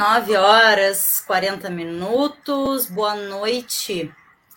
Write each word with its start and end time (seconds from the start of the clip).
19 0.00 0.34
horas 0.34 1.22
40 1.26 1.68
minutos. 1.68 2.86
Boa 2.86 3.14
noite 3.14 4.10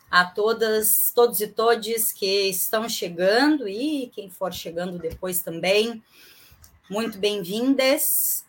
a 0.10 0.24
todas, 0.24 1.12
todos 1.14 1.42
e 1.42 1.48
todes 1.48 2.14
que 2.14 2.48
estão 2.48 2.88
chegando 2.88 3.68
e 3.68 4.10
quem 4.16 4.30
for 4.30 4.54
chegando 4.54 4.98
depois 4.98 5.42
também. 5.42 6.02
Muito 6.90 7.18
bem-vindas. 7.18 8.46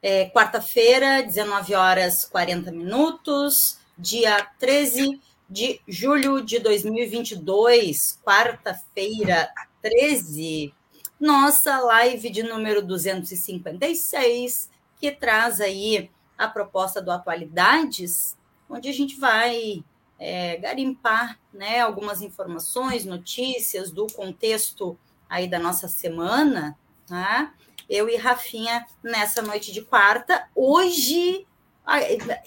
É, 0.00 0.30
Quarta-feira, 0.30 1.20
19 1.20 1.74
horas 1.74 2.24
40 2.24 2.70
minutos, 2.70 3.80
dia 3.98 4.48
13 4.60 5.20
de 5.50 5.80
julho 5.88 6.40
de 6.40 6.60
2022, 6.60 8.20
quarta-feira, 8.24 9.50
13. 9.82 10.72
Nossa 11.18 11.80
live 11.80 12.30
de 12.30 12.44
número 12.44 12.82
256 12.82 14.70
que 15.00 15.10
traz 15.10 15.60
aí 15.60 16.08
a 16.36 16.48
proposta 16.48 17.00
do 17.00 17.10
Atualidades, 17.10 18.36
onde 18.68 18.88
a 18.88 18.92
gente 18.92 19.18
vai 19.18 19.84
é, 20.18 20.56
garimpar 20.56 21.38
né, 21.52 21.80
algumas 21.80 22.22
informações, 22.22 23.04
notícias 23.04 23.90
do 23.90 24.06
contexto 24.08 24.98
aí 25.28 25.48
da 25.48 25.58
nossa 25.58 25.88
semana, 25.88 26.76
tá? 27.06 27.52
Eu 27.88 28.08
e 28.08 28.16
Rafinha 28.16 28.84
nessa 29.02 29.42
noite 29.42 29.72
de 29.72 29.82
quarta. 29.82 30.48
Hoje, 30.54 31.46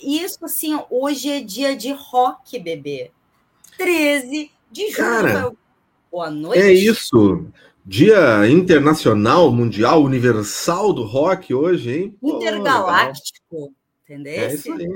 isso 0.02 0.44
assim, 0.44 0.78
hoje 0.90 1.32
é 1.32 1.42
dia 1.42 1.76
de 1.76 1.92
rock, 1.92 2.60
bebê. 2.60 3.12
13 3.78 4.52
de 4.70 4.92
julho. 4.92 4.98
Cara, 4.98 5.52
Boa 6.12 6.30
noite. 6.32 6.62
É 6.62 6.74
isso. 6.74 7.46
Dia 7.86 8.48
internacional, 8.50 9.52
mundial, 9.52 10.04
universal 10.04 10.92
do 10.92 11.04
rock 11.04 11.54
hoje, 11.54 11.92
hein? 11.92 12.18
Intergaláctico, 12.22 13.74
entendeu? 14.10 14.34
É 14.34 14.54
isso 14.54 14.74
aí. 14.74 14.88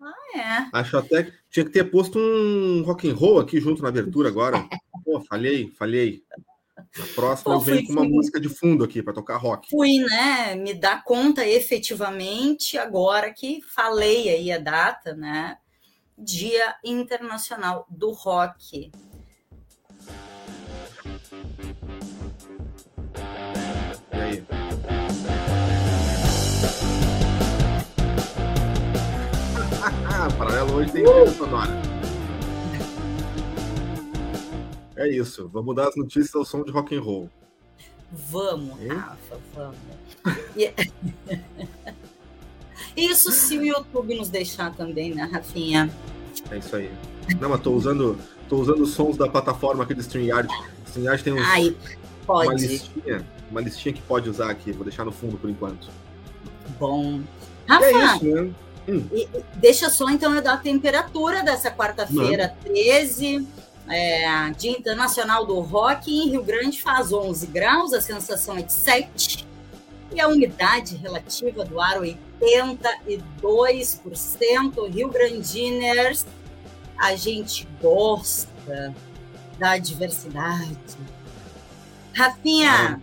Ah, 0.00 0.12
é. 0.34 0.68
Acho 0.72 0.96
até 0.96 1.24
que 1.24 1.32
tinha 1.50 1.64
que 1.64 1.72
ter 1.72 1.84
posto 1.84 2.18
um 2.18 2.82
rock 2.82 3.08
and 3.08 3.14
roll 3.14 3.38
aqui 3.38 3.60
junto 3.60 3.82
na 3.82 3.88
abertura 3.88 4.28
agora. 4.28 4.66
Pô, 5.04 5.20
falhei, 5.20 5.70
falhei. 5.78 6.22
Na 6.98 7.06
próxima 7.14 7.52
Pô, 7.54 7.60
eu 7.60 7.60
venho 7.60 7.86
com 7.86 7.92
uma 7.92 8.02
fui. 8.02 8.10
música 8.10 8.40
de 8.40 8.48
fundo 8.48 8.84
aqui 8.84 9.02
para 9.02 9.12
tocar 9.12 9.36
rock. 9.36 9.70
Fui, 9.70 9.98
né? 9.98 10.54
Me 10.54 10.74
dar 10.74 11.02
conta 11.04 11.46
efetivamente 11.46 12.76
agora 12.78 13.32
que 13.32 13.60
falei 13.62 14.28
aí 14.28 14.52
a 14.52 14.58
data, 14.58 15.14
né? 15.14 15.58
Dia 16.18 16.74
Internacional 16.84 17.86
do 17.90 18.10
Rock. 18.10 18.90
aí. 24.26 24.44
Paralelo 30.38 30.74
hoje 30.74 30.92
tem 30.92 31.04
trilha 31.04 31.30
sonora. 31.30 31.70
É 34.96 35.08
isso. 35.08 35.48
Vamos 35.52 35.76
dar 35.76 35.88
as 35.88 35.96
notícias 35.96 36.34
ao 36.34 36.44
som 36.44 36.62
de 36.62 36.70
rock 36.70 36.96
and 36.96 37.02
roll. 37.02 37.30
Vamos, 38.10 38.80
hein? 38.80 38.88
Rafa, 38.88 39.38
vamos. 39.54 39.76
isso 42.96 43.30
se 43.30 43.58
o 43.58 43.64
YouTube 43.64 44.14
nos 44.14 44.28
deixar 44.28 44.74
também, 44.74 45.14
né, 45.14 45.28
Rafinha? 45.30 45.90
É 46.50 46.58
isso 46.58 46.76
aí. 46.76 46.90
Não, 47.40 47.50
mas 47.50 47.60
tô 47.60 47.72
usando, 47.72 48.18
tô 48.48 48.56
usando 48.56 48.82
os 48.82 48.90
sons 48.90 49.16
da 49.16 49.28
plataforma 49.28 49.84
aqui 49.84 49.94
do 49.94 50.00
StreamYard. 50.00 50.48
StreamYard 50.86 51.22
tem 51.22 51.32
uns, 51.32 51.46
Ai, 51.46 51.76
pode. 52.26 52.48
uma 52.48 52.54
listinha 52.54 53.26
uma 53.50 53.60
listinha 53.60 53.92
que 53.92 54.02
pode 54.02 54.28
usar 54.28 54.50
aqui. 54.50 54.72
Vou 54.72 54.84
deixar 54.84 55.04
no 55.04 55.12
fundo 55.12 55.36
por 55.36 55.48
enquanto. 55.48 55.88
Bom. 56.78 57.20
Rafa, 57.68 57.84
é 57.84 58.04
isso, 58.04 58.24
né? 58.24 58.50
Hum. 58.88 59.08
deixa 59.54 59.90
só 59.90 60.08
então 60.10 60.34
eu 60.34 60.42
dar 60.42 60.54
a 60.54 60.58
temperatura 60.58 61.42
dessa 61.42 61.70
quarta-feira, 61.70 62.54
13. 62.62 63.46
É, 63.88 64.50
Dia 64.50 64.72
Internacional 64.72 65.46
do 65.46 65.60
Rock 65.60 66.12
em 66.12 66.30
Rio 66.30 66.42
Grande 66.42 66.82
faz 66.82 67.12
11 67.12 67.46
graus, 67.46 67.92
a 67.92 68.00
sensação 68.00 68.58
é 68.58 68.62
de 68.62 68.72
7 68.72 69.46
e 70.12 70.20
a 70.20 70.28
umidade 70.28 70.96
relativa 70.96 71.64
do 71.64 71.80
ar 71.80 72.00
82%. 72.00 74.88
Rio 74.88 75.08
Grandiners, 75.08 76.26
a 76.98 77.14
gente 77.14 77.68
gosta 77.80 78.92
da 79.58 79.78
diversidade. 79.78 80.76
Rafinha, 82.14 83.00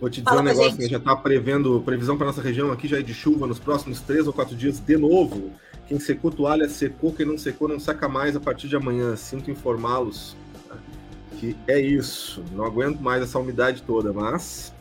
Vou 0.00 0.10
te 0.10 0.20
dizer 0.20 0.24
Fala 0.24 0.40
um 0.42 0.44
negócio, 0.44 0.78
né? 0.78 0.88
já 0.88 0.98
está 0.98 1.16
prevendo 1.16 1.80
previsão 1.80 2.16
para 2.16 2.26
nossa 2.26 2.42
região 2.42 2.70
aqui 2.70 2.86
já 2.86 2.98
é 2.98 3.02
de 3.02 3.14
chuva 3.14 3.46
nos 3.46 3.58
próximos 3.58 4.00
três 4.00 4.26
ou 4.26 4.32
quatro 4.32 4.54
dias 4.54 4.78
de 4.78 4.96
novo. 4.96 5.52
Quem 5.88 5.98
secou 5.98 6.30
toalha 6.30 6.68
secou, 6.68 7.12
quem 7.12 7.24
não 7.24 7.38
secou 7.38 7.66
não 7.68 7.80
saca 7.80 8.08
mais 8.08 8.36
a 8.36 8.40
partir 8.40 8.68
de 8.68 8.76
amanhã. 8.76 9.16
Sinto 9.16 9.50
informá-los 9.50 10.36
que 11.38 11.56
é 11.66 11.80
isso. 11.80 12.42
Não 12.52 12.64
aguento 12.64 13.00
mais 13.00 13.22
essa 13.22 13.38
umidade 13.38 13.82
toda, 13.82 14.12
mas 14.12 14.74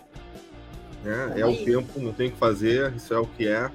né, 1.04 1.34
é 1.38 1.46
o 1.46 1.56
tempo, 1.64 2.00
não 2.00 2.12
tem 2.12 2.28
o 2.28 2.32
que 2.32 2.38
fazer, 2.38 2.94
isso 2.96 3.14
é 3.14 3.20
o 3.20 3.26
que 3.26 3.48
é. 3.48 3.70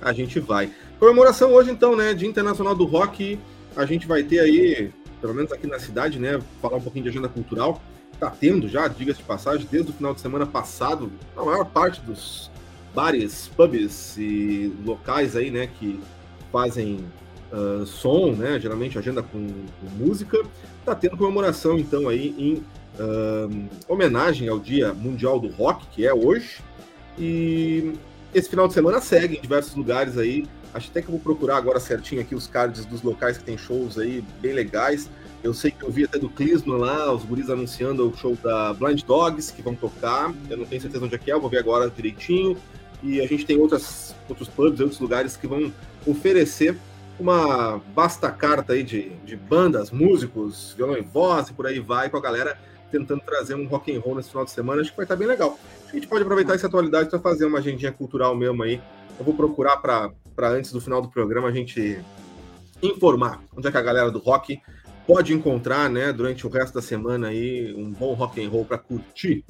A 0.00 0.12
gente 0.12 0.40
vai. 0.40 0.70
Comemoração 0.98 1.52
hoje 1.52 1.70
então, 1.70 1.94
né, 1.94 2.14
Dia 2.14 2.28
Internacional 2.28 2.74
do 2.74 2.84
Rock. 2.84 3.38
A 3.76 3.86
gente 3.86 4.06
vai 4.06 4.22
ter 4.22 4.40
aí, 4.40 4.92
pelo 5.20 5.32
menos 5.32 5.52
aqui 5.52 5.66
na 5.66 5.78
cidade, 5.78 6.18
né, 6.18 6.40
falar 6.60 6.76
um 6.76 6.80
pouquinho 6.80 7.04
de 7.04 7.10
agenda 7.10 7.28
cultural 7.28 7.80
está 8.22 8.30
tendo 8.30 8.68
já, 8.68 8.86
diga-se 8.86 9.18
de 9.18 9.24
passagem, 9.24 9.66
desde 9.68 9.90
o 9.90 9.94
final 9.94 10.14
de 10.14 10.20
semana 10.20 10.46
passado, 10.46 11.10
a 11.36 11.44
maior 11.44 11.64
parte 11.64 12.00
dos 12.02 12.50
bares, 12.94 13.50
pubs 13.56 14.16
e 14.16 14.72
locais 14.84 15.34
aí, 15.34 15.50
né, 15.50 15.68
que 15.78 15.98
fazem 16.52 17.04
uh, 17.52 17.84
som, 17.84 18.32
né, 18.32 18.60
geralmente 18.60 18.96
agenda 18.96 19.22
com, 19.22 19.48
com 19.48 19.86
música, 19.98 20.38
está 20.78 20.94
tendo 20.94 21.16
comemoração 21.16 21.76
então 21.78 22.08
aí 22.08 22.34
em 22.38 22.54
uh, 23.02 23.68
homenagem 23.88 24.48
ao 24.48 24.60
Dia 24.60 24.94
Mundial 24.94 25.40
do 25.40 25.48
Rock, 25.48 25.86
que 25.88 26.06
é 26.06 26.14
hoje, 26.14 26.60
e 27.18 27.94
esse 28.32 28.48
final 28.48 28.68
de 28.68 28.74
semana 28.74 29.00
segue 29.00 29.36
em 29.36 29.40
diversos 29.40 29.74
lugares 29.74 30.16
aí. 30.16 30.46
Acho 30.72 30.88
até 30.90 31.02
que 31.02 31.08
eu 31.08 31.12
vou 31.12 31.20
procurar 31.20 31.58
agora 31.58 31.78
certinho 31.78 32.22
aqui 32.22 32.34
os 32.34 32.46
cards 32.46 32.86
dos 32.86 33.02
locais 33.02 33.36
que 33.36 33.44
tem 33.44 33.58
shows 33.58 33.98
aí 33.98 34.24
bem 34.40 34.54
legais. 34.54 35.10
Eu 35.42 35.52
sei 35.52 35.72
que 35.72 35.82
eu 35.82 35.90
vi 35.90 36.04
até 36.04 36.18
do 36.18 36.28
Clisman 36.28 36.78
lá, 36.78 37.12
os 37.12 37.24
guris 37.24 37.50
anunciando 37.50 38.08
o 38.08 38.16
show 38.16 38.36
da 38.42 38.72
Blind 38.74 39.02
Dogs, 39.02 39.52
que 39.52 39.60
vão 39.60 39.74
tocar. 39.74 40.32
Eu 40.48 40.56
não 40.56 40.64
tenho 40.64 40.80
certeza 40.80 41.04
onde 41.04 41.14
é 41.14 41.18
que 41.18 41.30
é, 41.30 41.34
eu 41.34 41.40
vou 41.40 41.50
ver 41.50 41.58
agora 41.58 41.90
direitinho. 41.90 42.56
E 43.02 43.20
a 43.20 43.26
gente 43.26 43.44
tem 43.44 43.58
outras, 43.58 44.14
outros 44.28 44.48
pubs, 44.48 44.78
outros 44.78 45.00
lugares 45.00 45.36
que 45.36 45.48
vão 45.48 45.72
oferecer 46.06 46.76
uma 47.18 47.78
vasta 47.94 48.30
carta 48.30 48.72
aí 48.72 48.84
de, 48.84 49.10
de 49.24 49.36
bandas, 49.36 49.90
músicos, 49.90 50.74
violão 50.76 50.96
e 50.96 51.02
voz 51.02 51.48
e 51.48 51.52
por 51.52 51.66
aí 51.66 51.80
vai, 51.80 52.08
com 52.08 52.16
a 52.16 52.20
galera 52.20 52.56
tentando 52.90 53.22
trazer 53.22 53.54
um 53.54 53.66
rock 53.66 53.94
and 53.94 54.00
roll 54.00 54.14
nesse 54.14 54.28
final 54.28 54.44
de 54.44 54.50
semana. 54.50 54.80
Acho 54.80 54.90
que 54.90 54.96
vai 54.96 55.04
estar 55.04 55.16
bem 55.16 55.26
legal. 55.26 55.58
A 55.88 55.92
gente 55.92 56.06
pode 56.06 56.22
aproveitar 56.22 56.54
essa 56.54 56.66
atualidade 56.66 57.10
para 57.10 57.18
fazer 57.18 57.46
uma 57.46 57.58
agendinha 57.58 57.90
cultural 57.90 58.36
mesmo 58.36 58.62
aí. 58.62 58.80
Eu 59.18 59.24
vou 59.24 59.34
procurar 59.34 59.78
para 59.78 60.12
antes 60.50 60.72
do 60.72 60.80
final 60.80 61.02
do 61.02 61.08
programa 61.08 61.48
a 61.48 61.52
gente 61.52 62.00
informar 62.82 63.40
onde 63.56 63.66
é 63.66 63.70
que 63.70 63.78
a 63.78 63.82
galera 63.82 64.10
do 64.10 64.18
rock 64.18 64.60
pode 65.06 65.32
encontrar, 65.32 65.90
né, 65.90 66.12
durante 66.12 66.46
o 66.46 66.50
resto 66.50 66.74
da 66.74 66.82
semana 66.82 67.28
aí, 67.28 67.74
um 67.74 67.90
bom 67.90 68.14
rock 68.14 68.44
and 68.44 68.48
roll 68.48 68.64
para 68.64 68.78
curtir. 68.78 69.44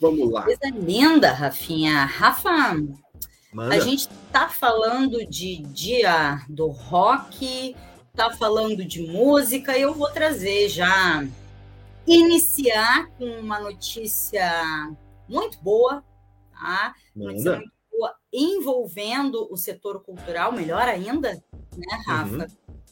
Vamos 0.00 0.30
lá. 0.30 0.42
Coisa 0.42 0.70
linda, 0.74 1.32
Rafinha. 1.32 2.04
Rafa, 2.04 2.76
Manda. 3.52 3.74
a 3.74 3.78
gente 3.78 4.08
tá 4.32 4.48
falando 4.48 5.24
de 5.26 5.58
dia 5.58 6.44
do 6.48 6.68
rock, 6.68 7.76
tá 8.14 8.30
falando 8.30 8.84
de 8.84 9.02
música, 9.02 9.76
e 9.78 9.82
eu 9.82 9.94
vou 9.94 10.10
trazer 10.10 10.68
já 10.68 11.26
iniciar 12.06 13.08
com 13.16 13.24
uma 13.24 13.60
notícia 13.60 14.50
muito 15.28 15.58
boa, 15.62 16.04
tá? 16.52 16.94
Notícia 17.14 17.56
muito 17.56 17.72
boa 17.90 18.14
envolvendo 18.32 19.46
o 19.50 19.56
setor 19.56 20.02
cultural, 20.02 20.52
melhor 20.52 20.88
ainda, 20.88 21.32
né, 21.76 22.02
Rafa? 22.06 22.34
Uhum. 22.34 22.46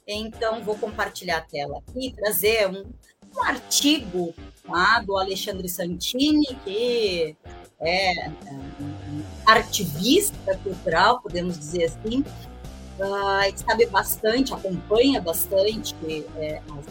Então, 0.06 0.62
vou 0.62 0.76
compartilhar 0.76 1.38
a 1.38 1.40
tela 1.42 1.78
aqui, 1.78 2.12
trazer 2.16 2.68
um, 2.68 2.84
um 3.36 3.42
artigo 3.44 4.34
tá, 4.66 5.00
do 5.00 5.16
Alexandre 5.16 5.68
Santini, 5.68 6.46
que 6.64 7.36
é, 7.80 8.10
é 8.10 8.32
artivista 9.46 10.56
cultural, 10.58 11.20
podemos 11.20 11.58
dizer 11.58 11.84
assim, 11.84 12.20
uh, 12.98 13.58
sabe 13.66 13.86
bastante, 13.86 14.52
acompanha 14.52 15.20
bastante 15.20 15.94
é, 16.36 16.60
as 16.78 16.86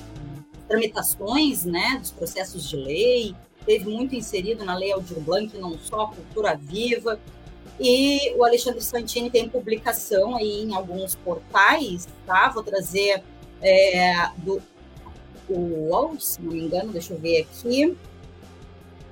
tramitações 0.68 1.66
né, 1.66 1.98
dos 2.00 2.12
processos 2.12 2.70
de 2.70 2.78
lei, 2.78 3.36
teve 3.66 3.90
muito 3.90 4.16
inserido 4.16 4.64
na 4.64 4.76
Lei 4.76 4.92
Aldir 4.92 5.20
Blanc, 5.20 5.56
não 5.58 5.78
só 5.78 6.08
Cultura 6.08 6.56
Viva, 6.56 7.20
e 7.84 8.36
o 8.38 8.46
Alexandre 8.46 8.80
Santini 8.80 9.32
tem 9.32 9.50
publicação 9.50 10.36
aí 10.36 10.62
em 10.62 10.76
alguns 10.76 11.16
portais, 11.16 12.08
tá? 12.28 12.48
Vou 12.50 12.62
trazer 12.62 13.24
é, 13.60 14.30
do 14.38 14.62
UOL, 15.50 16.20
se 16.20 16.40
não 16.40 16.52
me 16.52 16.62
engano, 16.62 16.94
deixa 16.94 17.14
eu 17.14 17.18
ver 17.18 17.42
aqui, 17.42 17.98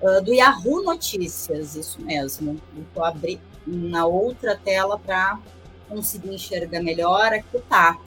uh, 0.01 0.21
do 0.23 0.31
Yahoo 0.31 0.83
Notícias, 0.83 1.75
isso 1.75 1.99
mesmo. 1.99 2.61
Vou 2.93 3.03
abrir 3.03 3.39
na 3.65 4.05
outra 4.05 4.55
tela 4.55 4.99
para 4.99 5.39
conseguir 5.87 6.35
enxergar 6.35 6.83
melhor. 6.83 7.33
Aqui 7.33 7.59
tá. 7.67 7.97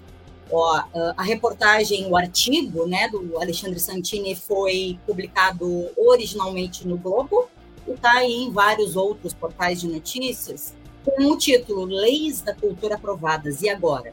Ó, 0.49 0.79
uh, 0.79 1.15
a 1.17 1.23
reportagem, 1.25 2.07
o 2.07 2.17
artigo 2.17 2.87
né, 2.87 3.09
do 3.09 3.37
Alexandre 3.41 3.81
Santini 3.81 4.37
foi 4.37 4.97
publicado 5.07 5.91
originalmente 5.97 6.87
no 6.87 6.97
Globo 6.97 7.49
e 7.87 7.93
está 7.93 8.13
aí 8.13 8.33
em 8.33 8.51
vários 8.51 8.97
outros 8.97 9.33
portais 9.33 9.81
de 9.81 9.89
notícias 9.89 10.75
com 11.05 11.25
o 11.25 11.37
título 11.37 11.85
Leis 11.85 12.41
da 12.43 12.55
Cultura 12.55 12.95
Aprovadas, 12.95 13.63
e 13.63 13.69
agora? 13.69 14.13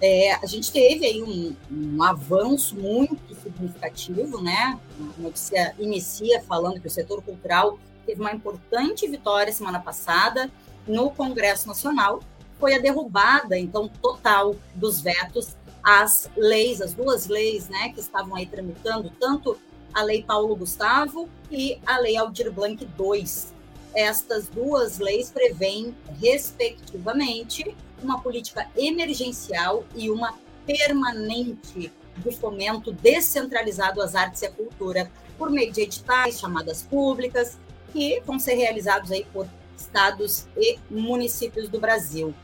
É, 0.00 0.34
a 0.34 0.46
gente 0.46 0.70
teve 0.70 1.06
aí 1.06 1.22
um, 1.22 1.56
um, 1.70 2.02
avanço 2.02 2.76
muito 2.76 3.34
significativo, 3.34 4.42
né? 4.42 4.78
A 5.18 5.20
notícia 5.20 5.74
inicia 5.78 6.42
falando 6.42 6.80
que 6.80 6.86
o 6.86 6.90
setor 6.90 7.22
cultural 7.22 7.78
teve 8.04 8.20
uma 8.20 8.32
importante 8.32 9.08
vitória 9.08 9.52
semana 9.52 9.80
passada 9.80 10.50
no 10.86 11.10
Congresso 11.10 11.66
Nacional. 11.66 12.20
Foi 12.58 12.74
a 12.74 12.78
derrubada, 12.78 13.58
então, 13.58 13.88
total 13.88 14.54
dos 14.74 15.00
vetos 15.00 15.56
às 15.82 16.28
leis, 16.36 16.80
as 16.82 16.92
duas 16.92 17.26
leis, 17.28 17.68
né, 17.68 17.90
que 17.90 18.00
estavam 18.00 18.34
aí 18.34 18.44
tramitando, 18.44 19.10
tanto 19.20 19.56
a 19.96 20.02
Lei 20.02 20.22
Paulo 20.22 20.54
Gustavo 20.54 21.26
e 21.50 21.78
a 21.86 21.96
Lei 21.98 22.18
Aldir 22.18 22.52
Blanc 22.52 22.86
II. 23.00 23.24
Estas 23.94 24.46
duas 24.46 24.98
leis 24.98 25.30
prevêem, 25.30 25.96
respectivamente, 26.20 27.74
uma 28.02 28.20
política 28.20 28.68
emergencial 28.76 29.84
e 29.94 30.10
uma 30.10 30.38
permanente 30.66 31.90
de 32.18 32.36
fomento 32.36 32.92
descentralizado 32.92 34.02
às 34.02 34.14
artes 34.14 34.42
e 34.42 34.46
à 34.46 34.50
cultura 34.50 35.10
por 35.38 35.48
meio 35.48 35.72
de 35.72 35.80
editais, 35.80 36.38
chamadas 36.38 36.82
públicas, 36.82 37.58
que 37.90 38.20
vão 38.26 38.38
ser 38.38 38.54
realizados 38.54 39.10
aí 39.10 39.26
por 39.32 39.48
estados 39.78 40.46
e 40.58 40.78
municípios 40.90 41.70
do 41.70 41.80
Brasil. 41.80 42.34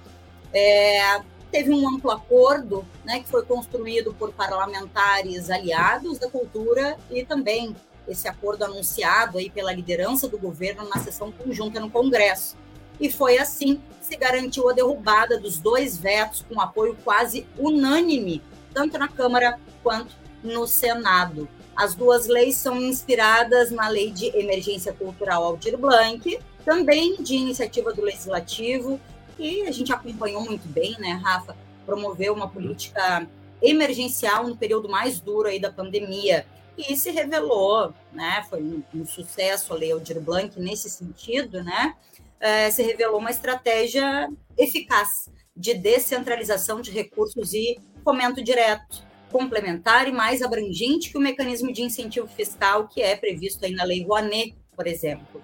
É, 0.55 1.21
teve 1.53 1.71
um 1.71 1.89
amplo 1.89 2.11
acordo, 2.11 2.85
né, 3.05 3.21
que 3.21 3.29
foi 3.29 3.45
construído 3.45 4.13
por 4.15 4.33
parlamentares 4.33 5.51
aliados 5.51 6.19
da 6.19 6.29
cultura 6.29 6.97
e 7.11 7.25
também 7.25 7.77
esse 8.09 8.27
acordo 8.27 8.65
anunciado 8.65 9.39
aí 9.39 9.49
pela 9.49 9.73
liderança 9.73 10.27
do 10.27 10.39
governo 10.39 10.89
na 10.89 11.01
sessão 11.01 11.31
conjunta 11.31 11.79
no 11.79 11.91
Congresso 11.91 12.57
e 13.03 13.11
foi 13.11 13.39
assim 13.39 13.77
que 13.77 14.07
se 14.07 14.17
garantiu 14.17 14.69
a 14.69 14.73
derrubada 14.73 15.39
dos 15.39 15.59
dois 15.59 15.99
vetos 15.99 16.45
com 16.49 16.61
apoio 16.61 16.97
quase 17.05 17.47
unânime, 17.59 18.43
tanto 18.73 18.97
na 18.97 19.09
Câmara 19.09 19.59
quanto 19.83 20.15
no 20.43 20.67
Senado. 20.67 21.49
As 21.75 21.95
duas 21.95 22.27
leis 22.27 22.57
são 22.57 22.81
inspiradas 22.81 23.71
na 23.71 23.89
Lei 23.89 24.11
de 24.11 24.27
Emergência 24.37 24.93
Cultural 24.93 25.43
Aldir 25.43 25.77
Blanc, 25.77 26.39
também 26.65 27.21
de 27.23 27.35
iniciativa 27.35 27.93
do 27.93 28.03
Legislativo, 28.03 29.01
e 29.39 29.63
a 29.63 29.71
gente 29.71 29.93
acompanhou 29.93 30.45
muito 30.45 30.67
bem, 30.69 30.97
né, 30.99 31.13
Rafa? 31.23 31.57
Promoveu 31.85 32.35
uma 32.35 32.49
política 32.49 33.29
emergencial 33.61 34.47
no 34.47 34.57
período 34.57 34.89
mais 34.89 35.21
duro 35.21 35.49
aí 35.49 35.61
da 35.61 35.71
pandemia. 35.71 36.47
E 36.77 36.97
se 36.97 37.11
revelou, 37.11 37.93
né? 38.13 38.45
Foi 38.49 38.63
um, 38.63 38.83
um 38.95 39.05
sucesso 39.05 39.73
a 39.73 39.77
Lei 39.77 39.93
Aldir 39.93 40.21
Blanc 40.21 40.59
nesse 40.59 40.89
sentido, 40.89 41.63
né? 41.63 41.95
é, 42.43 42.69
se 42.73 42.83
revelou 42.83 43.21
uma 43.21 43.31
estratégia 43.31 44.29
eficaz 44.59 45.31
de 45.57 45.75
descentralização 45.75 46.81
de 46.81 46.91
recursos 46.91 47.55
e 47.55 47.79
fomento 48.03 48.43
direto, 48.43 49.05
complementar 49.31 50.09
e 50.09 50.13
mais 50.13 50.43
abrangente 50.43 51.11
que 51.11 51.17
o 51.17 51.21
mecanismo 51.21 51.73
de 51.73 51.83
incentivo 51.83 52.27
fiscal 52.27 52.89
que 52.89 53.01
é 53.01 53.15
previsto 53.15 53.65
aí 53.65 53.73
na 53.73 53.85
Lei 53.85 54.05
Rouanet, 54.05 54.57
por 54.75 54.89
exemplo. 54.89 55.41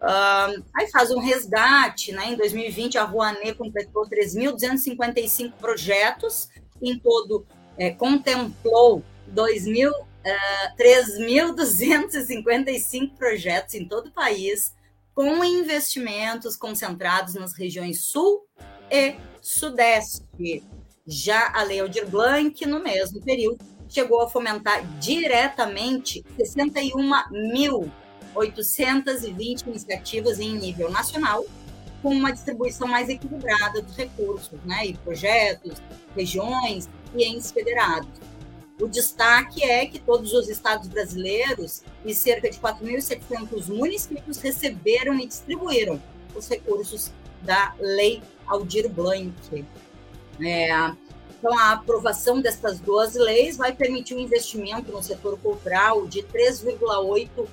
Uh, 0.00 0.64
aí 0.74 0.90
faz 0.90 1.10
um 1.10 1.18
resgate, 1.18 2.10
né? 2.12 2.32
Em 2.32 2.36
2020, 2.36 2.96
a 2.96 3.04
Rouanet 3.04 3.52
completou 3.54 4.08
3.255 4.08 5.52
projetos, 5.52 6.48
em 6.80 6.98
todo 6.98 7.46
é, 7.76 7.90
contemplou 7.90 9.04
2.000, 9.34 9.90
uh, 9.90 9.94
3.255 10.78 13.14
projetos 13.16 13.74
em 13.74 13.86
todo 13.86 14.06
o 14.06 14.12
país, 14.12 14.74
com 15.14 15.44
investimentos 15.44 16.56
concentrados 16.56 17.34
nas 17.34 17.52
regiões 17.52 18.00
Sul 18.00 18.46
e 18.90 19.16
Sudeste. 19.42 20.64
Já 21.06 21.52
a 21.54 21.62
Lei 21.62 21.80
Aldir 21.80 22.08
Blanc, 22.08 22.64
no 22.64 22.82
mesmo 22.82 23.20
período, 23.20 23.62
chegou 23.88 24.22
a 24.22 24.30
fomentar 24.30 24.82
diretamente 24.98 26.24
61.820 28.34 29.66
iniciativas 29.66 30.38
em 30.38 30.56
nível 30.56 30.90
nacional, 30.90 31.44
com 32.02 32.10
uma 32.10 32.32
distribuição 32.32 32.88
mais 32.88 33.08
equilibrada 33.08 33.82
dos 33.82 33.96
recursos, 33.96 34.58
né, 34.64 34.86
e 34.86 34.94
projetos, 34.94 35.82
regiões 36.16 36.88
e 37.14 37.24
entes 37.24 37.52
federados. 37.52 38.08
O 38.80 38.88
destaque 38.88 39.62
é 39.62 39.84
que 39.84 39.98
todos 39.98 40.32
os 40.32 40.48
estados 40.48 40.88
brasileiros 40.88 41.82
e 42.04 42.14
cerca 42.14 42.50
de 42.50 42.58
4.700 42.58 43.68
municípios 43.68 44.38
receberam 44.38 45.18
e 45.18 45.26
distribuíram 45.26 46.02
os 46.34 46.48
recursos 46.48 47.12
da 47.42 47.74
Lei 47.78 48.22
Aldir 48.46 48.88
Blanc. 48.88 49.66
É, 50.40 50.70
então, 51.38 51.58
a 51.58 51.72
aprovação 51.72 52.40
dessas 52.40 52.80
duas 52.80 53.14
leis 53.14 53.56
vai 53.58 53.74
permitir 53.74 54.14
um 54.14 54.18
investimento 54.18 54.90
no 54.90 55.02
setor 55.02 55.38
cultural 55.38 56.06
de 56.06 56.22
3,8 56.22 57.46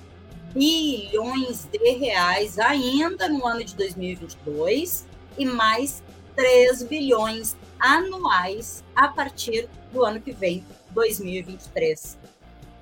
bilhões 0.54 1.64
de 1.66 1.92
reais 1.94 2.58
ainda 2.58 3.28
no 3.28 3.46
ano 3.46 3.64
de 3.64 3.74
2022 3.74 5.06
e 5.36 5.44
mais 5.44 6.02
3 6.34 6.84
bilhões 6.84 7.56
anuais 7.78 8.84
a 8.94 9.08
partir 9.08 9.68
do 9.92 10.04
ano 10.04 10.20
que 10.20 10.32
vem, 10.32 10.64
2023. 10.90 12.18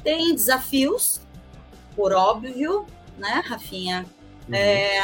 Tem 0.03 0.35
desafios, 0.35 1.21
por 1.95 2.13
óbvio, 2.13 2.87
né, 3.19 3.43
Rafinha? 3.45 4.07
Uhum. 4.49 4.55
É, 4.55 5.01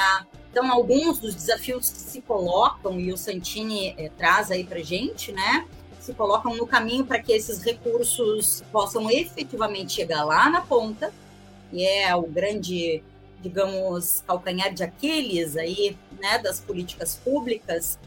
então, 0.51 0.71
alguns 0.71 1.19
dos 1.19 1.35
desafios 1.35 1.89
que 1.89 1.99
se 1.99 2.21
colocam, 2.21 3.01
e 3.01 3.11
o 3.11 3.17
Santini 3.17 3.95
é, 3.97 4.11
traz 4.11 4.51
aí 4.51 4.65
para 4.65 4.81
gente, 4.81 5.33
né? 5.33 5.67
Se 5.99 6.13
colocam 6.13 6.55
no 6.55 6.67
caminho 6.67 7.07
para 7.07 7.23
que 7.23 7.33
esses 7.33 7.63
recursos 7.63 8.63
possam 8.71 9.11
efetivamente 9.11 9.95
chegar 9.95 10.25
lá 10.25 10.51
na 10.51 10.61
ponta, 10.61 11.13
e 11.73 11.85
é 11.85 12.15
o 12.15 12.23
grande, 12.23 13.03
digamos, 13.41 14.23
calcanhar 14.27 14.73
de 14.73 14.83
Aquiles 14.83 15.57
aí, 15.57 15.97
né, 16.21 16.39
das 16.39 16.61
políticas 16.61 17.17
públicas, 17.17 17.99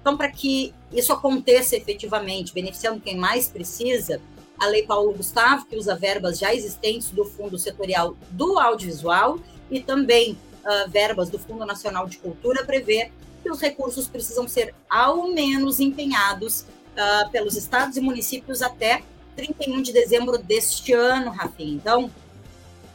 então, 0.00 0.16
para 0.16 0.30
que 0.30 0.74
isso 0.92 1.12
aconteça 1.12 1.76
efetivamente, 1.76 2.52
beneficiando 2.52 3.00
quem 3.00 3.16
mais 3.16 3.48
precisa, 3.48 4.20
a 4.58 4.66
Lei 4.66 4.82
Paulo 4.82 5.14
Gustavo, 5.14 5.66
que 5.66 5.76
usa 5.76 5.94
verbas 5.94 6.38
já 6.38 6.54
existentes 6.54 7.10
do 7.10 7.24
Fundo 7.24 7.58
Setorial 7.58 8.16
do 8.30 8.58
Audiovisual 8.58 9.38
e 9.70 9.80
também 9.80 10.32
uh, 10.32 10.90
verbas 10.90 11.30
do 11.30 11.38
Fundo 11.38 11.64
Nacional 11.64 12.06
de 12.06 12.18
Cultura, 12.18 12.64
prevê 12.64 13.10
que 13.42 13.50
os 13.50 13.60
recursos 13.60 14.08
precisam 14.08 14.48
ser 14.48 14.74
ao 14.90 15.28
menos 15.28 15.78
empenhados 15.78 16.62
uh, 16.62 17.30
pelos 17.30 17.56
estados 17.56 17.96
e 17.96 18.00
municípios 18.00 18.60
até 18.60 19.02
31 19.36 19.80
de 19.80 19.92
dezembro 19.92 20.36
deste 20.36 20.92
ano, 20.92 21.30
Rafinha. 21.30 21.74
Então, 21.74 22.10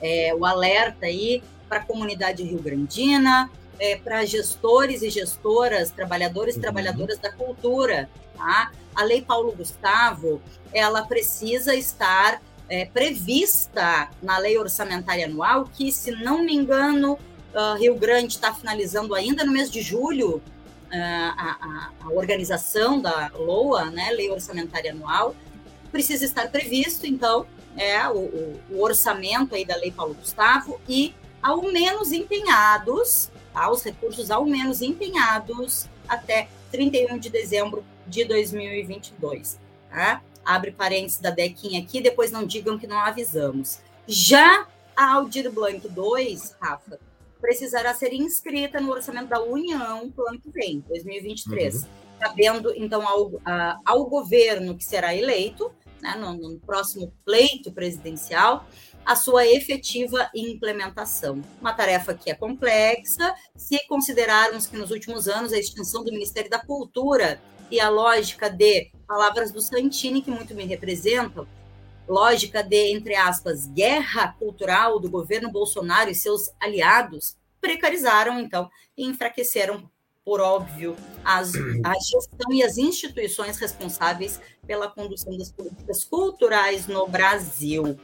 é, 0.03 0.35
o 0.35 0.45
alerta 0.45 1.05
aí 1.05 1.41
para 1.69 1.79
a 1.79 1.83
comunidade 1.83 2.43
rio-grandina, 2.43 3.49
é, 3.79 3.95
para 3.95 4.25
gestores 4.25 5.01
e 5.01 5.09
gestoras, 5.09 5.89
trabalhadores 5.89 6.55
e 6.55 6.57
uhum. 6.57 6.63
trabalhadoras 6.63 7.17
da 7.17 7.31
cultura. 7.31 8.09
Tá? 8.37 8.71
A 8.93 9.03
Lei 9.03 9.21
Paulo 9.21 9.53
Gustavo, 9.53 10.41
ela 10.73 11.03
precisa 11.03 11.73
estar 11.73 12.41
é, 12.69 12.85
prevista 12.85 14.09
na 14.21 14.37
Lei 14.37 14.57
Orçamentária 14.57 15.25
Anual, 15.25 15.65
que, 15.65 15.91
se 15.91 16.11
não 16.11 16.43
me 16.43 16.53
engano, 16.53 17.13
uh, 17.53 17.77
Rio 17.77 17.95
Grande 17.95 18.33
está 18.33 18.53
finalizando 18.53 19.15
ainda 19.15 19.43
no 19.43 19.51
mês 19.51 19.69
de 19.69 19.81
julho 19.81 20.37
uh, 20.37 20.41
a, 20.91 21.57
a, 21.61 22.05
a, 22.05 22.09
organização 22.09 22.99
da 22.99 23.31
LOA, 23.35 23.85
né, 23.85 24.11
Lei 24.11 24.29
Orçamentária 24.29 24.91
Anual, 24.91 25.35
precisa 25.91 26.25
estar 26.25 26.49
previsto, 26.49 27.05
então, 27.05 27.45
é, 27.77 28.07
o, 28.07 28.59
o, 28.69 28.81
orçamento 28.81 29.55
aí 29.55 29.65
da 29.65 29.75
Lei 29.75 29.91
Paulo 29.91 30.13
Gustavo 30.13 30.79
e 30.87 31.13
ao 31.41 31.61
menos 31.63 32.11
empenhados, 32.11 33.29
tá, 33.53 33.69
os 33.69 33.83
recursos 33.83 34.31
ao 34.31 34.45
menos 34.45 34.81
empenhados 34.81 35.87
até 36.07 36.47
31 36.71 37.17
de 37.17 37.29
dezembro 37.29 37.83
de 38.07 38.25
2022. 38.25 39.59
Tá? 39.89 40.21
Abre 40.45 40.71
parênteses 40.71 41.19
da 41.19 41.29
Dequinha 41.29 41.81
aqui, 41.81 42.01
depois 42.01 42.31
não 42.31 42.45
digam 42.45 42.77
que 42.77 42.87
não 42.87 42.99
avisamos. 42.99 43.79
Já 44.07 44.67
a 44.95 45.13
Aldir 45.13 45.51
Blanc 45.51 45.87
2, 45.87 46.55
Rafa, 46.61 46.99
precisará 47.39 47.93
ser 47.93 48.13
inscrita 48.13 48.79
no 48.79 48.91
orçamento 48.91 49.27
da 49.27 49.41
União 49.41 50.09
para 50.11 50.23
o 50.23 50.27
ano 50.29 50.39
que 50.39 50.49
vem, 50.49 50.79
2023. 50.87 51.75
Uhum. 51.75 51.89
Cabendo, 52.19 52.73
então, 52.75 53.05
ao, 53.05 53.31
a, 53.45 53.79
ao 53.85 54.05
governo 54.05 54.77
que 54.77 54.83
será 54.85 55.13
eleito, 55.13 55.69
né, 56.03 56.15
no, 56.15 56.33
no 56.33 56.59
próximo 56.59 57.13
pleito 57.25 57.71
presidencial, 57.71 58.67
a 59.05 59.15
sua 59.15 59.47
efetiva 59.47 60.29
implementação. 60.35 61.41
Uma 61.59 61.73
tarefa 61.73 62.13
que 62.13 62.29
é 62.29 62.35
complexa, 62.35 63.33
se 63.55 63.79
considerarmos 63.87 64.67
que 64.67 64.77
nos 64.77 64.91
últimos 64.91 65.27
anos 65.27 65.53
a 65.53 65.57
extinção 65.57 66.03
do 66.03 66.11
Ministério 66.11 66.49
da 66.49 66.59
Cultura 66.59 67.41
e 67.71 67.79
a 67.79 67.89
lógica 67.89 68.49
de 68.49 68.91
palavras 69.07 69.51
do 69.51 69.61
Santini, 69.61 70.21
que 70.21 70.29
muito 70.29 70.53
me 70.53 70.65
representam, 70.65 71.47
lógica 72.07 72.61
de, 72.61 72.91
entre 72.91 73.15
aspas, 73.15 73.65
guerra 73.67 74.35
cultural 74.37 74.99
do 74.99 75.09
governo 75.09 75.49
Bolsonaro 75.49 76.09
e 76.09 76.15
seus 76.15 76.51
aliados, 76.59 77.37
precarizaram, 77.61 78.41
então, 78.41 78.69
e 78.97 79.05
enfraqueceram, 79.05 79.89
por 80.25 80.39
óbvio, 80.39 80.95
as, 81.23 81.53
a 81.83 81.93
gestão 81.95 82.51
e 82.51 82.63
as 82.63 82.77
instituições 82.77 83.57
responsáveis 83.57 84.39
pela 84.65 84.87
condução 84.87 85.37
das 85.37 85.51
políticas 85.51 86.05
culturais 86.05 86.87
no 86.87 87.07
Brasil. 87.07 87.99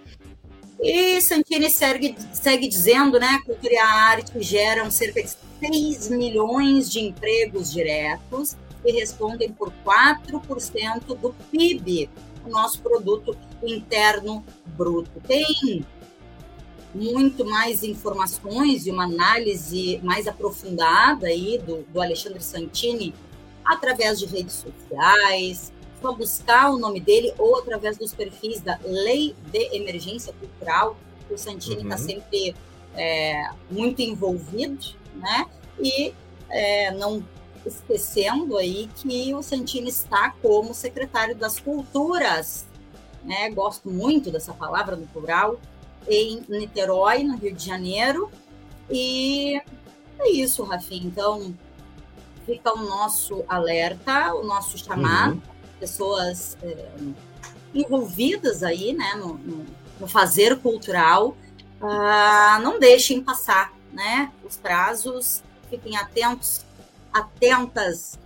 E 0.81 1.21
Santini 1.21 1.69
segue, 1.69 2.15
segue 2.33 2.67
dizendo, 2.67 3.19
né, 3.19 3.39
cultura 3.45 3.73
e 3.73 3.77
a 3.77 3.88
arte 3.88 4.41
geram 4.41 4.89
cerca 4.91 5.21
de 5.21 5.35
6 5.59 6.09
milhões 6.09 6.89
de 6.89 6.99
empregos 6.99 7.71
diretos 7.71 8.55
e 8.85 8.91
respondem 8.91 9.51
por 9.51 9.73
4% 9.85 11.03
do 11.17 11.33
PIB, 11.51 12.09
o 12.45 12.49
nosso 12.49 12.81
produto 12.81 13.38
interno 13.61 14.43
bruto. 14.67 15.21
Tem 15.27 15.85
muito 16.93 17.46
mais 17.46 17.84
informações 17.84 18.86
e 18.88 18.91
uma 18.91 19.03
análise 19.03 20.00
mais 20.03 20.27
aprofundada 20.27 21.27
aí 21.27 21.60
do, 21.60 21.84
do 21.84 22.01
Alexandre 22.01 22.43
Santini 22.43 23.13
através 23.63 24.19
de 24.19 24.25
redes 24.25 24.55
sociais, 24.55 25.72
só 26.01 26.13
buscar 26.13 26.72
o 26.72 26.79
nome 26.79 27.00
dele 27.00 27.34
ou 27.38 27.58
através 27.58 27.98
dos 27.98 28.13
perfis 28.13 28.62
da 28.62 28.79
Lei 28.84 29.36
de 29.51 29.75
Emergência 29.75 30.34
Cultural, 30.34 30.98
que 31.27 31.34
o 31.34 31.38
Santini 31.38 31.84
está 31.84 31.96
uhum. 31.96 32.01
sempre 32.01 32.55
é, 32.96 33.50
muito 33.69 34.01
envolvido, 34.01 34.96
né? 35.15 35.46
E 35.79 36.13
é, 36.50 36.91
não 36.91 37.24
esquecendo 37.65 38.58
aí 38.58 38.89
que 38.96 39.34
o 39.34 39.43
Santini 39.43 39.89
está 39.89 40.34
como 40.41 40.74
secretário 40.74 41.36
das 41.36 41.60
Culturas, 41.60 42.65
né? 43.24 43.50
Gosto 43.51 43.89
muito 43.89 44.31
dessa 44.31 44.53
palavra 44.53 44.96
no 44.96 45.05
plural, 45.08 45.60
em 46.08 46.44
Niterói, 46.48 47.24
no 47.24 47.38
Rio 47.38 47.53
de 47.53 47.65
Janeiro. 47.65 48.32
E 48.89 49.62
é 50.20 50.32
isso, 50.32 50.63
Rafinha. 50.63 51.06
Então, 51.06 51.53
fica 52.46 52.74
o 52.74 52.84
nosso 52.84 53.44
alerta, 53.48 54.34
o 54.34 54.44
nosso 54.44 54.77
chamado. 54.77 55.34
Uhum 55.34 55.60
pessoas 55.79 56.58
é, 56.62 56.86
envolvidas 57.74 58.62
aí, 58.62 58.94
né, 58.94 59.13
no, 59.15 59.36
no, 59.36 59.65
no 60.00 60.08
fazer 60.08 60.60
cultural, 60.60 61.36
uh, 61.82 62.62
não 62.62 62.79
deixem 62.79 63.24
passar, 63.24 63.74
né, 63.91 64.32
os 64.44 64.58
prazos, 64.58 65.41
fiquem 65.70 65.98
atentos, 65.98 66.65
atentas 67.12 68.20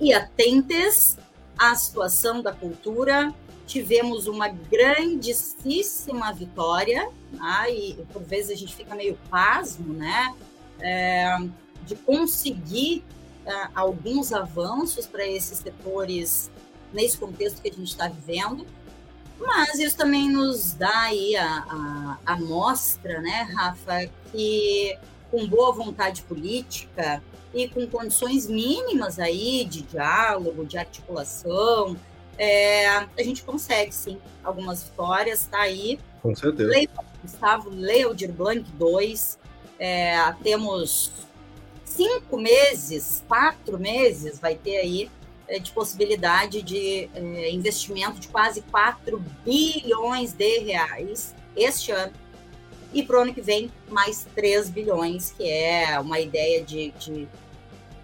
e 0.00 0.14
atentes 0.14 1.18
à 1.58 1.74
situação 1.74 2.40
da 2.40 2.52
cultura. 2.52 3.34
Tivemos 3.70 4.26
uma 4.26 4.48
grandíssima 4.48 6.32
vitória, 6.32 7.08
né, 7.30 7.70
e 7.70 7.94
por 8.12 8.20
vezes 8.20 8.50
a 8.50 8.56
gente 8.56 8.74
fica 8.74 8.96
meio 8.96 9.16
pasmo, 9.30 9.94
né, 9.94 10.34
é, 10.80 11.38
de 11.86 11.94
conseguir 11.94 13.04
uh, 13.46 13.70
alguns 13.72 14.32
avanços 14.32 15.06
para 15.06 15.24
esses 15.24 15.58
setores 15.58 16.50
nesse 16.92 17.16
contexto 17.16 17.62
que 17.62 17.68
a 17.68 17.72
gente 17.72 17.90
está 17.90 18.08
vivendo. 18.08 18.66
Mas 19.38 19.78
isso 19.78 19.96
também 19.96 20.28
nos 20.28 20.72
dá 20.72 21.02
aí 21.02 21.36
a, 21.36 21.64
a, 21.68 22.18
a 22.26 22.40
mostra, 22.40 23.20
né, 23.20 23.48
Rafa, 23.54 24.10
que 24.32 24.98
com 25.30 25.46
boa 25.46 25.72
vontade 25.72 26.22
política 26.22 27.22
e 27.54 27.68
com 27.68 27.86
condições 27.86 28.48
mínimas 28.48 29.20
aí 29.20 29.64
de 29.64 29.82
diálogo, 29.82 30.66
de 30.66 30.76
articulação, 30.76 31.96
é, 32.38 32.88
a 32.88 33.22
gente 33.22 33.42
consegue 33.42 33.92
sim 33.92 34.18
algumas 34.42 34.84
vitórias, 34.84 35.46
tá 35.46 35.60
aí. 35.60 35.98
Com 36.22 36.34
certeza. 36.34 36.70
Lei, 36.70 36.88
Gustavo 37.22 37.70
Leodir 37.70 38.32
Blanc 38.32 38.62
2, 38.72 39.38
é, 39.78 40.32
temos 40.42 41.10
cinco 41.84 42.38
meses, 42.38 43.22
quatro 43.26 43.78
meses, 43.78 44.38
vai 44.38 44.54
ter 44.54 44.76
aí 44.76 45.10
é, 45.50 45.58
de 45.58 45.72
possibilidade 45.72 46.62
de 46.62 47.10
é, 47.12 47.50
investimento 47.50 48.20
de 48.20 48.28
quase 48.28 48.62
4 48.62 49.20
bilhões 49.44 50.32
de 50.32 50.60
reais 50.60 51.34
este 51.56 51.90
ano. 51.90 52.12
E 52.94 53.02
para 53.02 53.18
o 53.18 53.22
ano 53.22 53.34
que 53.34 53.40
vem, 53.40 53.70
mais 53.88 54.26
3 54.34 54.70
bilhões, 54.70 55.32
que 55.36 55.48
é 55.48 55.98
uma 55.98 56.20
ideia 56.20 56.62
de, 56.62 56.92
de 56.92 57.28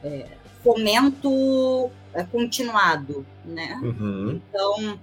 é, 0.03 0.27
fomento 0.63 1.89
é, 2.17 2.25
continuado. 2.25 3.27
Né? 3.45 3.79
Uhum. 3.83 4.41
Então, 4.49 5.01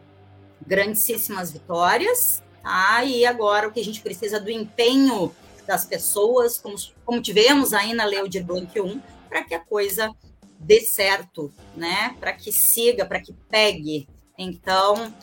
grandíssimas 0.65 1.51
vitórias. 1.51 2.41
Tá? 2.61 3.03
E 3.03 3.25
agora 3.25 3.67
o 3.67 3.71
que 3.71 3.79
a 3.79 3.83
gente 3.83 4.01
precisa 4.01 4.39
do 4.39 4.49
empenho 4.49 5.33
das 5.67 5.85
pessoas, 5.85 6.57
como, 6.57 6.75
como 7.05 7.21
tivemos 7.21 7.73
aí 7.73 7.93
na 7.93 8.03
Lei 8.03 8.27
de 8.27 8.41
Blanc 8.41 8.79
1, 8.79 9.01
para 9.29 9.43
que 9.43 9.53
a 9.53 9.59
coisa 9.59 10.13
dê 10.59 10.81
certo, 10.81 11.53
né? 11.75 12.15
Para 12.19 12.33
que 12.33 12.51
siga, 12.51 13.05
para 13.05 13.21
que 13.21 13.33
pegue. 13.49 14.07
Então, 14.37 15.13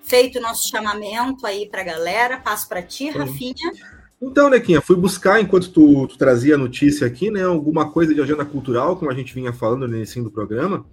feito 0.00 0.38
o 0.38 0.42
nosso 0.42 0.68
chamamento 0.68 1.46
aí 1.46 1.68
para 1.68 1.82
a 1.82 1.84
galera, 1.84 2.38
passo 2.38 2.68
para 2.68 2.82
ti, 2.82 3.10
Rafinha. 3.10 3.72
Então, 4.22 4.50
Nequinha, 4.50 4.82
fui 4.82 4.96
buscar, 4.96 5.40
enquanto 5.40 5.70
tu, 5.72 6.06
tu, 6.06 6.18
trazia 6.18 6.54
a 6.54 6.58
notícia 6.58 7.06
aqui, 7.06 7.30
né, 7.30 7.42
alguma 7.42 7.90
coisa 7.90 8.14
de 8.14 8.20
agenda 8.20 8.44
cultural, 8.44 8.96
como 8.96 9.10
a 9.10 9.14
gente 9.14 9.34
vinha 9.34 9.50
falando 9.50 9.88
no 9.88 9.96
início 9.96 10.22
do 10.22 10.30
programa, 10.30 10.84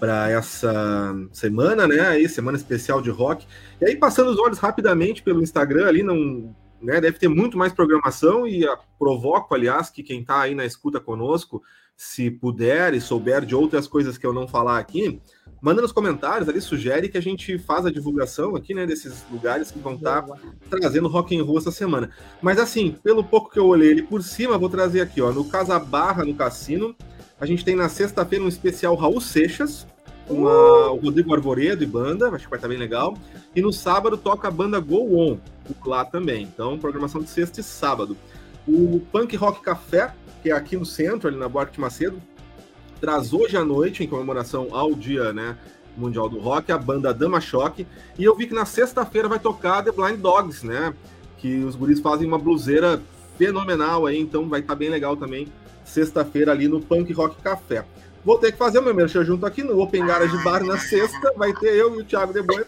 para 0.00 0.28
essa 0.28 1.14
semana, 1.32 1.86
né, 1.86 2.00
aí, 2.00 2.28
semana 2.28 2.58
especial 2.58 3.00
de 3.00 3.10
rock. 3.10 3.46
E 3.80 3.84
aí, 3.84 3.96
passando 3.96 4.30
os 4.30 4.40
olhos 4.40 4.58
rapidamente 4.58 5.22
pelo 5.22 5.40
Instagram 5.40 5.86
ali, 5.86 6.02
não, 6.02 6.52
né, 6.82 7.00
deve 7.00 7.16
ter 7.16 7.28
muito 7.28 7.56
mais 7.56 7.72
programação 7.72 8.44
e 8.44 8.66
a, 8.66 8.76
provoco, 8.98 9.54
aliás, 9.54 9.88
que 9.88 10.02
quem 10.02 10.22
está 10.22 10.40
aí 10.40 10.54
na 10.54 10.64
escuta 10.64 10.98
conosco, 10.98 11.62
se 11.96 12.28
puder 12.28 12.92
e 12.92 13.00
souber 13.00 13.44
de 13.44 13.54
outras 13.54 13.86
coisas 13.86 14.18
que 14.18 14.26
eu 14.26 14.32
não 14.32 14.48
falar 14.48 14.80
aqui, 14.80 15.20
manda 15.64 15.80
nos 15.80 15.92
comentários 15.92 16.46
ali, 16.46 16.60
sugere 16.60 17.08
que 17.08 17.16
a 17.16 17.22
gente 17.22 17.58
faça 17.58 17.88
a 17.88 17.90
divulgação 17.90 18.54
aqui, 18.54 18.74
né, 18.74 18.84
desses 18.84 19.24
lugares 19.32 19.70
que 19.70 19.78
vão 19.78 19.94
estar 19.94 20.20
tá 20.20 20.36
trazendo 20.68 21.08
rock 21.08 21.34
and 21.34 21.42
roll 21.42 21.56
essa 21.56 21.70
semana. 21.70 22.10
Mas 22.42 22.58
assim, 22.58 22.94
pelo 23.02 23.24
pouco 23.24 23.50
que 23.50 23.58
eu 23.58 23.66
olhei 23.66 23.88
ele 23.88 24.02
por 24.02 24.22
cima, 24.22 24.58
vou 24.58 24.68
trazer 24.68 25.00
aqui, 25.00 25.22
ó, 25.22 25.32
no 25.32 25.46
Casa 25.46 25.78
Barra, 25.78 26.22
no 26.22 26.34
Cassino, 26.34 26.94
a 27.40 27.46
gente 27.46 27.64
tem 27.64 27.74
na 27.74 27.88
sexta-feira 27.88 28.44
um 28.44 28.48
especial 28.48 28.94
Raul 28.94 29.22
Seixas, 29.22 29.86
com 30.28 30.46
a, 30.46 30.92
o 30.92 30.96
Rodrigo 30.96 31.34
Arvoredo 31.34 31.82
e 31.82 31.86
banda, 31.86 32.28
acho 32.28 32.44
que 32.44 32.50
vai 32.50 32.58
estar 32.58 32.68
bem 32.68 32.78
legal. 32.78 33.16
E 33.56 33.62
no 33.62 33.72
sábado 33.72 34.18
toca 34.18 34.48
a 34.48 34.50
banda 34.50 34.78
Go 34.78 35.18
On, 35.18 35.38
lá 35.86 36.04
também. 36.04 36.42
Então, 36.42 36.78
programação 36.78 37.22
de 37.22 37.30
sexta 37.30 37.60
e 37.60 37.64
sábado. 37.64 38.18
O 38.68 39.00
Punk 39.10 39.34
Rock 39.36 39.62
Café 39.62 40.12
que 40.44 40.50
é 40.50 40.52
aqui 40.52 40.76
no 40.76 40.84
centro, 40.84 41.26
ali 41.26 41.38
na 41.38 41.48
Buarque 41.48 41.72
de 41.72 41.80
Macedo, 41.80 42.20
traz 43.04 43.34
hoje 43.34 43.54
à 43.54 43.62
noite, 43.62 44.02
em 44.02 44.06
comemoração 44.06 44.68
ao 44.70 44.94
Dia 44.94 45.30
né, 45.30 45.58
Mundial 45.94 46.26
do 46.26 46.38
Rock, 46.38 46.72
a 46.72 46.78
banda 46.78 47.12
Dama 47.12 47.38
Choque. 47.38 47.86
E 48.18 48.24
eu 48.24 48.34
vi 48.34 48.46
que 48.46 48.54
na 48.54 48.64
sexta-feira 48.64 49.28
vai 49.28 49.38
tocar 49.38 49.82
The 49.84 49.92
Blind 49.92 50.20
Dogs, 50.20 50.66
né? 50.66 50.94
Que 51.36 51.62
os 51.64 51.76
guris 51.76 52.00
fazem 52.00 52.26
uma 52.26 52.38
bluseira 52.38 53.02
fenomenal 53.36 54.06
aí, 54.06 54.18
então 54.18 54.48
vai 54.48 54.60
estar 54.60 54.72
tá 54.72 54.78
bem 54.78 54.88
legal 54.88 55.18
também 55.18 55.48
sexta-feira 55.84 56.50
ali 56.52 56.66
no 56.66 56.80
Punk 56.80 57.12
Rock 57.12 57.42
Café. 57.42 57.84
Vou 58.24 58.38
ter 58.38 58.52
que 58.52 58.56
fazer 58.56 58.78
o 58.78 58.82
meu 58.82 58.94
merchan 58.94 59.22
junto 59.22 59.44
aqui 59.44 59.62
no 59.62 59.78
Open 59.78 60.06
Garage 60.06 60.42
Bar 60.42 60.64
na 60.64 60.78
sexta, 60.78 61.34
vai 61.36 61.52
ter 61.52 61.74
eu 61.74 61.94
e 61.94 62.00
o 62.00 62.04
Thiago 62.04 62.32
Deboe. 62.32 62.64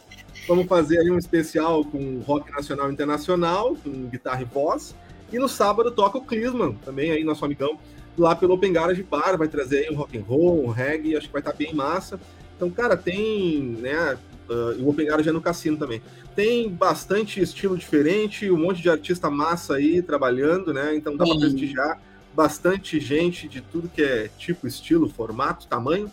Vamos 0.47 0.67
fazer 0.67 0.99
aí 0.99 1.11
um 1.11 1.17
especial 1.17 1.83
com 1.83 2.21
rock 2.27 2.53
nacional 2.53 2.91
e 2.91 2.93
internacional, 2.93 3.75
com 3.83 3.91
guitarra 4.11 4.43
e 4.43 4.45
voz. 4.45 4.95
E 5.33 5.39
no 5.39 5.49
sábado 5.49 5.91
toca 5.91 6.19
o 6.19 6.21
Clisman, 6.21 6.75
também 6.85 7.11
aí, 7.11 7.25
nosso 7.25 7.43
amigão, 7.43 7.79
lá 8.17 8.35
pelo 8.35 8.55
Open 8.55 8.73
Garage 8.73 9.03
Bar, 9.03 9.37
vai 9.37 9.49
trazer 9.49 9.87
aí 9.87 9.95
um 9.95 9.97
rock 9.97 10.17
and 10.17 10.23
roll, 10.23 10.65
um 10.65 10.71
reggae, 10.71 11.17
acho 11.17 11.27
que 11.27 11.33
vai 11.33 11.41
estar 11.41 11.53
tá 11.53 11.57
bem 11.57 11.75
massa. 11.75 12.19
Então, 12.57 12.71
cara, 12.71 12.97
tem, 12.97 13.77
né, 13.81 14.17
Uh, 14.49 14.81
o 14.81 14.91
Open 14.91 15.07
já 15.07 15.31
é 15.31 15.33
no 15.33 15.41
cassino 15.41 15.77
também. 15.77 16.01
Tem 16.35 16.69
bastante 16.69 17.41
estilo 17.41 17.77
diferente, 17.77 18.51
um 18.51 18.57
monte 18.57 18.81
de 18.81 18.89
artista 18.89 19.29
massa 19.29 19.75
aí 19.75 20.01
trabalhando, 20.01 20.73
né? 20.73 20.95
Então 20.95 21.17
dá 21.17 21.25
para 21.25 21.37
prestigiar 21.37 22.01
bastante 22.33 23.01
gente 23.01 23.49
de 23.49 23.61
tudo 23.61 23.89
que 23.89 24.03
é 24.03 24.31
tipo, 24.39 24.67
estilo, 24.67 25.09
formato, 25.09 25.67
tamanho. 25.67 26.13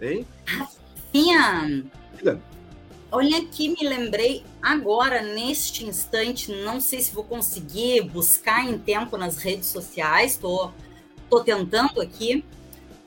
Hein? 0.00 0.26
Rafinha, 0.44 1.84
olha 3.12 3.38
aqui, 3.38 3.68
me 3.68 3.88
lembrei 3.88 4.42
agora, 4.60 5.22
neste 5.22 5.84
instante, 5.84 6.50
não 6.64 6.80
sei 6.80 7.00
se 7.00 7.14
vou 7.14 7.24
conseguir 7.24 8.02
buscar 8.02 8.68
em 8.68 8.76
tempo 8.76 9.16
nas 9.16 9.38
redes 9.38 9.68
sociais, 9.68 10.32
estou 10.32 10.68
tô, 10.68 10.85
tô 11.28 11.40
tentando 11.40 12.00
aqui, 12.00 12.44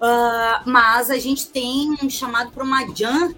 uh, 0.02 0.70
mas 0.70 1.10
a 1.10 1.18
gente 1.18 1.48
tem 1.48 1.96
um 2.04 2.10
chamado 2.10 2.52
para 2.52 2.64
uma 2.64 2.86
jam 2.96 3.34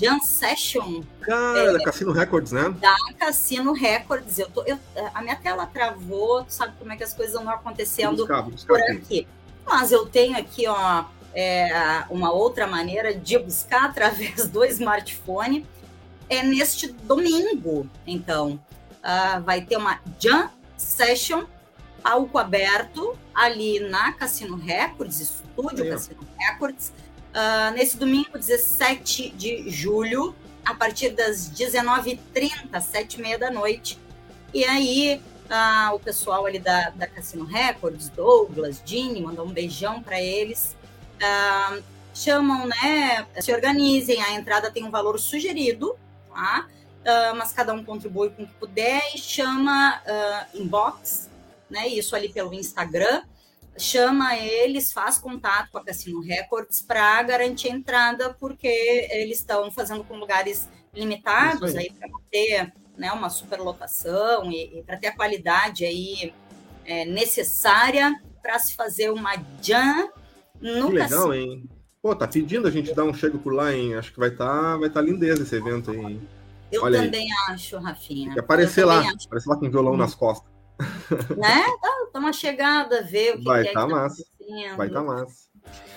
Jam 0.00 0.20
Session. 0.20 1.02
Cara, 1.20 1.58
é, 1.58 1.72
da 1.72 1.80
Cassino 1.80 2.12
Records, 2.12 2.52
né? 2.52 2.68
Da 2.80 2.96
Cassino 3.18 3.72
Records. 3.72 4.38
Eu 4.38 4.48
tô, 4.48 4.62
eu, 4.62 4.78
a 5.12 5.20
minha 5.20 5.34
tela 5.34 5.66
travou, 5.66 6.44
tu 6.44 6.52
sabe 6.52 6.74
como 6.78 6.92
é 6.92 6.96
que 6.96 7.02
as 7.02 7.12
coisas 7.12 7.34
andam 7.34 7.52
acontecendo 7.52 8.18
buscar, 8.18 8.42
buscar 8.42 8.74
por 8.74 8.80
aqui. 8.92 9.26
Mas 9.66 9.90
eu 9.90 10.06
tenho 10.06 10.38
aqui, 10.38 10.68
ó, 10.68 11.04
é, 11.34 12.04
uma 12.10 12.32
outra 12.32 12.66
maneira 12.66 13.12
de 13.12 13.38
buscar 13.38 13.86
através 13.86 14.46
do 14.46 14.64
smartphone. 14.64 15.66
É 16.30 16.42
neste 16.42 16.88
domingo, 16.92 17.88
então. 18.06 18.60
Uh, 18.98 19.42
vai 19.42 19.62
ter 19.62 19.76
uma 19.76 20.00
Jam 20.18 20.50
Session, 20.76 21.44
palco 22.02 22.38
aberto, 22.38 23.16
ali 23.34 23.80
na 23.80 24.12
Cassino 24.12 24.56
Records, 24.56 25.20
estúdio 25.20 25.88
Cassino 25.90 26.26
Records 26.38 26.92
uh, 27.28 27.72
nesse 27.74 27.96
domingo, 27.96 28.38
17 28.38 29.30
de 29.30 29.68
julho, 29.70 30.34
a 30.64 30.74
partir 30.74 31.10
das 31.10 31.50
19h30, 31.50 32.70
7h30 32.72 33.38
da 33.38 33.50
noite. 33.50 33.98
E 34.52 34.64
aí, 34.64 35.20
uh, 35.46 35.94
o 35.94 36.00
pessoal 36.00 36.46
ali 36.46 36.58
da, 36.58 36.90
da 36.90 37.06
Cassino 37.06 37.44
Records, 37.44 38.08
Douglas, 38.10 38.82
Dini, 38.84 39.20
mandou 39.20 39.46
um 39.46 39.50
beijão 39.50 40.02
para 40.02 40.20
eles. 40.20 40.76
Uh, 41.16 41.82
chamam, 42.14 42.66
né? 42.66 43.26
Se 43.40 43.52
organizem, 43.52 44.20
a 44.22 44.32
entrada 44.32 44.70
tem 44.70 44.84
um 44.84 44.90
valor 44.90 45.18
sugerido, 45.18 45.96
tá? 46.28 46.66
Uh, 47.00 47.36
mas 47.36 47.52
cada 47.52 47.72
um 47.72 47.84
contribui 47.84 48.30
com 48.30 48.42
o 48.42 48.46
que 48.46 48.54
puder 48.54 49.00
e 49.14 49.18
chama 49.18 50.00
uh, 50.04 50.58
inbox, 50.58 51.30
né? 51.70 51.88
Isso 51.88 52.14
ali 52.14 52.28
pelo 52.28 52.52
Instagram 52.54 53.22
chama 53.76 54.36
eles, 54.36 54.92
faz 54.92 55.18
contato 55.18 55.70
com 55.70 55.78
a 55.78 55.84
Cassino 55.84 56.20
Records 56.20 56.82
para 56.82 57.22
garantir 57.22 57.68
a 57.68 57.74
entrada, 57.74 58.34
porque 58.34 59.08
eles 59.10 59.38
estão 59.38 59.70
fazendo 59.70 60.02
com 60.02 60.16
lugares 60.16 60.68
limitados 60.92 61.76
aí, 61.76 61.88
aí 61.88 61.92
para 61.92 62.08
ter 62.30 62.72
né, 62.96 63.12
uma 63.12 63.30
superlotação 63.30 64.50
e, 64.50 64.78
e 64.78 64.82
para 64.82 64.96
ter 64.96 65.08
a 65.08 65.16
qualidade 65.16 65.84
aí 65.84 66.32
é, 66.84 67.04
necessária 67.04 68.12
para 68.42 68.58
se 68.58 68.74
fazer 68.74 69.10
uma 69.10 69.34
jam 69.62 70.10
no 70.60 70.88
que 70.88 70.94
legal, 70.94 71.28
Cassino. 71.28 71.34
hein? 71.34 71.68
Pô, 72.02 72.14
tá 72.14 72.26
pedindo 72.26 72.66
a 72.66 72.70
gente 72.70 72.94
dar 72.94 73.04
um 73.04 73.14
chego 73.14 73.38
por 73.38 73.52
lá, 73.52 73.72
hein? 73.72 73.94
Acho 73.94 74.12
que 74.12 74.18
vai 74.18 74.30
estar 74.30 74.46
tá, 74.46 74.76
vai 74.76 74.90
tá 74.90 75.00
lindeza 75.00 75.42
esse 75.42 75.54
evento 75.54 75.90
aí. 75.90 76.20
Eu 76.70 76.82
Olha 76.82 77.02
também 77.02 77.26
aí. 77.30 77.54
acho, 77.54 77.78
Rafinha. 77.78 78.26
Tem 78.26 78.34
que 78.34 78.40
aparecer 78.40 78.84
lá, 78.84 79.00
acho. 79.00 79.26
aparecer 79.26 79.48
lá 79.48 79.56
com 79.56 79.70
violão 79.70 79.94
hum. 79.94 79.96
nas 79.96 80.14
costas. 80.14 80.50
Né? 81.36 81.64
Tá, 81.80 81.90
tá 82.12 82.18
uma 82.18 82.32
chegada, 82.32 83.02
ver 83.02 83.34
o 83.34 83.38
que, 83.38 83.44
Vai 83.44 83.62
que 83.62 83.68
é 83.68 83.72
tá 83.72 83.82
que 83.82 83.88
tá 83.88 83.94
massa. 83.94 84.24
Vai 84.76 84.88
tá 84.88 85.02
massa. 85.02 85.48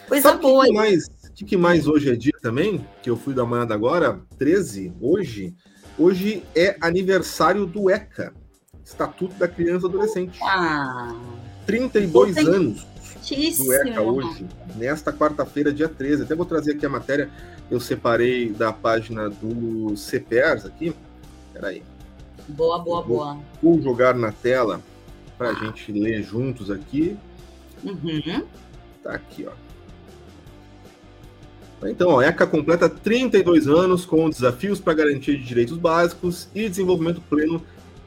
Coisa 0.07 0.29
Sabe 0.29 0.41
boa. 0.41 0.63
O 0.63 0.67
que, 0.67 0.73
mais, 0.73 1.07
que, 1.35 1.45
que 1.45 1.57
mais 1.57 1.87
hoje 1.87 2.11
é 2.11 2.15
dia 2.15 2.37
também? 2.41 2.85
Que 3.01 3.09
eu 3.09 3.15
fui 3.15 3.33
dar 3.33 3.43
uma 3.43 3.57
olhada 3.57 3.73
agora, 3.73 4.19
13, 4.37 4.93
hoje. 4.99 5.55
Hoje 5.97 6.43
é 6.55 6.77
aniversário 6.81 7.65
do 7.65 7.89
ECA, 7.89 8.33
Estatuto 8.83 9.35
da 9.35 9.47
Criança 9.47 9.85
e 9.85 9.89
Adolescente. 9.89 10.39
Ah, 10.41 11.15
32 11.65 12.37
anos 12.37 12.87
do 13.57 13.73
ECA 13.73 14.01
hoje, 14.01 14.47
nesta 14.75 15.13
quarta-feira, 15.13 15.71
dia 15.71 15.87
13. 15.87 16.23
Até 16.23 16.33
vou 16.33 16.45
trazer 16.45 16.73
aqui 16.73 16.85
a 16.85 16.89
matéria, 16.89 17.29
eu 17.69 17.79
separei 17.79 18.49
da 18.49 18.73
página 18.73 19.29
do 19.29 19.95
CPERS 19.95 20.65
aqui. 20.65 20.95
Peraí. 21.53 21.83
Boa, 22.47 22.79
boa, 22.79 23.01
vou, 23.01 23.17
boa. 23.17 23.37
Vou 23.61 23.81
jogar 23.81 24.15
na 24.15 24.31
tela 24.31 24.81
para 25.41 25.49
a 25.49 25.53
ah. 25.53 25.65
gente 25.65 25.91
ler 25.91 26.21
juntos 26.21 26.69
aqui. 26.69 27.17
Uhum. 27.83 28.45
Tá 29.03 29.13
aqui, 29.13 29.47
ó. 29.47 29.51
Então, 31.87 32.09
ó, 32.09 32.21
ECA 32.21 32.45
completa 32.45 32.87
32 32.87 33.67
anos 33.67 34.05
com 34.05 34.29
desafios 34.29 34.79
para 34.79 34.93
garantia 34.93 35.35
de 35.35 35.43
direitos 35.43 35.79
básicos 35.79 36.47
e 36.53 36.69
desenvolvimento 36.69 37.19
pleno 37.21 37.59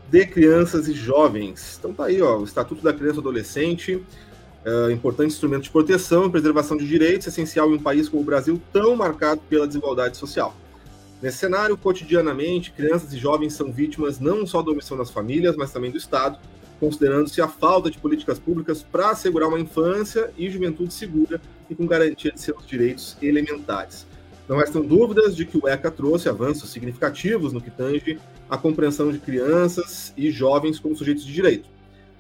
de 0.09 0.25
crianças 0.27 0.87
e 0.87 0.93
jovens. 0.93 1.77
Então 1.77 1.93
tá 1.93 2.05
aí, 2.05 2.23
ó, 2.23 2.39
o 2.39 2.45
Estatuto 2.45 2.85
da 2.85 2.93
Criança 2.93 3.17
e 3.17 3.21
Adolescente, 3.21 3.95
uh, 3.97 4.91
importante 4.93 5.33
instrumento 5.33 5.65
de 5.65 5.71
proteção 5.71 6.27
e 6.27 6.31
preservação 6.31 6.77
de 6.77 6.87
direitos, 6.87 7.27
essencial 7.27 7.69
em 7.73 7.75
um 7.75 7.83
país 7.83 8.09
como 8.09 8.23
o 8.23 8.25
Brasil, 8.25 8.63
tão 8.73 8.95
marcado 8.95 9.41
pela 9.49 9.67
desigualdade 9.67 10.17
social. 10.17 10.55
Nesse 11.21 11.39
cenário, 11.39 11.77
cotidianamente, 11.77 12.71
crianças 12.71 13.13
e 13.13 13.19
jovens 13.19 13.55
são 13.55 13.73
vítimas 13.73 14.21
não 14.21 14.47
só 14.47 14.63
da 14.63 14.71
omissão 14.71 14.97
das 14.97 15.11
famílias, 15.11 15.57
mas 15.57 15.73
também 15.73 15.91
do 15.91 15.97
Estado, 15.97 16.39
considerando-se 16.81 17.41
a 17.41 17.49
falta 17.49 17.91
de 17.91 17.99
políticas 17.99 18.39
públicas 18.39 18.83
para 18.83 19.11
assegurar 19.11 19.49
uma 19.49 19.61
infância 19.61 20.31
e 20.37 20.51
juventude 20.51 20.93
segura 20.93 21.41
e 21.69 21.75
com 21.75 21.87
garantia 21.87 22.33
de 22.33 22.41
seus 22.41 22.67
direitos 22.67 23.17
elementares. 23.23 24.07
Não 24.49 24.59
restam 24.59 24.83
dúvidas 24.83 25.35
de 25.35 25.47
que 25.47 25.57
o 25.57 25.67
ECA 25.67 25.91
trouxe 25.91 26.29
avanços 26.29 26.71
significativos 26.71 27.53
no 27.53 27.61
que 27.61 27.71
tange 27.71 28.19
a 28.49 28.59
compreensão 28.59 29.11
de 29.11 29.19
crianças 29.19 30.13
e 30.17 30.31
jovens 30.31 30.79
como 30.79 30.95
sujeitos 30.95 31.25
de 31.25 31.33
direito. 31.33 31.69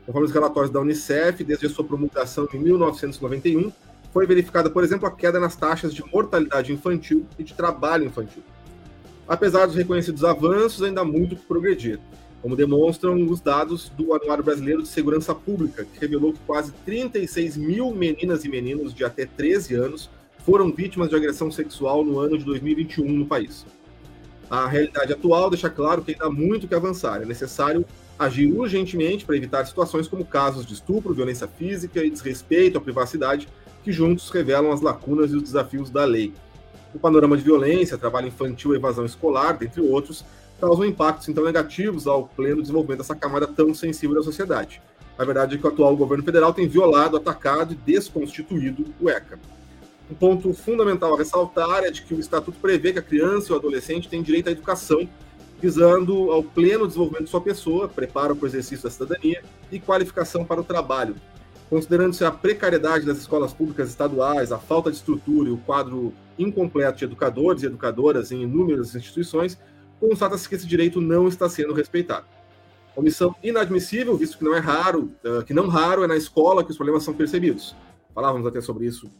Conforme 0.06 0.26
os 0.26 0.32
relatórios 0.32 0.72
da 0.72 0.80
Unicef, 0.80 1.44
desde 1.44 1.66
a 1.66 1.70
sua 1.70 1.84
promulgação 1.84 2.48
em 2.52 2.58
1991, 2.58 3.70
foi 4.12 4.26
verificada, 4.26 4.70
por 4.70 4.84
exemplo, 4.84 5.06
a 5.06 5.10
queda 5.10 5.40
nas 5.40 5.56
taxas 5.56 5.92
de 5.92 6.04
mortalidade 6.06 6.72
infantil 6.72 7.26
e 7.38 7.42
de 7.42 7.52
trabalho 7.52 8.04
infantil. 8.04 8.42
Apesar 9.26 9.66
dos 9.66 9.74
reconhecidos 9.74 10.24
avanços, 10.24 10.82
ainda 10.82 11.00
há 11.00 11.04
muito 11.04 11.36
que 11.36 11.44
progredir, 11.44 11.98
como 12.44 12.54
demonstram 12.54 13.26
os 13.26 13.40
dados 13.40 13.88
do 13.88 14.12
Anuário 14.12 14.44
Brasileiro 14.44 14.82
de 14.82 14.88
Segurança 14.88 15.34
Pública, 15.34 15.82
que 15.82 15.98
revelou 15.98 16.34
que 16.34 16.40
quase 16.46 16.72
36 16.84 17.56
mil 17.56 17.90
meninas 17.94 18.44
e 18.44 18.50
meninos 18.50 18.92
de 18.92 19.02
até 19.02 19.24
13 19.24 19.74
anos 19.74 20.10
foram 20.44 20.70
vítimas 20.70 21.08
de 21.08 21.16
agressão 21.16 21.50
sexual 21.50 22.04
no 22.04 22.18
ano 22.18 22.36
de 22.36 22.44
2021 22.44 23.10
no 23.10 23.24
país. 23.24 23.64
A 24.50 24.66
realidade 24.66 25.10
atual 25.10 25.48
deixa 25.48 25.70
claro 25.70 26.02
que 26.02 26.12
ainda 26.12 26.26
há 26.26 26.30
muito 26.30 26.68
que 26.68 26.74
avançar. 26.74 27.22
É 27.22 27.24
necessário 27.24 27.82
agir 28.18 28.52
urgentemente 28.52 29.24
para 29.24 29.38
evitar 29.38 29.64
situações 29.64 30.06
como 30.06 30.22
casos 30.22 30.66
de 30.66 30.74
estupro, 30.74 31.14
violência 31.14 31.48
física 31.48 32.04
e 32.04 32.10
desrespeito 32.10 32.76
à 32.76 32.80
privacidade, 32.82 33.48
que 33.82 33.90
juntos 33.90 34.28
revelam 34.28 34.70
as 34.70 34.82
lacunas 34.82 35.32
e 35.32 35.36
os 35.36 35.42
desafios 35.42 35.88
da 35.88 36.04
lei. 36.04 36.30
O 36.92 36.98
panorama 36.98 37.38
de 37.38 37.42
violência, 37.42 37.96
trabalho 37.96 38.28
infantil 38.28 38.74
evasão 38.74 39.06
escolar, 39.06 39.56
dentre 39.56 39.80
outros, 39.80 40.26
causam 40.60 40.84
impactos 40.84 41.28
então 41.28 41.44
negativos 41.44 42.06
ao 42.06 42.26
pleno 42.28 42.60
desenvolvimento 42.60 42.98
dessa 42.98 43.14
camada 43.14 43.46
tão 43.46 43.74
sensível 43.74 44.16
da 44.16 44.22
sociedade. 44.22 44.80
A 45.16 45.24
verdade 45.24 45.54
é 45.54 45.58
que 45.58 45.66
o 45.66 45.68
atual 45.68 45.96
governo 45.96 46.24
federal 46.24 46.52
tem 46.52 46.66
violado, 46.66 47.16
atacado 47.16 47.72
e 47.72 47.76
desconstituído 47.76 48.86
o 49.00 49.08
ECA. 49.08 49.38
Um 50.10 50.14
ponto 50.14 50.52
fundamental 50.52 51.14
a 51.14 51.18
ressaltar 51.18 51.84
é 51.84 51.90
de 51.90 52.02
que 52.02 52.14
o 52.14 52.20
Estatuto 52.20 52.58
prevê 52.60 52.92
que 52.92 52.98
a 52.98 53.02
criança 53.02 53.50
e 53.50 53.52
o 53.52 53.58
adolescente 53.58 54.08
têm 54.08 54.22
direito 54.22 54.48
à 54.48 54.52
educação, 54.52 55.08
visando 55.60 56.30
ao 56.30 56.42
pleno 56.42 56.86
desenvolvimento 56.86 57.24
de 57.24 57.30
sua 57.30 57.40
pessoa, 57.40 57.88
preparo 57.88 58.36
para 58.36 58.44
o 58.44 58.48
exercício 58.48 58.84
da 58.84 58.90
cidadania 58.90 59.42
e 59.70 59.78
qualificação 59.78 60.44
para 60.44 60.60
o 60.60 60.64
trabalho, 60.64 61.14
Considerando-se 61.74 62.24
a 62.24 62.30
precariedade 62.30 63.06
das 63.06 63.18
escolas 63.18 63.52
públicas 63.52 63.88
estaduais, 63.88 64.52
a 64.52 64.58
falta 64.58 64.90
de 64.90 64.96
estrutura 64.96 65.48
e 65.48 65.52
o 65.52 65.58
quadro 65.58 66.12
incompleto 66.38 66.98
de 66.98 67.04
educadores 67.04 67.62
e 67.62 67.66
educadoras 67.66 68.30
em 68.30 68.42
inúmeras 68.42 68.94
instituições, 68.94 69.58
constata-se 70.08 70.48
que 70.48 70.54
esse 70.54 70.66
direito 70.66 71.00
não 71.00 71.26
está 71.26 71.48
sendo 71.48 71.72
respeitado. 71.72 72.26
Omissão 72.94 73.34
inadmissível, 73.42 74.16
visto 74.16 74.38
que 74.38 74.44
não 74.44 74.54
é 74.54 74.58
raro, 74.58 75.12
uh, 75.24 75.44
que 75.44 75.54
não 75.54 75.66
raro 75.66 76.04
é 76.04 76.06
na 76.06 76.16
escola 76.16 76.62
que 76.62 76.70
os 76.70 76.76
problemas 76.76 77.02
são 77.02 77.14
percebidos. 77.14 77.74
Falávamos 78.14 78.46
até 78.46 78.60
sobre 78.60 78.86
isso 78.86 79.10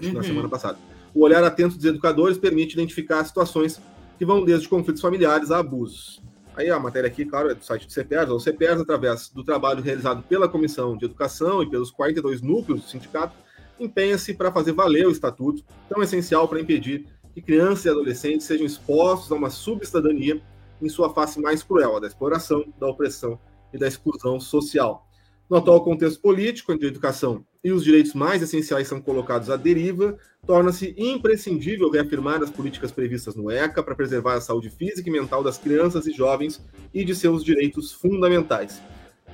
uhum. 0.00 0.12
na 0.12 0.22
semana 0.22 0.48
passada. 0.48 0.78
O 1.14 1.22
olhar 1.22 1.44
atento 1.44 1.76
dos 1.76 1.84
educadores 1.84 2.38
permite 2.38 2.72
identificar 2.74 3.22
situações 3.24 3.80
que 4.18 4.24
vão 4.24 4.44
desde 4.44 4.68
conflitos 4.68 5.02
familiares 5.02 5.50
a 5.50 5.58
abusos. 5.58 6.22
Aí 6.56 6.70
a 6.70 6.78
matéria 6.78 7.08
aqui, 7.08 7.24
claro, 7.24 7.50
é 7.50 7.54
do 7.54 7.64
site 7.64 7.86
do 7.86 7.92
CPERS. 7.92 8.30
O 8.30 8.38
CPERS, 8.38 8.80
através 8.80 9.28
do 9.28 9.42
trabalho 9.42 9.82
realizado 9.82 10.22
pela 10.22 10.48
Comissão 10.48 10.96
de 10.96 11.04
Educação 11.04 11.62
e 11.62 11.68
pelos 11.68 11.90
42 11.90 12.40
núcleos 12.40 12.82
do 12.82 12.88
sindicato, 12.88 13.34
empenha-se 13.78 14.32
para 14.34 14.52
fazer 14.52 14.72
valer 14.72 15.06
o 15.06 15.10
estatuto, 15.10 15.64
tão 15.88 16.02
essencial 16.02 16.46
para 16.48 16.60
impedir 16.60 17.06
que 17.34 17.42
crianças 17.42 17.84
e 17.84 17.88
adolescentes 17.88 18.46
sejam 18.46 18.64
expostos 18.64 19.30
a 19.32 19.34
uma 19.34 19.50
subcidadania 19.50 20.40
em 20.80 20.88
sua 20.88 21.12
face 21.12 21.40
mais 21.40 21.62
cruel, 21.62 21.96
a 21.96 22.00
da 22.00 22.06
exploração, 22.06 22.64
da 22.78 22.86
opressão 22.86 23.38
e 23.72 23.78
da 23.78 23.88
exclusão 23.88 24.38
social. 24.38 25.06
No 25.50 25.56
atual 25.58 25.82
contexto 25.82 26.20
político, 26.20 26.72
onde 26.72 26.86
a 26.86 26.88
educação 26.88 27.44
e 27.62 27.70
os 27.70 27.84
direitos 27.84 28.14
mais 28.14 28.42
essenciais 28.42 28.88
são 28.88 29.00
colocados 29.00 29.50
à 29.50 29.56
deriva, 29.56 30.16
torna-se 30.46 30.94
imprescindível 30.96 31.90
reafirmar 31.90 32.42
as 32.42 32.50
políticas 32.50 32.92
previstas 32.92 33.34
no 33.34 33.50
ECA 33.50 33.82
para 33.82 33.94
preservar 33.94 34.34
a 34.34 34.40
saúde 34.40 34.70
física 34.70 35.08
e 35.08 35.12
mental 35.12 35.42
das 35.42 35.58
crianças 35.58 36.06
e 36.06 36.12
jovens 36.12 36.64
e 36.92 37.04
de 37.04 37.14
seus 37.14 37.44
direitos 37.44 37.92
fundamentais. 37.92 38.80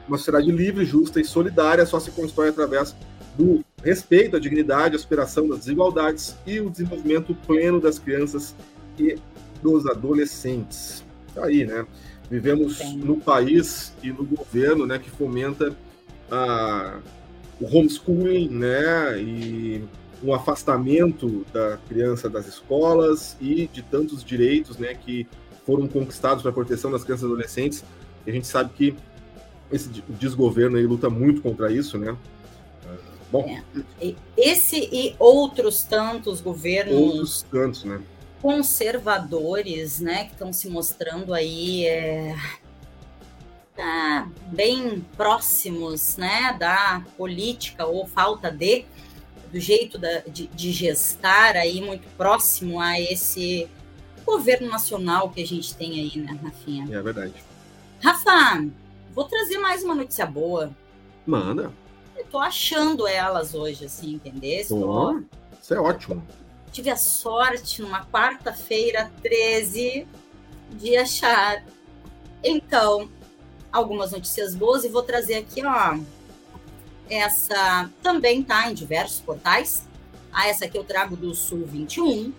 Uma 0.09 0.17
sociedade 0.17 0.51
livre, 0.51 0.85
justa 0.85 1.21
e 1.21 1.25
solidária 1.25 1.87
só 1.87 2.01
se 2.01 2.11
constrói 2.11 2.49
através 2.49 2.97
do 3.41 3.65
respeito 3.83 4.37
à 4.37 4.39
dignidade, 4.39 4.95
à 4.95 4.99
superação 4.99 5.49
das 5.49 5.61
desigualdades 5.61 6.37
e 6.47 6.61
o 6.61 6.69
desenvolvimento 6.69 7.35
pleno 7.47 7.81
das 7.81 7.99
crianças 7.99 8.55
e 8.99 9.17
dos 9.63 9.87
adolescentes. 9.87 11.03
Tá 11.35 11.47
aí, 11.47 11.65
né? 11.65 11.87
Vivemos 12.31 12.77
Sim. 12.77 12.99
no 12.99 13.17
país 13.17 13.95
e 14.03 14.11
no 14.11 14.25
governo, 14.25 14.87
né, 14.87 14.99
que 14.99 15.11
fomenta 15.11 15.75
a, 16.31 16.99
o 17.59 17.65
homeschooling, 17.65 18.51
né, 18.51 19.21
e 19.21 19.83
um 20.23 20.35
afastamento 20.35 21.45
da 21.53 21.79
criança 21.89 22.29
das 22.29 22.47
escolas 22.47 23.37
e 23.41 23.67
de 23.73 23.83
tantos 23.83 24.23
direitos, 24.23 24.77
né, 24.77 24.95
que 24.95 25.27
foram 25.65 25.89
conquistados 25.89 26.43
para 26.43 26.51
a 26.51 26.55
proteção 26.55 26.91
das 26.91 27.03
crianças 27.03 27.23
e 27.23 27.27
adolescentes. 27.27 27.85
E 28.27 28.31
a 28.31 28.33
gente 28.33 28.47
sabe 28.47 28.71
que 28.75 28.95
esse 29.73 29.89
desgoverno 30.11 30.77
aí 30.77 30.87
luta 30.87 31.09
muito 31.09 31.41
contra 31.41 31.73
isso, 31.73 31.97
né? 31.97 32.17
Bom, 33.31 33.49
é. 33.49 34.15
esse 34.37 34.89
e 34.93 35.15
outros 35.19 35.85
tantos 35.85 36.41
governos 36.41 36.95
outros 36.95 37.43
tantos, 37.51 37.85
né? 37.85 38.03
conservadores, 38.43 40.01
né, 40.01 40.25
que 40.25 40.33
estão 40.33 40.53
se 40.53 40.69
mostrando 40.69 41.35
aí 41.35 41.85
é, 41.87 42.35
tá 43.77 44.29
bem 44.47 45.05
próximos, 45.17 46.17
né, 46.17 46.57
da 46.59 47.05
política 47.17 47.87
ou 47.87 48.07
falta 48.07 48.51
de 48.51 48.85
do 49.53 49.59
jeito 49.59 49.99
da, 49.99 50.21
de, 50.21 50.47
de 50.47 50.73
gestar 50.73 51.57
aí 51.57 51.81
muito 51.81 52.07
próximo 52.17 52.81
a 52.81 53.01
esse 53.01 53.69
governo 54.25 54.69
nacional 54.69 55.31
que 55.31 55.43
a 55.43 55.47
gente 55.47 55.75
tem 55.75 55.93
aí, 55.99 56.21
né, 56.21 56.39
Rafinha? 56.43 56.87
É 56.97 57.03
verdade. 57.03 57.35
Rafa, 58.01 58.65
vou 59.13 59.25
trazer 59.25 59.59
mais 59.59 59.83
uma 59.83 59.95
notícia 59.95 60.25
boa. 60.25 60.71
Manda. 61.27 61.73
Tô 62.31 62.39
achando 62.39 63.07
elas 63.07 63.55
hoje, 63.55 63.87
assim, 63.87 64.15
entendeu? 64.15 64.65
Oh, 64.71 65.21
isso 65.61 65.75
é 65.75 65.81
ótimo. 65.81 66.27
Tive 66.73 66.91
a 66.91 66.97
sorte, 66.97 67.83
numa 67.83 68.05
quarta-feira, 68.07 69.11
13, 69.23 70.07
de 70.71 70.97
achar. 70.97 71.65
Então, 72.43 73.11
algumas 73.73 74.13
notícias 74.13 74.55
boas 74.55 74.85
e 74.85 74.89
vou 74.89 75.03
trazer 75.03 75.35
aqui, 75.35 75.65
ó, 75.65 75.99
essa 77.09 77.91
também 78.03 78.43
tá 78.43 78.71
em 78.71 78.75
diversos 78.75 79.21
portais. 79.21 79.87
Ah, 80.33 80.47
essa 80.47 80.65
aqui 80.65 80.79
eu 80.79 80.85
trago 80.85 81.17
do 81.17 81.35
Sul 81.35 81.67
21, 81.67 82.33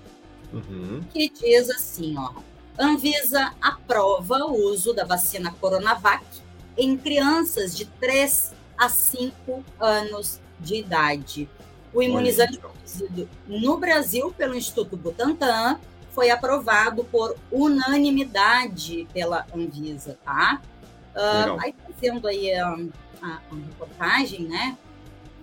uhum. 0.53 1.03
que 1.11 1.29
diz 1.29 1.69
assim, 1.69 2.15
ó. 2.17 2.33
Anvisa 2.79 3.53
aprova 3.61 4.45
o 4.45 4.53
uso 4.71 4.93
da 4.93 5.03
vacina 5.03 5.51
Coronavac 5.59 6.25
em 6.77 6.97
crianças 6.97 7.75
de 7.75 7.85
3 7.85 8.53
a 8.81 8.89
5 8.89 9.63
anos 9.79 10.41
de 10.59 10.77
idade. 10.77 11.47
O 11.93 12.01
imunizante 12.01 12.57
produzido 12.57 13.29
no 13.45 13.77
Brasil 13.77 14.33
pelo 14.35 14.55
Instituto 14.55 14.97
Butantan 14.97 15.79
foi 16.09 16.31
aprovado 16.31 17.03
por 17.03 17.37
unanimidade 17.51 19.07
pela 19.13 19.45
Anvisa, 19.55 20.17
tá? 20.25 20.59
Uh, 21.13 21.61
aí 21.61 21.75
fazendo 21.85 22.27
aí 22.27 22.51
um, 22.63 22.89
a, 23.21 23.27
a 23.27 23.55
reportagem, 23.67 24.45
né? 24.45 24.75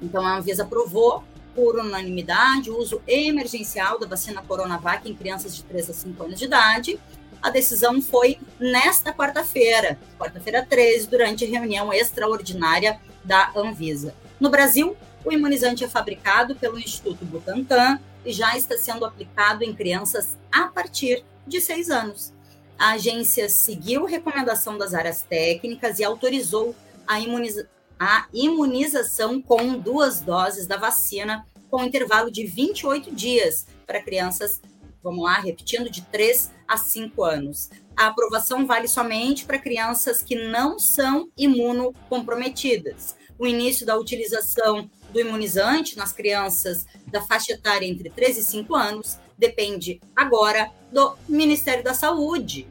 Então, 0.03 0.27
a 0.27 0.39
Anvisa 0.39 0.65
aprovou 0.65 1.23
por 1.55 1.79
unanimidade 1.79 2.73
o 2.73 2.77
uso 2.77 3.01
emergencial 3.07 4.01
da 4.01 4.07
vacina 4.09 4.43
Coronavac 4.43 5.09
em 5.09 5.15
crianças 5.15 5.55
de 5.55 5.63
3 5.63 5.91
a 5.91 5.93
5 5.93 6.25
anos 6.25 6.39
de 6.41 6.47
idade. 6.47 6.99
A 7.41 7.51
decisão 7.51 8.03
foi 8.03 8.37
nesta 8.59 9.13
quarta-feira, 9.13 9.97
quarta-feira 10.19 10.67
13, 10.69 11.07
durante 11.07 11.45
a 11.45 11.49
reunião 11.49 11.93
extraordinária 11.93 13.01
da 13.29 13.53
Anvisa. 13.55 14.15
No 14.41 14.49
Brasil, 14.49 14.97
o 15.23 15.31
imunizante 15.31 15.85
é 15.85 15.89
fabricado 15.89 16.57
pelo 16.57 16.79
Instituto 16.79 17.27
Butantan 17.27 18.01
e 18.25 18.33
já 18.33 18.57
está 18.57 18.79
sendo 18.79 19.05
aplicado 19.05 19.63
em 19.63 19.75
crianças 19.75 20.39
a 20.51 20.69
partir 20.69 21.23
de 21.47 21.61
6 21.61 21.91
anos. 21.91 22.33
A 22.79 22.93
agência 22.93 23.49
seguiu 23.51 24.07
recomendação 24.07 24.79
das 24.79 24.95
áreas 24.95 25.23
técnicas 25.23 25.99
e 25.99 26.05
autorizou 26.05 26.75
a, 27.07 27.21
imuniza 27.21 27.69
a 28.01 28.27
imunização 28.33 29.43
com 29.43 29.79
duas 29.79 30.21
doses 30.21 30.67
da 30.67 30.77
vacina 30.77 31.45
com 31.71 31.85
intervalo 31.85 32.31
de 32.31 32.47
28 32.47 33.15
dias 33.15 33.67
para 33.87 34.03
crianças, 34.03 34.63
vamos 35.03 35.23
lá, 35.23 35.39
repetindo, 35.41 35.91
de 35.91 36.01
3 36.03 36.51
a 36.67 36.79
5 36.79 37.23
anos. 37.23 37.69
A 37.95 38.07
aprovação 38.07 38.67
vale 38.67 38.89
somente 38.89 39.45
para 39.45 39.59
crianças 39.59 40.23
que 40.23 40.37
não 40.37 40.79
são 40.79 41.29
imunocomprometidas. 41.37 43.18
O 43.39 43.47
início 43.47 43.87
da 43.87 43.97
utilização 43.97 44.91
do 45.11 45.21
imunizante 45.21 45.97
nas 45.97 46.13
crianças 46.13 46.85
da 47.07 47.23
faixa 47.23 47.53
etária 47.53 47.87
entre 47.87 48.11
3 48.11 48.39
e 48.39 48.43
5 48.43 48.75
anos 48.75 49.19
depende 49.39 50.01
agora 50.15 50.71
do 50.93 51.17
Ministério 51.29 51.85
da 51.85 51.95
Saúde. 51.95 52.67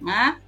Né? 0.00 0.40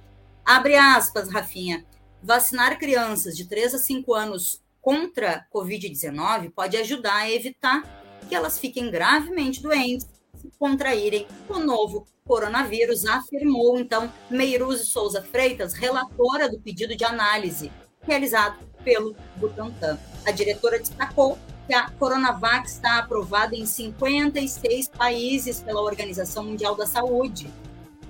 Abre 0.45 0.75
aspas, 0.75 1.29
Rafinha. 1.29 1.85
Vacinar 2.21 2.77
crianças 2.77 3.35
de 3.35 3.45
3 3.45 3.75
a 3.75 3.77
5 3.79 4.13
anos 4.13 4.61
contra 4.79 5.45
Covid-19 5.53 6.51
pode 6.51 6.77
ajudar 6.77 7.15
a 7.15 7.31
evitar 7.31 7.83
que 8.29 8.35
elas 8.35 8.59
fiquem 8.59 8.91
gravemente 8.91 9.61
doentes 9.61 10.07
se 10.35 10.51
contraírem 10.59 11.27
o 11.49 11.57
novo 11.57 12.05
coronavírus, 12.25 13.05
afirmou 13.05 13.77
então 13.77 14.11
Meiruz 14.29 14.87
Souza 14.87 15.21
Freitas, 15.21 15.73
relatora 15.73 16.49
do 16.49 16.59
pedido 16.59 16.95
de 16.95 17.03
análise 17.03 17.71
realizado 18.05 18.57
pelo 18.83 19.15
Butantan. 19.37 19.97
A 20.25 20.31
diretora 20.31 20.79
destacou 20.79 21.37
que 21.67 21.73
a 21.73 21.89
Coronavac 21.91 22.67
está 22.67 22.99
aprovada 22.99 23.55
em 23.55 23.65
56 23.65 24.89
países 24.89 25.59
pela 25.61 25.81
Organização 25.81 26.43
Mundial 26.43 26.75
da 26.75 26.85
Saúde 26.85 27.49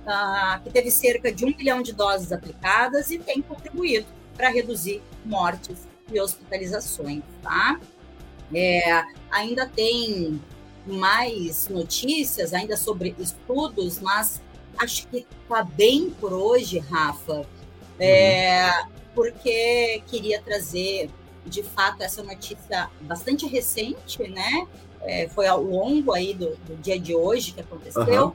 uh, 0.04 0.62
que 0.64 0.70
teve 0.70 0.92
cerca 0.92 1.32
de 1.32 1.46
um 1.46 1.50
milhão 1.50 1.82
de 1.82 1.94
doses 1.94 2.32
aplicadas 2.32 3.12
e 3.12 3.18
tem 3.18 3.42
contribuído 3.42 4.08
para 4.36 4.50
reduzir 4.50 5.02
mortes 5.26 5.88
e 6.12 6.20
hospitalizações, 6.20 7.24
tá? 7.42 7.80
É, 8.54 9.04
ainda 9.32 9.68
tem 9.68 10.40
mais 10.86 11.70
notícias 11.70 12.54
ainda 12.54 12.76
sobre 12.76 13.16
estudos, 13.18 14.00
mas 14.00 14.42
acho 14.78 15.08
que 15.08 15.26
está 15.42 15.64
bem 15.64 16.10
por 16.10 16.34
hoje, 16.34 16.80
Rafa, 16.80 17.46
é, 18.00 18.70
uhum. 18.70 18.93
Porque 19.14 20.02
queria 20.08 20.42
trazer 20.42 21.10
de 21.46 21.62
fato 21.62 22.02
essa 22.02 22.24
notícia 22.24 22.90
bastante 23.02 23.46
recente, 23.46 24.28
né? 24.30 24.68
É, 25.02 25.28
foi 25.28 25.48
ao 25.48 25.62
longo 25.62 26.14
aí 26.14 26.34
do, 26.34 26.56
do, 26.58 26.76
dia 26.78 26.98
de 26.98 27.14
hoje 27.14 27.52
que 27.52 27.62
aconteceu. 27.62 28.28
Uhum. 28.28 28.34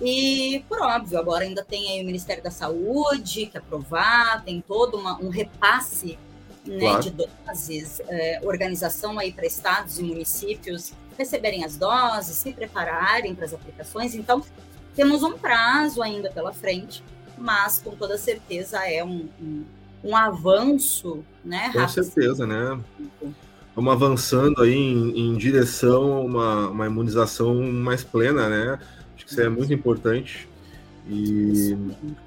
E, 0.00 0.64
por 0.68 0.80
óbvio, 0.80 1.16
agora 1.18 1.44
ainda 1.44 1.64
tem 1.64 1.92
aí 1.92 2.02
o 2.02 2.06
Ministério 2.06 2.42
da 2.42 2.50
Saúde 2.50 3.46
que 3.46 3.56
aprovar, 3.56 4.42
tem 4.44 4.60
todo 4.60 4.98
uma, 4.98 5.16
um 5.20 5.28
repasse 5.28 6.18
né, 6.66 6.80
claro. 6.80 7.02
de 7.02 7.10
doses, 7.10 8.00
é, 8.08 8.40
organização 8.42 9.18
aí 9.18 9.32
para 9.32 9.46
estados 9.46 10.00
e 10.00 10.02
municípios 10.02 10.92
receberem 11.16 11.64
as 11.64 11.76
doses, 11.76 12.36
se 12.36 12.52
prepararem 12.52 13.34
para 13.34 13.44
as 13.44 13.54
aplicações. 13.54 14.14
Então, 14.14 14.42
temos 14.94 15.22
um 15.22 15.38
prazo 15.38 16.02
ainda 16.02 16.30
pela 16.30 16.52
frente, 16.52 17.02
mas 17.38 17.78
com 17.78 17.94
toda 17.96 18.18
certeza 18.18 18.78
é 18.86 19.04
um, 19.04 19.28
um, 19.40 19.64
um 20.02 20.16
avanço, 20.16 21.24
né? 21.44 21.70
Com 21.72 21.88
certeza, 21.88 22.46
né? 22.46 22.78
Vamos 23.74 23.92
avançando 23.92 24.62
aí 24.62 24.74
em, 24.74 25.18
em 25.18 25.36
direção 25.36 26.12
a 26.14 26.20
uma, 26.20 26.68
uma 26.68 26.86
imunização 26.86 27.54
mais 27.62 28.04
plena, 28.04 28.48
né? 28.48 28.78
Acho 29.14 29.24
que 29.24 29.32
isso 29.32 29.40
é 29.40 29.48
muito 29.48 29.72
importante 29.72 30.48
e 31.08 31.76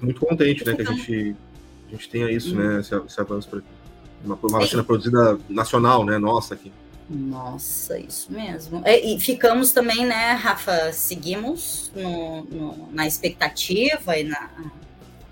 muito 0.00 0.20
contente, 0.20 0.64
né, 0.64 0.74
que 0.74 0.82
a 0.82 0.84
gente, 0.84 1.36
a 1.88 1.90
gente 1.92 2.08
tenha 2.08 2.30
isso, 2.30 2.54
né, 2.54 2.80
esse, 2.80 2.94
esse 2.94 3.20
avanço 3.20 3.48
para 3.48 3.62
uma, 4.24 4.38
uma 4.42 4.60
vacina 4.60 4.84
produzida 4.84 5.38
nacional, 5.48 6.04
né, 6.04 6.18
nossa 6.18 6.54
aqui. 6.54 6.72
Nossa, 7.08 7.98
isso 7.98 8.32
mesmo. 8.32 8.82
É, 8.84 8.98
e 8.98 9.18
ficamos 9.20 9.72
também, 9.72 10.04
né, 10.04 10.32
Rafa, 10.32 10.92
seguimos 10.92 11.92
no, 11.94 12.42
no, 12.44 12.88
na 12.92 13.06
expectativa 13.06 14.18
e 14.18 14.24
na, 14.24 14.50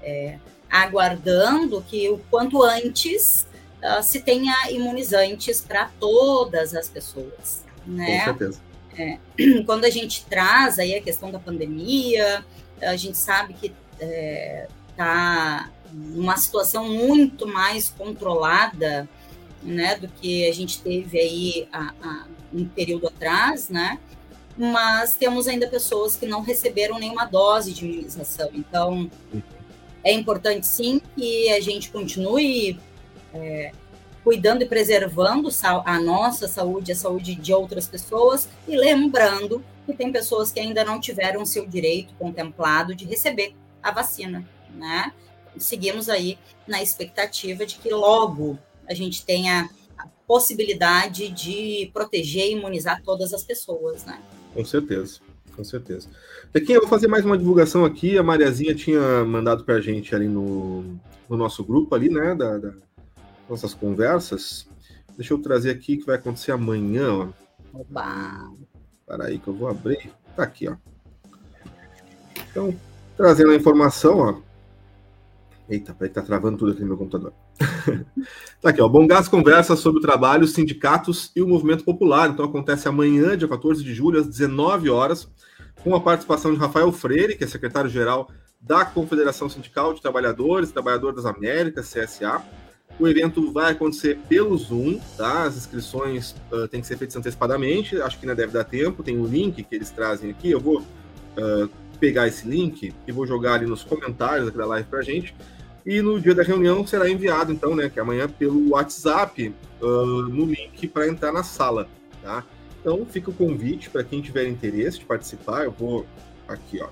é, 0.00 0.38
aguardando 0.70 1.82
que 1.88 2.08
o 2.08 2.18
quanto 2.30 2.62
antes 2.62 3.46
uh, 3.82 4.02
se 4.02 4.20
tenha 4.20 4.54
imunizantes 4.70 5.60
para 5.60 5.90
todas 6.00 6.74
as 6.74 6.88
pessoas, 6.88 7.64
né? 7.86 8.18
Com 8.18 8.24
certeza. 8.24 8.60
É, 8.96 9.18
quando 9.66 9.84
a 9.84 9.90
gente 9.90 10.24
traz 10.26 10.78
aí 10.78 10.94
a 10.94 11.02
questão 11.02 11.30
da 11.30 11.38
pandemia, 11.38 12.44
a 12.80 12.96
gente 12.96 13.18
sabe 13.18 13.54
que 13.54 13.66
está 13.66 14.04
é, 14.04 14.68
tá 14.96 15.70
numa 15.92 16.36
situação 16.36 16.88
muito 16.88 17.46
mais 17.46 17.88
controlada 17.90 19.08
né, 19.62 19.96
do 19.96 20.08
que 20.08 20.48
a 20.48 20.52
gente 20.52 20.80
teve 20.80 21.18
aí 21.18 21.68
há, 21.72 21.94
há 22.02 22.26
um 22.52 22.66
período 22.66 23.08
atrás, 23.08 23.68
né? 23.68 23.98
Mas 24.56 25.16
temos 25.16 25.48
ainda 25.48 25.66
pessoas 25.66 26.14
que 26.16 26.26
não 26.26 26.42
receberam 26.42 26.98
nenhuma 26.98 27.24
dose 27.24 27.72
de 27.72 27.86
imunização. 27.86 28.50
Então, 28.54 29.10
é 30.04 30.12
importante 30.12 30.66
sim 30.66 31.00
que 31.16 31.50
a 31.50 31.60
gente 31.60 31.90
continue 31.90 32.78
é, 33.32 33.72
cuidando 34.22 34.62
e 34.62 34.66
preservando 34.66 35.48
a 35.84 35.98
nossa 35.98 36.46
saúde, 36.46 36.92
a 36.92 36.96
saúde 36.96 37.34
de 37.34 37.52
outras 37.52 37.88
pessoas, 37.88 38.48
e 38.68 38.76
lembrando 38.76 39.64
que 39.86 39.94
tem 39.94 40.12
pessoas 40.12 40.52
que 40.52 40.60
ainda 40.60 40.84
não 40.84 41.00
tiveram 41.00 41.44
seu 41.44 41.66
direito 41.66 42.14
contemplado 42.14 42.94
de 42.94 43.04
receber 43.04 43.54
a 43.82 43.90
vacina, 43.90 44.46
né? 44.74 45.12
Seguimos 45.58 46.08
aí 46.08 46.38
na 46.66 46.82
expectativa 46.82 47.64
de 47.64 47.76
que 47.76 47.90
logo 47.90 48.58
a 48.88 48.94
gente 48.94 49.24
tenha 49.24 49.68
a 49.96 50.06
possibilidade 50.26 51.28
de 51.28 51.90
proteger 51.92 52.46
e 52.46 52.52
imunizar 52.52 53.02
todas 53.02 53.32
as 53.32 53.42
pessoas, 53.42 54.04
né? 54.04 54.20
Com 54.54 54.64
certeza, 54.64 55.20
com 55.54 55.64
certeza. 55.64 56.08
Aqui 56.54 56.72
eu 56.72 56.80
vou 56.80 56.88
fazer 56.88 57.08
mais 57.08 57.24
uma 57.24 57.38
divulgação 57.38 57.84
aqui. 57.84 58.18
A 58.18 58.22
Mariazinha 58.22 58.74
tinha 58.74 59.24
mandado 59.24 59.64
para 59.64 59.76
a 59.76 59.80
gente 59.80 60.14
ali 60.14 60.28
no, 60.28 60.82
no 61.28 61.36
nosso 61.36 61.64
grupo 61.64 61.94
ali, 61.94 62.08
né, 62.08 62.34
da, 62.34 62.58
da 62.58 62.72
nossas 63.48 63.74
conversas. 63.74 64.66
Deixa 65.16 65.32
eu 65.32 65.38
trazer 65.38 65.70
aqui 65.70 65.96
que 65.96 66.06
vai 66.06 66.16
acontecer 66.16 66.52
amanhã, 66.52 67.12
ó. 67.12 67.28
Oba! 67.80 68.52
Espera 69.00 69.24
aí 69.24 69.38
que 69.38 69.48
eu 69.48 69.54
vou 69.54 69.68
abrir. 69.68 70.10
Tá 70.34 70.42
aqui, 70.42 70.68
ó. 70.68 70.76
Então, 72.50 72.74
trazendo 73.16 73.50
a 73.50 73.56
informação, 73.56 74.18
ó. 74.18 74.40
Eita, 75.68 75.94
peraí 75.94 76.08
que 76.08 76.14
tá 76.14 76.22
travando 76.22 76.58
tudo 76.58 76.72
aqui 76.72 76.80
no 76.80 76.88
meu 76.88 76.96
computador. 76.96 77.32
Tá 78.60 78.70
aqui, 78.70 78.80
ó. 78.80 78.88
Bom 78.88 79.06
Gás 79.06 79.28
conversa 79.28 79.76
sobre 79.76 79.98
o 79.98 80.02
trabalho, 80.02 80.44
os 80.44 80.52
sindicatos 80.52 81.30
e 81.34 81.42
o 81.42 81.48
movimento 81.48 81.84
popular. 81.84 82.30
Então 82.30 82.44
acontece 82.44 82.88
amanhã, 82.88 83.36
dia 83.36 83.48
14 83.48 83.82
de 83.82 83.94
julho, 83.94 84.20
às 84.20 84.26
19 84.26 84.90
horas, 84.90 85.28
com 85.82 85.94
a 85.94 86.00
participação 86.00 86.52
de 86.52 86.58
Rafael 86.58 86.90
Freire, 86.92 87.36
que 87.36 87.44
é 87.44 87.46
secretário-geral 87.46 88.28
da 88.60 88.84
Confederação 88.84 89.48
Sindical 89.48 89.92
de 89.92 90.00
Trabalhadores, 90.00 90.72
Trabalhadores 90.72 91.16
das 91.22 91.26
Américas, 91.26 91.92
CSA, 91.92 92.42
o 92.98 93.08
evento 93.08 93.52
vai 93.52 93.72
acontecer 93.72 94.18
pelo 94.28 94.56
Zoom, 94.56 95.00
tá? 95.16 95.44
As 95.44 95.56
inscrições 95.56 96.34
uh, 96.52 96.68
têm 96.68 96.80
que 96.80 96.86
ser 96.86 96.96
feitas 96.96 97.16
antecipadamente, 97.16 98.00
acho 98.00 98.18
que 98.18 98.24
ainda 98.24 98.36
deve 98.36 98.52
dar 98.52 98.64
tempo. 98.64 99.02
Tem 99.02 99.16
o 99.16 99.22
um 99.22 99.26
link 99.26 99.62
que 99.62 99.74
eles 99.74 99.90
trazem 99.90 100.30
aqui. 100.30 100.50
Eu 100.50 100.60
vou 100.60 100.78
uh, 100.80 101.68
pegar 101.98 102.28
esse 102.28 102.46
link 102.46 102.94
e 103.06 103.12
vou 103.12 103.26
jogar 103.26 103.54
ali 103.54 103.66
nos 103.66 103.82
comentários 103.82 104.48
aqui 104.48 104.56
da 104.56 104.66
live 104.66 104.88
pra 104.88 105.02
gente. 105.02 105.34
E 105.86 106.00
no 106.00 106.18
dia 106.18 106.34
da 106.34 106.42
reunião 106.42 106.86
será 106.86 107.10
enviado, 107.10 107.52
então, 107.52 107.76
né, 107.76 107.90
que 107.90 107.98
é 107.98 108.02
amanhã, 108.02 108.26
pelo 108.28 108.70
WhatsApp, 108.70 109.54
uh, 109.82 109.86
no 110.22 110.46
link 110.46 110.88
para 110.88 111.06
entrar 111.06 111.30
na 111.30 111.42
sala, 111.42 111.86
tá? 112.22 112.44
Então 112.80 113.04
fica 113.04 113.30
o 113.30 113.34
convite 113.34 113.90
para 113.90 114.02
quem 114.02 114.22
tiver 114.22 114.46
interesse 114.46 114.98
de 114.98 115.04
participar. 115.04 115.64
Eu 115.64 115.72
vou 115.72 116.06
aqui, 116.48 116.80
ó, 116.80 116.88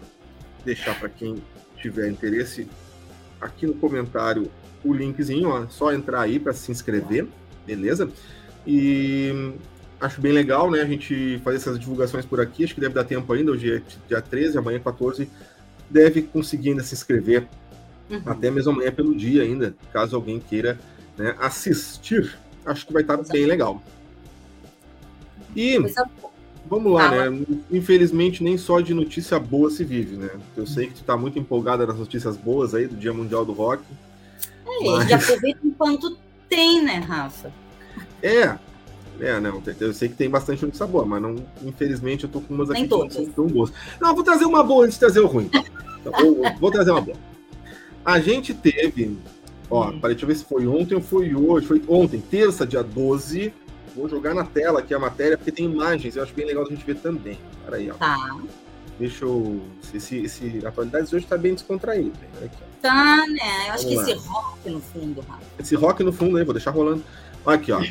deixar 0.64 0.98
para 0.98 1.08
quem 1.08 1.42
tiver 1.76 2.08
interesse 2.08 2.68
aqui 3.40 3.66
no 3.66 3.74
comentário 3.74 4.50
o 4.84 4.92
linkzinho, 4.92 5.48
ó, 5.48 5.66
só 5.68 5.92
entrar 5.92 6.20
aí 6.20 6.38
para 6.38 6.52
se 6.52 6.70
inscrever, 6.70 7.26
beleza? 7.66 8.10
E 8.66 9.52
acho 10.00 10.20
bem 10.20 10.32
legal, 10.32 10.70
né, 10.70 10.80
a 10.80 10.86
gente 10.86 11.40
fazer 11.44 11.56
essas 11.56 11.78
divulgações 11.78 12.26
por 12.26 12.40
aqui, 12.40 12.64
acho 12.64 12.74
que 12.74 12.80
deve 12.80 12.94
dar 12.94 13.04
tempo 13.04 13.32
ainda, 13.32 13.52
hoje 13.52 13.76
é 13.76 13.82
dia 14.08 14.20
13, 14.20 14.58
amanhã 14.58 14.80
14, 14.80 15.28
deve 15.88 16.22
conseguir 16.22 16.70
ainda 16.70 16.82
se 16.82 16.94
inscrever, 16.94 17.46
uhum. 18.12 18.22
até 18.26 18.50
mesmo 18.50 18.72
amanhã 18.72 18.92
pelo 18.92 19.14
dia 19.14 19.42
ainda, 19.42 19.74
caso 19.92 20.16
alguém 20.16 20.38
queira 20.38 20.78
né, 21.16 21.34
assistir, 21.38 22.36
acho 22.64 22.86
que 22.86 22.92
vai 22.92 23.02
estar 23.02 23.16
bem 23.16 23.46
legal. 23.46 23.82
E 25.54 25.78
vamos 26.66 26.92
lá, 26.92 27.10
né? 27.10 27.44
Infelizmente, 27.70 28.42
nem 28.42 28.56
só 28.56 28.80
de 28.80 28.94
notícia 28.94 29.38
boa 29.38 29.70
se 29.70 29.84
vive, 29.84 30.16
né? 30.16 30.30
Eu 30.56 30.66
sei 30.66 30.86
que 30.86 30.94
tu 30.94 31.04
tá 31.04 31.16
muito 31.16 31.38
empolgada 31.38 31.86
nas 31.86 31.98
notícias 31.98 32.36
boas 32.36 32.74
aí 32.74 32.86
do 32.86 32.96
Dia 32.96 33.12
Mundial 33.12 33.44
do 33.44 33.52
Rock. 33.52 33.82
É, 34.66 34.90
Mas... 34.90 35.10
e 35.10 35.12
aproveita 35.12 35.60
enquanto 35.64 36.16
tem, 36.48 36.82
né, 36.82 36.98
Rafa? 36.98 37.52
É, 38.22 38.56
é, 39.20 39.38
não, 39.38 39.62
eu 39.80 39.92
sei 39.92 40.08
que 40.08 40.14
tem 40.14 40.28
bastante 40.28 40.64
notícia 40.64 40.86
boa, 40.86 41.04
mas 41.04 41.20
não, 41.20 41.36
infelizmente 41.62 42.24
eu 42.24 42.30
tô 42.30 42.40
com 42.40 42.54
umas 42.54 42.70
aqui 42.70 42.80
Nem 42.80 42.88
que 42.88 43.20
não 43.20 43.34
são 43.34 43.46
boas. 43.46 43.72
Não, 44.00 44.14
vou 44.14 44.24
trazer 44.24 44.44
uma 44.44 44.64
boa 44.64 44.84
antes 44.84 44.94
de 44.94 45.00
trazer 45.00 45.20
o 45.20 45.26
ruim. 45.26 45.50
Então, 46.00 46.12
vou, 46.12 46.42
vou, 46.58 46.70
trazer 46.70 46.90
uma 46.90 47.00
boa. 47.00 47.16
A 48.04 48.20
gente 48.20 48.52
teve, 48.52 49.16
ó, 49.70 49.88
hum. 49.88 50.00
peraí, 50.00 50.14
deixa 50.14 50.24
eu 50.24 50.28
ver 50.28 50.36
se 50.36 50.44
foi 50.44 50.66
ontem 50.66 50.94
ou 50.94 51.00
foi 51.00 51.34
hoje. 51.34 51.66
Foi 51.66 51.82
ontem, 51.88 52.20
terça, 52.20 52.66
dia 52.66 52.82
12. 52.82 53.52
Vou 53.94 54.08
jogar 54.08 54.34
na 54.34 54.44
tela 54.44 54.80
aqui 54.80 54.94
a 54.94 54.98
matéria, 54.98 55.36
porque 55.36 55.52
tem 55.52 55.66
imagens, 55.66 56.16
eu 56.16 56.22
acho 56.22 56.32
bem 56.32 56.46
legal 56.46 56.64
a 56.64 56.68
gente 56.68 56.84
ver 56.84 56.96
também. 56.96 57.38
Peraí, 57.64 57.90
ó. 57.90 57.94
Tá. 57.94 58.38
Deixa 58.98 59.24
eu. 59.24 59.60
Esse, 59.92 60.18
esse 60.18 60.66
Atualidades 60.66 61.12
hoje 61.12 61.26
tá 61.26 61.36
bem 61.36 61.54
descontraído. 61.54 62.12
Né? 62.20 62.46
Aqui, 62.46 62.56
tá, 62.80 63.16
né? 63.26 63.68
Eu 63.68 63.72
acho 63.72 63.84
Vamos 63.84 64.04
que 64.04 64.12
lá. 64.12 64.16
esse 64.16 64.28
rock 64.28 64.70
no 64.70 64.80
fundo, 64.80 65.20
Rafa. 65.20 65.42
Esse 65.58 65.74
rock 65.74 66.04
no 66.04 66.12
fundo 66.12 66.36
aí, 66.36 66.44
vou 66.44 66.54
deixar 66.54 66.70
rolando. 66.70 67.02
Aqui, 67.44 67.72
ó. 67.72 67.82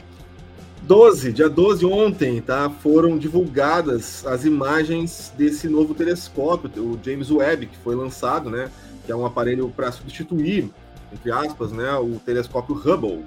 12, 0.84 1.32
dia 1.32 1.47
12 1.47 1.86
ontem, 1.86 2.41
tá? 2.41 2.69
Foram 2.69 3.17
divulgadas 3.17 4.26
as 4.26 4.45
imagens 4.45 5.32
desse 5.38 5.67
novo 5.67 5.93
telescópio, 5.93 6.71
o 6.82 7.00
James 7.04 7.30
Webb, 7.30 7.67
que 7.67 7.78
foi 7.78 7.95
lançado, 7.95 8.50
né? 8.50 8.71
Que 9.06 9.12
é 9.12 9.16
um 9.16 9.26
aparelho 9.26 9.70
para 9.70 9.92
substituir, 9.92 10.70
entre 11.12 11.32
aspas, 11.32 11.72
né? 11.72 11.94
O 11.96 12.20
telescópio 12.20 12.76
Hubble. 12.76 13.26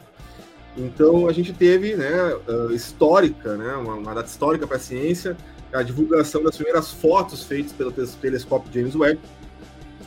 Então 0.76 1.28
a 1.28 1.32
gente 1.32 1.52
teve, 1.52 1.94
né? 1.94 2.10
histórica, 2.72 3.56
né? 3.56 3.74
Uma, 3.74 3.94
uma 3.94 4.14
data 4.14 4.28
histórica 4.28 4.66
para 4.66 4.76
a 4.76 4.80
ciência 4.80 5.36
a 5.74 5.82
divulgação 5.82 6.42
das 6.42 6.56
primeiras 6.56 6.90
fotos 6.90 7.42
feitas 7.42 7.72
pelo 7.72 7.92
telescópio 7.92 8.72
James 8.72 8.94
Webb, 8.94 9.18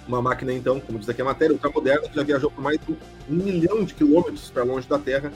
uma 0.07 0.21
máquina, 0.21 0.53
então, 0.53 0.79
como 0.79 0.97
diz 0.97 1.09
aqui 1.09 1.21
a 1.21 1.25
matéria, 1.25 1.53
ultramoderna, 1.53 2.07
que 2.07 2.15
já 2.15 2.23
viajou 2.23 2.49
por 2.49 2.61
mais 2.61 2.79
de 2.79 2.93
um 2.93 2.97
milhão 3.35 3.83
de 3.83 3.93
quilômetros 3.93 4.49
para 4.49 4.63
longe 4.63 4.87
da 4.87 4.97
Terra 4.97 5.33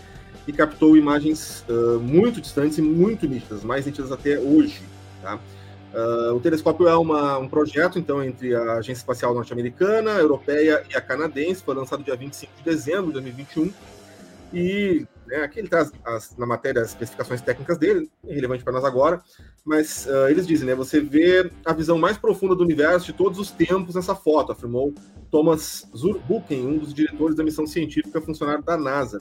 e 0.47 0.53
captou 0.53 0.95
imagens 0.95 1.65
uh, 1.67 1.99
muito 1.99 2.39
distantes 2.39 2.77
e 2.77 2.81
muito 2.81 3.27
nítidas, 3.27 3.63
mais 3.65 3.85
nítidas 3.85 4.11
até 4.11 4.39
hoje. 4.39 4.81
Tá? 5.21 5.37
Uh, 5.93 6.33
o 6.33 6.39
telescópio 6.39 6.87
é 6.87 6.95
uma, 6.95 7.37
um 7.37 7.49
projeto, 7.49 7.99
então, 7.99 8.23
entre 8.23 8.55
a 8.55 8.75
Agência 8.75 9.01
Espacial 9.01 9.33
Norte-Americana, 9.33 10.11
Europeia 10.11 10.83
e 10.89 10.95
a 10.95 11.01
Canadense, 11.01 11.63
foi 11.63 11.75
lançado 11.75 12.03
dia 12.03 12.15
25 12.15 12.53
de 12.57 12.63
dezembro 12.63 13.07
de 13.07 13.13
2021, 13.13 13.73
e 14.53 15.05
né, 15.27 15.43
aqui 15.43 15.59
ele 15.59 15.67
traz 15.67 15.91
as, 16.05 16.35
na 16.37 16.45
matéria 16.45 16.81
as 16.81 16.89
especificações 16.89 17.41
técnicas 17.41 17.77
dele, 17.77 18.09
irrelevante 18.25 18.63
para 18.63 18.71
nós 18.71 18.85
agora, 18.85 19.21
mas 19.65 20.05
uh, 20.05 20.29
eles 20.29 20.47
dizem, 20.47 20.67
né, 20.67 20.75
você 20.75 21.01
vê 21.01 21.51
a 21.65 21.73
visão 21.73 21.97
mais 21.97 22.17
profunda 22.17 22.55
do 22.55 22.63
universo 22.63 23.07
de 23.07 23.13
todos 23.13 23.37
os 23.37 23.51
tempos 23.51 23.95
nessa 23.95 24.15
foto, 24.15 24.53
afirmou 24.53 24.93
Thomas 25.29 25.89
Zurbuchen, 25.95 26.65
um 26.67 26.77
dos 26.77 26.93
diretores 26.93 27.35
da 27.35 27.43
missão 27.43 27.65
científica 27.67 28.21
funcionário 28.21 28.63
da 28.63 28.77
NASA. 28.77 29.19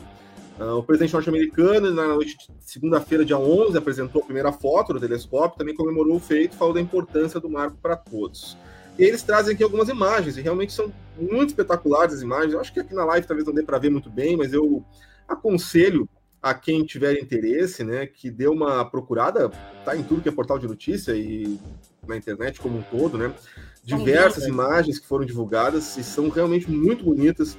Uh, 0.60 0.76
o 0.76 0.82
presidente 0.82 1.14
norte-americano, 1.14 1.90
na 1.90 2.08
noite 2.08 2.36
de 2.36 2.70
segunda-feira, 2.70 3.24
dia 3.24 3.38
11, 3.38 3.78
apresentou 3.78 4.20
a 4.20 4.24
primeira 4.26 4.52
foto 4.52 4.92
do 4.92 5.00
telescópio, 5.00 5.56
também 5.56 5.74
comemorou 5.74 6.16
o 6.16 6.20
feito, 6.20 6.54
falou 6.54 6.74
da 6.74 6.80
importância 6.80 7.40
do 7.40 7.48
marco 7.48 7.78
para 7.80 7.96
todos. 7.96 8.58
E 8.98 9.02
eles 9.02 9.22
trazem 9.22 9.54
aqui 9.54 9.64
algumas 9.64 9.88
imagens, 9.88 10.36
e 10.36 10.42
realmente 10.42 10.74
são 10.74 10.92
muito 11.18 11.48
espetaculares 11.48 12.16
as 12.16 12.20
imagens. 12.20 12.52
Eu 12.52 12.60
acho 12.60 12.74
que 12.74 12.80
aqui 12.80 12.94
na 12.94 13.06
live 13.06 13.26
talvez 13.26 13.46
não 13.46 13.54
dê 13.54 13.62
para 13.62 13.78
ver 13.78 13.88
muito 13.88 14.10
bem, 14.10 14.36
mas 14.36 14.52
eu 14.52 14.84
aconselho 15.26 16.06
a 16.42 16.52
quem 16.52 16.84
tiver 16.84 17.18
interesse, 17.18 17.82
né, 17.82 18.06
que 18.06 18.30
dê 18.30 18.46
uma 18.46 18.84
procurada, 18.84 19.48
tá 19.82 19.96
em 19.96 20.02
tudo 20.02 20.20
que 20.20 20.28
é 20.28 20.32
portal 20.32 20.58
de 20.58 20.68
notícia 20.68 21.12
e 21.12 21.58
na 22.06 22.18
internet 22.18 22.60
como 22.60 22.78
um 22.78 22.82
todo, 22.82 23.16
né? 23.16 23.32
Diversas 23.82 24.44
imagens 24.44 24.98
que 24.98 25.06
foram 25.06 25.24
divulgadas 25.24 25.96
e 25.96 26.04
são 26.04 26.28
realmente 26.28 26.70
muito 26.70 27.04
bonitas. 27.04 27.56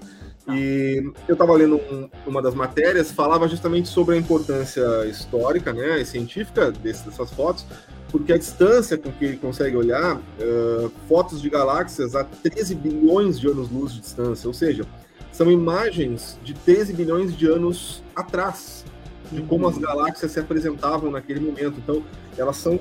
E 0.49 1.11
eu 1.27 1.33
estava 1.33 1.53
lendo 1.53 1.75
um, 1.77 2.09
uma 2.25 2.41
das 2.41 2.55
matérias, 2.55 3.11
falava 3.11 3.47
justamente 3.47 3.87
sobre 3.87 4.15
a 4.15 4.17
importância 4.17 5.05
histórica, 5.05 5.71
né, 5.71 6.01
e 6.01 6.05
científica 6.05 6.71
desse, 6.71 7.05
dessas 7.05 7.31
fotos, 7.31 7.65
porque 8.09 8.33
a 8.33 8.37
distância 8.37 8.97
com 8.97 9.11
que 9.11 9.23
ele 9.23 9.37
consegue 9.37 9.77
olhar 9.77 10.17
uh, 10.17 10.91
fotos 11.07 11.41
de 11.41 11.49
galáxias 11.49 12.15
a 12.15 12.23
13 12.23 12.75
bilhões 12.75 13.39
de 13.39 13.47
anos-luz 13.47 13.93
de 13.93 14.01
distância, 14.01 14.47
ou 14.47 14.53
seja, 14.53 14.83
são 15.31 15.49
imagens 15.49 16.37
de 16.43 16.53
13 16.53 16.93
bilhões 16.93 17.35
de 17.35 17.47
anos 17.47 18.03
atrás, 18.15 18.83
de 19.31 19.41
como 19.43 19.67
as 19.67 19.77
galáxias 19.77 20.31
se 20.31 20.39
apresentavam 20.39 21.09
naquele 21.09 21.39
momento. 21.39 21.75
Então, 21.77 22.03
elas 22.37 22.57
são 22.57 22.79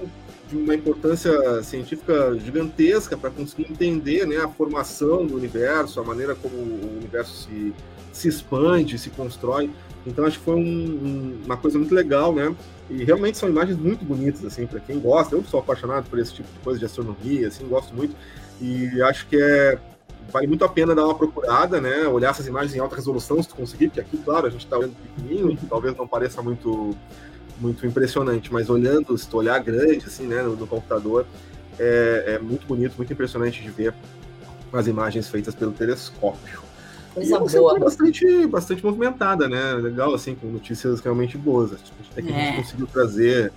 de 0.51 0.57
uma 0.57 0.75
importância 0.75 1.63
científica 1.63 2.37
gigantesca 2.39 3.17
para 3.17 3.31
conseguir 3.31 3.71
entender 3.71 4.27
né, 4.27 4.39
a 4.39 4.49
formação 4.49 5.25
do 5.25 5.37
universo, 5.37 6.01
a 6.01 6.05
maneira 6.05 6.35
como 6.35 6.55
o 6.55 6.97
universo 6.99 7.49
se, 7.49 7.73
se 8.13 8.29
expande, 8.29 8.99
se 8.99 9.11
constrói. 9.11 9.71
Então, 10.07 10.25
acho 10.25 10.39
que 10.39 10.45
foi 10.45 10.57
um, 10.57 10.61
um, 10.61 11.41
uma 11.45 11.57
coisa 11.57 11.79
muito 11.79 11.95
legal, 11.95 12.35
né? 12.35 12.55
E 12.89 13.05
realmente 13.05 13.39
são 13.39 13.49
imagens 13.49 13.79
muito 13.79 14.05
bonitas, 14.05 14.45
assim, 14.45 14.67
para 14.67 14.81
quem 14.81 14.99
gosta. 14.99 15.37
Eu 15.37 15.45
sou 15.45 15.61
apaixonado 15.61 16.09
por 16.09 16.19
esse 16.19 16.35
tipo 16.35 16.49
de 16.51 16.59
coisa 16.61 16.79
de 16.79 16.87
astronomia, 16.87 17.49
assim, 17.49 17.67
gosto 17.69 17.95
muito. 17.95 18.17
E 18.61 19.01
acho 19.03 19.27
que 19.29 19.37
é 19.37 19.79
vale 20.31 20.47
muito 20.47 20.65
a 20.65 20.69
pena 20.69 20.95
dar 20.95 21.05
uma 21.05 21.15
procurada, 21.15 21.81
né? 21.81 22.07
Olhar 22.07 22.31
essas 22.31 22.47
imagens 22.47 22.75
em 22.75 22.79
alta 22.79 22.97
resolução, 22.97 23.43
se 23.43 23.49
tu 23.49 23.57
conseguir, 23.57 23.89
porque 23.89 24.01
aqui, 24.01 24.17
claro, 24.19 24.47
a 24.47 24.51
gente 24.51 24.65
está 24.65 24.79
olhando 24.79 24.95
pequenininho, 24.95 25.59
talvez 25.69 25.97
não 25.97 26.07
pareça 26.07 26.41
muito, 26.41 26.97
muito 27.61 27.87
impressionante, 27.87 28.53
mas 28.53 28.71
olhando, 28.71 29.17
se 29.17 29.29
tu 29.29 29.37
olhar 29.37 29.59
grande, 29.61 30.07
assim, 30.07 30.27
né, 30.27 30.43
no, 30.43 30.57
no 30.57 30.67
computador, 30.67 31.27
é, 31.79 32.25
é, 32.35 32.39
muito 32.39 32.67
bonito, 32.67 32.95
muito 32.97 33.13
impressionante 33.13 33.63
de 33.63 33.71
ver 33.71 33.95
as 34.73 34.87
imagens 34.87 35.29
feitas 35.29 35.55
pelo 35.55 35.73
telescópio. 35.73 36.61
Coisa 37.15 37.37
e 37.37 37.61
boa. 37.61 37.79
bastante, 37.79 38.47
bastante 38.47 38.85
movimentada, 38.85 39.49
né? 39.49 39.75
Legal, 39.75 40.15
assim, 40.15 40.35
com 40.35 40.47
notícias 40.47 41.01
realmente 41.01 41.37
boas. 41.37 41.73
Até 42.13 42.23
que 42.23 42.33
é. 42.33 42.35
a 42.35 42.39
gente 42.39 42.55
é. 42.55 42.63
conseguiu 42.63 42.87
trazer, 42.87 43.53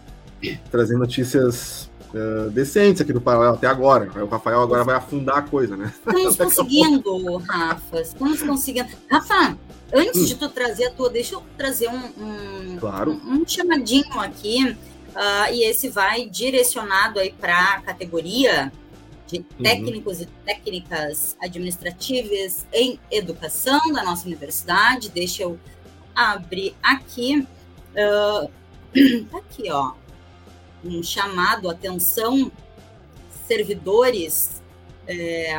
trazer 0.71 0.97
notícias 0.97 1.91
uh, 2.13 2.49
decentes 2.49 3.01
aqui 3.01 3.13
do 3.13 3.21
Paralelo 3.21 3.53
até 3.53 3.67
agora. 3.67 4.09
O 4.23 4.27
Rafael 4.27 4.61
agora 4.61 4.83
vai 4.83 4.95
afundar 4.95 5.37
a 5.37 5.41
coisa, 5.43 5.77
né? 5.77 5.93
Estamos 5.95 6.35
conseguindo, 6.37 7.37
Rafa. 7.37 8.01
Estamos 8.01 8.41
conseguindo. 8.41 8.89
Rafa, 9.09 9.55
antes 9.93 10.21
hum. 10.21 10.25
de 10.25 10.35
tu 10.35 10.49
trazer 10.49 10.85
a 10.85 10.91
tua, 10.91 11.09
deixa 11.09 11.35
eu 11.35 11.43
trazer 11.57 11.89
um, 11.89 12.05
um, 12.17 12.77
claro. 12.79 13.11
um, 13.11 13.41
um 13.41 13.47
chamadinho 13.47 14.19
aqui. 14.19 14.75
Uh, 15.09 15.53
e 15.53 15.63
esse 15.63 15.89
vai 15.89 16.27
direcionado 16.27 17.19
aí 17.19 17.31
para 17.31 17.75
a 17.75 17.81
categoria 17.81 18.71
de 19.27 19.37
uhum. 19.37 19.45
técnicos 19.61 20.17
uhum. 20.17 20.23
e 20.23 20.45
técnicas 20.45 21.37
administrativas 21.39 22.65
em 22.73 22.99
educação 23.11 23.79
da 23.93 24.03
nossa 24.03 24.25
universidade. 24.25 25.09
Deixa 25.09 25.43
eu 25.43 25.59
abrir 26.15 26.75
aqui. 26.81 27.47
Uh, 27.93 28.49
aqui, 29.37 29.69
ó 29.71 29.93
um 30.83 31.01
chamado 31.01 31.69
atenção 31.69 32.51
servidores. 33.47 34.61
É, 35.07 35.55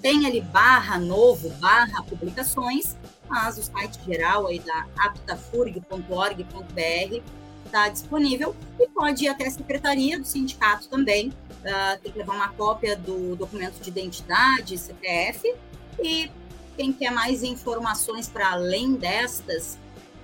Tem 0.00 0.26
ali 0.26 0.40
barra 0.40 0.98
novo, 0.98 1.50
barra 1.60 2.02
publicações, 2.02 2.96
mas 3.28 3.56
o 3.56 3.62
site 3.62 4.00
geral 4.04 4.48
aí 4.48 4.58
da 4.58 4.88
aptafurg.org.br 4.96 7.41
está 7.72 7.88
disponível 7.88 8.54
e 8.78 8.86
pode 8.88 9.24
ir 9.24 9.28
até 9.28 9.46
a 9.46 9.50
secretaria 9.50 10.18
do 10.18 10.26
sindicato 10.26 10.88
também, 10.88 11.28
uh, 11.28 12.00
tem 12.02 12.12
que 12.12 12.18
levar 12.18 12.34
uma 12.34 12.50
cópia 12.50 12.94
do 12.94 13.34
documento 13.34 13.80
de 13.80 13.88
identidade, 13.88 14.76
CPF, 14.76 15.54
e 15.98 16.30
quem 16.76 16.92
quer 16.92 17.10
mais 17.10 17.42
informações 17.42 18.28
para 18.28 18.52
além 18.52 18.92
destas, 18.92 19.78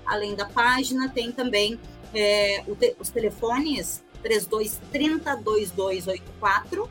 além 0.04 0.34
da 0.34 0.44
página, 0.44 1.08
tem 1.08 1.32
também 1.32 1.80
é, 2.14 2.62
te, 2.78 2.96
os 2.98 3.08
telefones 3.08 4.02
3230 4.22 5.36
2284, 5.36 6.90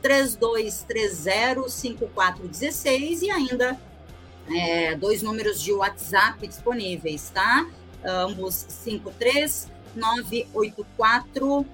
3230 0.00 1.68
5416 1.70 3.22
e 3.22 3.30
ainda 3.30 3.80
é, 4.48 4.94
dois 4.96 5.22
números 5.22 5.60
de 5.62 5.72
WhatsApp 5.72 6.46
disponíveis, 6.46 7.30
tá? 7.30 7.66
Ambos 8.04 8.54
53 8.68 9.71
984 9.96 11.60
uh, 11.60 11.66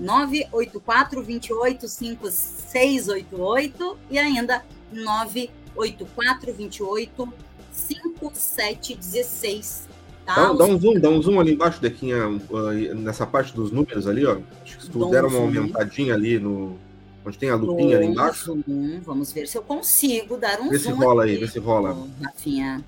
984 0.00 1.22
28 1.22 1.88
5688 1.88 3.98
e 4.10 4.18
ainda 4.18 4.64
9 4.92 5.50
8428 5.76 7.32
5716. 7.72 9.88
Tá? 10.26 10.34
Dá, 10.34 10.52
dá, 10.52 10.64
um 10.64 10.78
zoom, 10.78 11.00
dá 11.00 11.08
um 11.08 11.22
zoom 11.22 11.40
ali 11.40 11.54
embaixo, 11.54 11.80
Dequinha, 11.80 12.28
uh, 12.28 12.94
nessa 12.94 13.26
parte 13.26 13.54
dos 13.54 13.72
números 13.72 14.06
ali, 14.06 14.26
ó. 14.26 14.38
Acho 14.62 14.76
que 14.76 14.84
se 14.84 14.90
tu 14.90 15.08
der 15.10 15.24
uma 15.24 15.38
aumentadinha 15.38 16.12
ali 16.14 16.38
no. 16.38 16.76
Onde 17.24 17.38
tem 17.38 17.50
a 17.50 17.56
lupinha 17.56 17.96
ali 17.96 18.06
embaixo. 18.06 18.44
Zoom. 18.46 19.00
Vamos 19.02 19.32
ver 19.32 19.48
se 19.48 19.56
eu 19.56 19.62
consigo 19.62 20.36
dar 20.36 20.60
um 20.60 20.68
vê 20.68 20.76
zoom. 20.78 20.92
Vê 20.92 20.98
se 20.98 21.04
rola 21.04 21.24
aqui. 21.24 21.32
aí, 21.32 21.38
vê 21.38 21.46
se 21.46 21.58
rola. 21.58 21.96
Rafinha. 22.22 22.84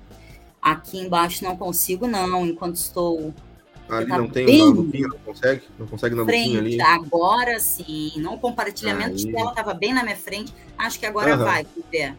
Aqui 0.61 0.99
embaixo 0.99 1.43
não 1.43 1.57
consigo, 1.57 2.05
não, 2.07 2.45
enquanto 2.45 2.75
estou. 2.75 3.33
Ali 3.91 4.07
tá 4.07 4.17
não 4.17 4.29
tem 4.29 4.61
uma 4.61 4.73
lupinha, 4.73 5.07
não 5.07 5.17
consegue? 5.17 5.61
Não 5.77 5.85
consegue 5.85 6.15
na 6.15 6.23
frente, 6.23 6.55
lupinha 6.55 6.59
ali? 6.59 6.81
Agora 6.81 7.59
sim. 7.59 8.13
Não, 8.17 8.35
o 8.35 8.39
compartilhamento 8.39 9.09
aí. 9.09 9.15
de 9.15 9.31
tela 9.31 9.49
estava 9.49 9.73
bem 9.73 9.93
na 9.93 10.03
minha 10.03 10.15
frente. 10.15 10.53
Acho 10.77 10.99
que 10.99 11.05
agora 11.05 11.37
uhum. 11.37 11.43
vai, 11.43 11.67
ver. 11.91 12.15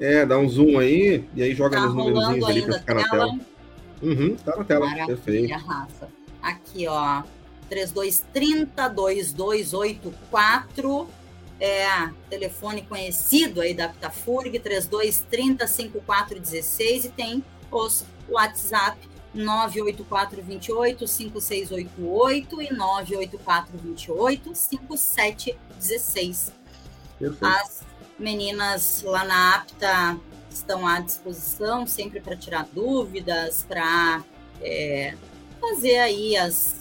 É, 0.00 0.24
dá 0.24 0.38
um 0.38 0.48
zoom 0.48 0.78
aí 0.78 1.24
e 1.34 1.42
aí 1.42 1.54
joga 1.54 1.76
tá 1.76 1.86
nos 1.86 1.94
números 1.94 2.42
ali 2.44 2.62
para 2.62 2.78
ficar 2.78 2.94
na 2.94 3.06
tela. 3.08 3.38
Uhum, 4.02 4.36
tá 4.36 4.56
na 4.56 4.64
tela, 4.64 4.86
Maravilha, 4.86 5.06
perfeito. 5.06 5.52
Rafa. 5.52 6.08
Aqui, 6.42 6.86
ó, 6.88 7.22
3230 7.68 8.88
2284 8.88 11.08
é 11.60 11.86
telefone 12.28 12.82
conhecido 12.82 13.60
aí 13.60 13.74
da 13.74 13.84
Aptafurg, 13.86 14.58
3230 14.58 15.66
5416 15.66 17.04
e 17.04 17.08
tem 17.10 17.44
os 17.70 18.04
WhatsApp 18.28 18.98
98428 19.34 21.08
5688 21.08 22.62
e 22.62 22.72
98428 22.72 24.54
5716. 24.54 26.52
Perfeito. 27.18 27.44
As 27.44 27.84
Meninas 28.18 29.02
lá 29.02 29.24
na 29.24 29.56
APTA 29.56 30.20
estão 30.48 30.86
à 30.86 31.00
disposição 31.00 31.84
sempre 31.86 32.20
para 32.20 32.36
tirar 32.36 32.66
dúvidas, 32.72 33.64
para 33.68 34.22
é, 34.60 35.16
fazer 35.60 35.98
aí 35.98 36.36
as, 36.36 36.76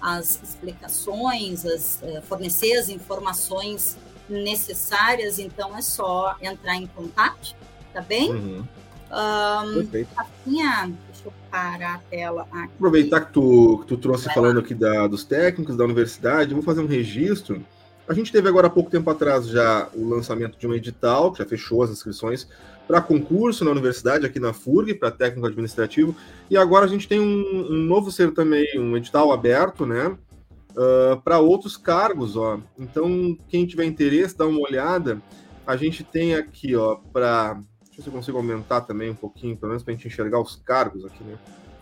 as 0.00 0.42
explicações, 0.42 1.64
as, 1.64 2.02
é, 2.02 2.20
fornecer 2.22 2.76
as 2.76 2.88
informações 2.88 3.96
necessárias. 4.28 5.38
Então 5.38 5.76
é 5.76 5.82
só 5.82 6.36
entrar 6.42 6.76
em 6.76 6.86
contato, 6.88 7.54
tá 7.92 8.00
bem? 8.00 8.32
Uhum. 8.32 8.68
Um, 9.12 9.88
Rafinha, 10.16 10.90
deixa 11.06 11.11
eu 11.24 11.32
parar 11.50 11.94
a 11.94 11.98
tela 11.98 12.46
aqui. 12.52 12.72
Aproveitar 12.74 13.20
que 13.22 13.32
tu, 13.32 13.78
que 13.80 13.86
tu 13.86 13.96
trouxe 13.96 14.26
Vai 14.26 14.34
falando 14.34 14.56
lá. 14.56 14.62
aqui 14.62 14.74
da, 14.74 15.06
dos 15.06 15.24
técnicos 15.24 15.76
da 15.76 15.84
universidade, 15.84 16.54
vou 16.54 16.62
fazer 16.62 16.80
um 16.80 16.86
registro 16.86 17.62
a 18.08 18.14
gente 18.14 18.32
teve 18.32 18.48
agora 18.48 18.66
há 18.66 18.70
pouco 18.70 18.90
tempo 18.90 19.08
atrás 19.10 19.46
já 19.46 19.88
o 19.94 20.08
lançamento 20.08 20.58
de 20.58 20.66
um 20.66 20.74
edital, 20.74 21.32
que 21.32 21.38
já 21.38 21.46
fechou 21.46 21.82
as 21.82 21.90
inscrições 21.90 22.48
para 22.86 23.00
concurso 23.00 23.64
na 23.64 23.70
universidade, 23.70 24.26
aqui 24.26 24.40
na 24.40 24.52
FURG, 24.52 24.94
para 24.94 25.10
técnico 25.10 25.46
administrativo, 25.46 26.14
e 26.50 26.56
agora 26.56 26.84
a 26.84 26.88
gente 26.88 27.06
tem 27.06 27.20
um, 27.20 27.70
um 27.70 27.78
novo 27.78 28.10
ser 28.10 28.32
também, 28.34 28.66
um 28.78 28.96
edital 28.96 29.32
aberto, 29.32 29.86
né, 29.86 30.08
uh, 30.08 31.20
para 31.22 31.38
outros 31.38 31.76
cargos, 31.76 32.36
ó. 32.36 32.60
Então, 32.78 33.38
quem 33.48 33.64
tiver 33.64 33.84
interesse, 33.84 34.36
dá 34.36 34.46
uma 34.46 34.60
olhada. 34.60 35.22
A 35.64 35.76
gente 35.76 36.02
tem 36.02 36.34
aqui, 36.34 36.74
ó, 36.74 36.96
para. 37.12 37.60
Deixa 37.92 38.00
eu 38.00 38.02
ver 38.02 38.02
se 38.02 38.08
eu 38.08 38.12
consigo 38.12 38.38
aumentar 38.38 38.80
também 38.82 39.10
um 39.10 39.14
pouquinho, 39.14 39.56
pelo 39.56 39.70
menos 39.70 39.82
para 39.82 39.92
a 39.92 39.96
gente 39.96 40.08
enxergar 40.08 40.40
os 40.40 40.56
cargos 40.56 41.04
aqui, 41.04 41.22
né? 41.22 41.38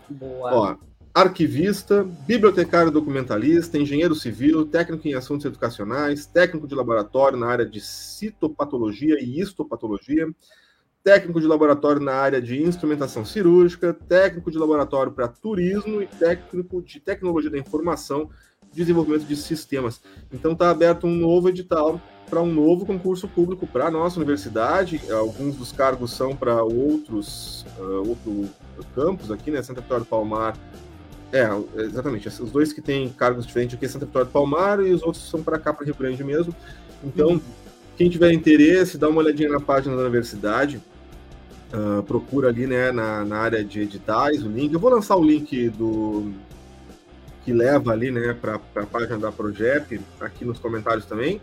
Boa. 0.09 0.53
Ó, 0.53 0.75
arquivista, 1.13 2.03
bibliotecário 2.03 2.91
documentalista, 2.91 3.77
engenheiro 3.77 4.13
civil, 4.13 4.65
técnico 4.65 5.07
em 5.07 5.13
assuntos 5.13 5.45
educacionais, 5.45 6.25
técnico 6.25 6.67
de 6.67 6.75
laboratório 6.75 7.37
na 7.37 7.47
área 7.47 7.65
de 7.65 7.79
citopatologia 7.79 9.21
e 9.21 9.39
histopatologia, 9.39 10.27
técnico 11.01 11.39
de 11.39 11.47
laboratório 11.47 12.01
na 12.01 12.13
área 12.13 12.41
de 12.41 12.61
instrumentação 12.61 13.23
cirúrgica, 13.23 13.93
técnico 13.93 14.51
de 14.51 14.57
laboratório 14.57 15.13
para 15.13 15.29
turismo 15.29 16.01
e 16.01 16.07
técnico 16.07 16.81
de 16.81 16.99
tecnologia 16.99 17.49
da 17.49 17.57
informação, 17.57 18.29
desenvolvimento 18.73 19.23
de 19.23 19.35
sistemas. 19.37 20.01
Então 20.31 20.51
está 20.51 20.69
aberto 20.69 21.07
um 21.07 21.15
novo 21.15 21.47
edital 21.47 22.01
para 22.31 22.41
um 22.41 22.51
novo 22.51 22.85
concurso 22.85 23.27
público 23.27 23.67
para 23.67 23.87
a 23.87 23.91
nossa 23.91 24.17
universidade. 24.17 25.01
Alguns 25.11 25.57
dos 25.57 25.73
cargos 25.73 26.13
são 26.13 26.33
para 26.33 26.63
outros 26.63 27.65
uh, 27.77 28.07
outro 28.07 28.49
campos 28.95 29.29
aqui, 29.29 29.51
né? 29.51 29.61
Santa 29.61 29.81
Vitória 29.81 30.05
do 30.05 30.07
Palmar 30.07 30.57
é, 31.33 31.47
exatamente. 31.83 32.27
Os 32.27 32.51
dois 32.51 32.73
que 32.73 32.81
têm 32.81 33.09
cargos 33.09 33.45
diferentes 33.45 33.75
aqui 33.75 33.85
é 33.85 33.87
Santa 33.87 34.05
Vitória 34.05 34.25
do 34.25 34.31
Palmar 34.31 34.79
e 34.81 34.91
os 34.91 35.01
outros 35.01 35.29
são 35.29 35.43
para 35.43 35.59
cá, 35.59 35.73
para 35.73 35.85
Rio 35.85 35.95
Grande 35.95 36.23
mesmo. 36.23 36.53
Então, 37.03 37.31
uhum. 37.31 37.41
quem 37.97 38.09
tiver 38.09 38.31
interesse, 38.31 38.97
dá 38.97 39.09
uma 39.09 39.19
olhadinha 39.19 39.49
na 39.49 39.59
página 39.59 39.95
da 39.95 40.01
universidade. 40.03 40.81
Uh, 41.73 42.03
procura 42.03 42.49
ali 42.49 42.67
né, 42.67 42.91
na, 42.91 43.23
na 43.23 43.37
área 43.37 43.63
de 43.63 43.81
editais 43.81 44.43
o 44.43 44.49
link. 44.49 44.73
Eu 44.73 44.79
vou 44.79 44.89
lançar 44.89 45.15
o 45.15 45.23
link 45.23 45.69
do 45.69 46.31
que 47.45 47.53
leva 47.53 47.91
ali 47.91 48.11
né, 48.11 48.33
para 48.39 48.59
a 48.75 48.85
página 48.85 49.17
da 49.17 49.31
Projep 49.31 49.99
aqui 50.19 50.43
nos 50.43 50.59
comentários 50.59 51.05
também. 51.05 51.41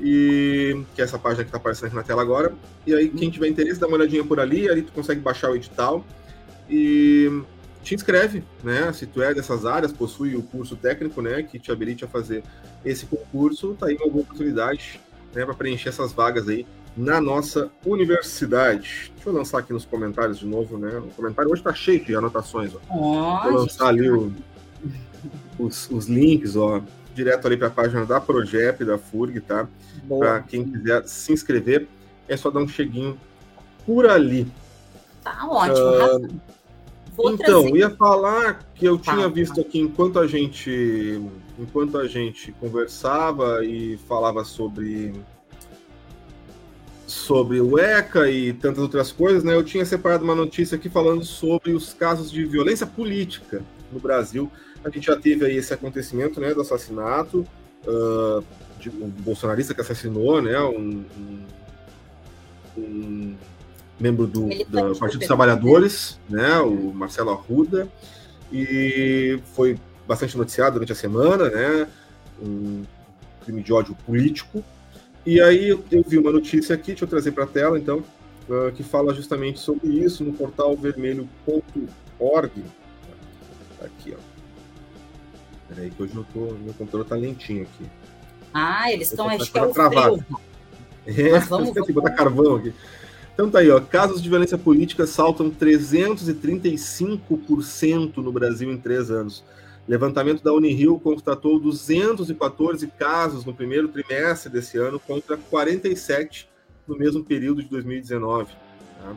E 0.00 0.82
que 0.94 1.00
é 1.00 1.04
essa 1.04 1.18
página 1.18 1.42
que 1.42 1.48
está 1.48 1.58
aparecendo 1.58 1.86
aqui 1.86 1.96
na 1.96 2.02
tela 2.02 2.22
agora. 2.22 2.52
E 2.86 2.94
aí, 2.94 3.08
quem 3.08 3.30
tiver 3.30 3.48
interesse, 3.48 3.80
dá 3.80 3.86
uma 3.86 3.96
olhadinha 3.96 4.24
por 4.24 4.38
ali, 4.38 4.68
ali 4.68 4.82
tu 4.82 4.92
consegue 4.92 5.20
baixar 5.20 5.50
o 5.50 5.56
edital. 5.56 6.04
E 6.68 7.42
te 7.82 7.94
inscreve, 7.94 8.42
né? 8.64 8.92
Se 8.92 9.06
tu 9.06 9.22
é 9.22 9.32
dessas 9.32 9.64
áreas, 9.64 9.92
possui 9.92 10.34
o 10.34 10.42
curso 10.42 10.74
técnico, 10.74 11.22
né, 11.22 11.42
que 11.44 11.56
te 11.56 11.70
habilite 11.70 12.04
a 12.04 12.08
fazer 12.08 12.42
esse 12.84 13.06
concurso, 13.06 13.76
tá 13.78 13.86
aí 13.86 13.94
uma 13.94 14.10
boa 14.10 14.22
oportunidade, 14.22 15.00
né, 15.32 15.44
para 15.44 15.54
preencher 15.54 15.90
essas 15.90 16.12
vagas 16.12 16.48
aí 16.48 16.66
na 16.96 17.20
nossa 17.20 17.70
universidade. 17.84 19.12
Deixa 19.14 19.28
eu 19.28 19.32
lançar 19.32 19.58
aqui 19.58 19.72
nos 19.72 19.84
comentários 19.84 20.38
de 20.38 20.46
novo, 20.46 20.78
né? 20.78 20.98
O 20.98 21.08
comentário 21.10 21.50
hoje 21.52 21.62
tá 21.62 21.72
cheio 21.72 22.04
de 22.04 22.16
anotações, 22.16 22.72
ó. 22.74 23.42
Vou 23.44 23.52
lançar 23.52 23.88
ali 23.88 24.10
o, 24.10 24.32
os, 25.58 25.88
os, 25.90 26.08
links, 26.08 26.56
ó, 26.56 26.82
direto 27.16 27.46
ali 27.46 27.56
para 27.56 27.68
a 27.68 27.70
página 27.70 28.04
da 28.04 28.20
Projep, 28.20 28.84
da 28.84 28.98
FURG, 28.98 29.40
tá? 29.40 29.66
Para 30.06 30.40
quem 30.42 30.62
quiser 30.64 31.02
se 31.08 31.32
inscrever, 31.32 31.88
é 32.28 32.36
só 32.36 32.50
dar 32.50 32.60
um 32.60 32.68
cheguinho 32.68 33.18
por 33.84 34.06
ali. 34.06 34.46
Tá 35.24 35.46
ótimo. 35.48 36.26
Uh, 36.26 36.40
Vou 37.16 37.32
então, 37.32 37.62
trazer... 37.62 37.76
ia 37.78 37.90
falar 37.90 38.60
que 38.74 38.84
eu 38.84 38.98
tá, 38.98 39.14
tinha 39.14 39.28
visto 39.28 39.58
aqui 39.58 39.80
enquanto 39.80 40.18
a 40.18 40.26
gente 40.26 41.20
enquanto 41.58 41.96
a 41.96 42.06
gente 42.06 42.52
conversava 42.52 43.64
e 43.64 43.96
falava 44.06 44.44
sobre 44.44 45.14
sobre 47.06 47.60
o 47.60 47.78
ECA 47.78 48.28
e 48.28 48.52
tantas 48.52 48.82
outras 48.82 49.12
coisas, 49.12 49.42
né? 49.42 49.54
Eu 49.54 49.64
tinha 49.64 49.86
separado 49.86 50.24
uma 50.24 50.34
notícia 50.34 50.76
aqui 50.76 50.90
falando 50.90 51.24
sobre 51.24 51.72
os 51.72 51.94
casos 51.94 52.30
de 52.30 52.44
violência 52.44 52.86
política 52.86 53.62
no 53.90 53.98
Brasil. 53.98 54.50
A 54.86 54.90
gente 54.90 55.06
já 55.06 55.16
teve 55.16 55.44
aí 55.44 55.56
esse 55.56 55.74
acontecimento, 55.74 56.40
né, 56.40 56.54
do 56.54 56.60
assassinato 56.60 57.44
uh, 57.84 58.44
de 58.78 58.88
um 58.88 59.08
bolsonarista 59.08 59.74
que 59.74 59.80
assassinou, 59.80 60.40
né, 60.40 60.56
um, 60.60 61.04
um, 61.18 61.44
um 62.78 63.36
membro 63.98 64.28
do, 64.28 64.48
do 64.48 64.96
Partido 64.96 65.18
dos 65.18 65.26
Trabalhadores, 65.26 66.20
né, 66.28 66.60
o 66.60 66.92
Marcelo 66.94 67.30
Arruda, 67.30 67.88
e 68.52 69.40
foi 69.54 69.76
bastante 70.06 70.38
noticiado 70.38 70.74
durante 70.74 70.92
a 70.92 70.94
semana, 70.94 71.50
né, 71.50 71.88
um 72.40 72.84
crime 73.44 73.64
de 73.64 73.72
ódio 73.72 73.96
político. 74.06 74.62
E 75.26 75.40
aí 75.40 75.70
eu, 75.70 75.82
vi 76.06 76.16
uma 76.16 76.30
notícia 76.30 76.76
aqui, 76.76 76.92
deixa 76.92 77.02
eu 77.02 77.08
trazer 77.08 77.32
para 77.32 77.42
a 77.42 77.48
tela, 77.48 77.76
então, 77.76 78.04
uh, 78.48 78.70
que 78.70 78.84
fala 78.84 79.12
justamente 79.12 79.58
sobre 79.58 79.88
isso 79.88 80.22
no 80.22 80.32
portal 80.32 80.76
vermelho.org. 80.76 82.62
Aqui, 83.82 84.14
ó. 84.16 84.35
Peraí, 85.68 85.90
que 85.90 86.02
hoje 86.02 86.14
eu 86.14 86.24
tô, 86.32 86.54
meu 86.54 86.72
computador 86.74 87.06
tá 87.06 87.16
lentinho 87.16 87.62
aqui. 87.62 87.84
Ah, 88.52 88.92
eles 88.92 89.10
estão, 89.10 89.28
acho 89.28 89.50
que 89.50 89.58
é 89.58 89.62
o 89.62 89.72
travado. 89.72 90.22
É, 91.06 91.38
vamos, 91.40 91.72
vamos, 91.72 91.94
botar 91.94 92.10
carvão 92.10 92.56
aqui. 92.56 92.74
Então 93.32 93.50
tá 93.50 93.60
aí, 93.60 93.70
ó, 93.70 93.80
casos 93.80 94.20
de 94.22 94.28
violência 94.28 94.58
política 94.58 95.06
saltam 95.06 95.50
335% 95.50 98.16
no 98.16 98.32
Brasil 98.32 98.70
em 98.72 98.78
três 98.78 99.10
anos. 99.10 99.44
Levantamento 99.86 100.42
da 100.42 100.52
Unirio 100.52 100.98
constatou 100.98 101.60
214 101.60 102.88
casos 102.88 103.44
no 103.44 103.54
primeiro 103.54 103.86
trimestre 103.88 104.50
desse 104.50 104.76
ano 104.78 104.98
contra 104.98 105.36
47 105.36 106.48
no 106.88 106.96
mesmo 106.96 107.22
período 107.22 107.62
de 107.62 107.68
2019. 107.68 108.52
Tá? 109.00 109.16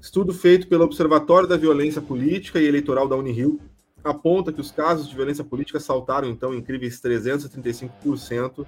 Estudo 0.00 0.32
feito 0.32 0.68
pelo 0.68 0.84
Observatório 0.84 1.48
da 1.48 1.56
Violência 1.56 2.00
Política 2.00 2.60
e 2.60 2.66
Eleitoral 2.66 3.08
da 3.08 3.16
Unirio 3.16 3.60
aponta 4.04 4.52
que 4.52 4.60
os 4.60 4.70
casos 4.70 5.08
de 5.08 5.14
violência 5.14 5.42
política 5.42 5.80
saltaram, 5.80 6.28
então, 6.28 6.54
incríveis 6.54 7.00
335% 7.00 8.66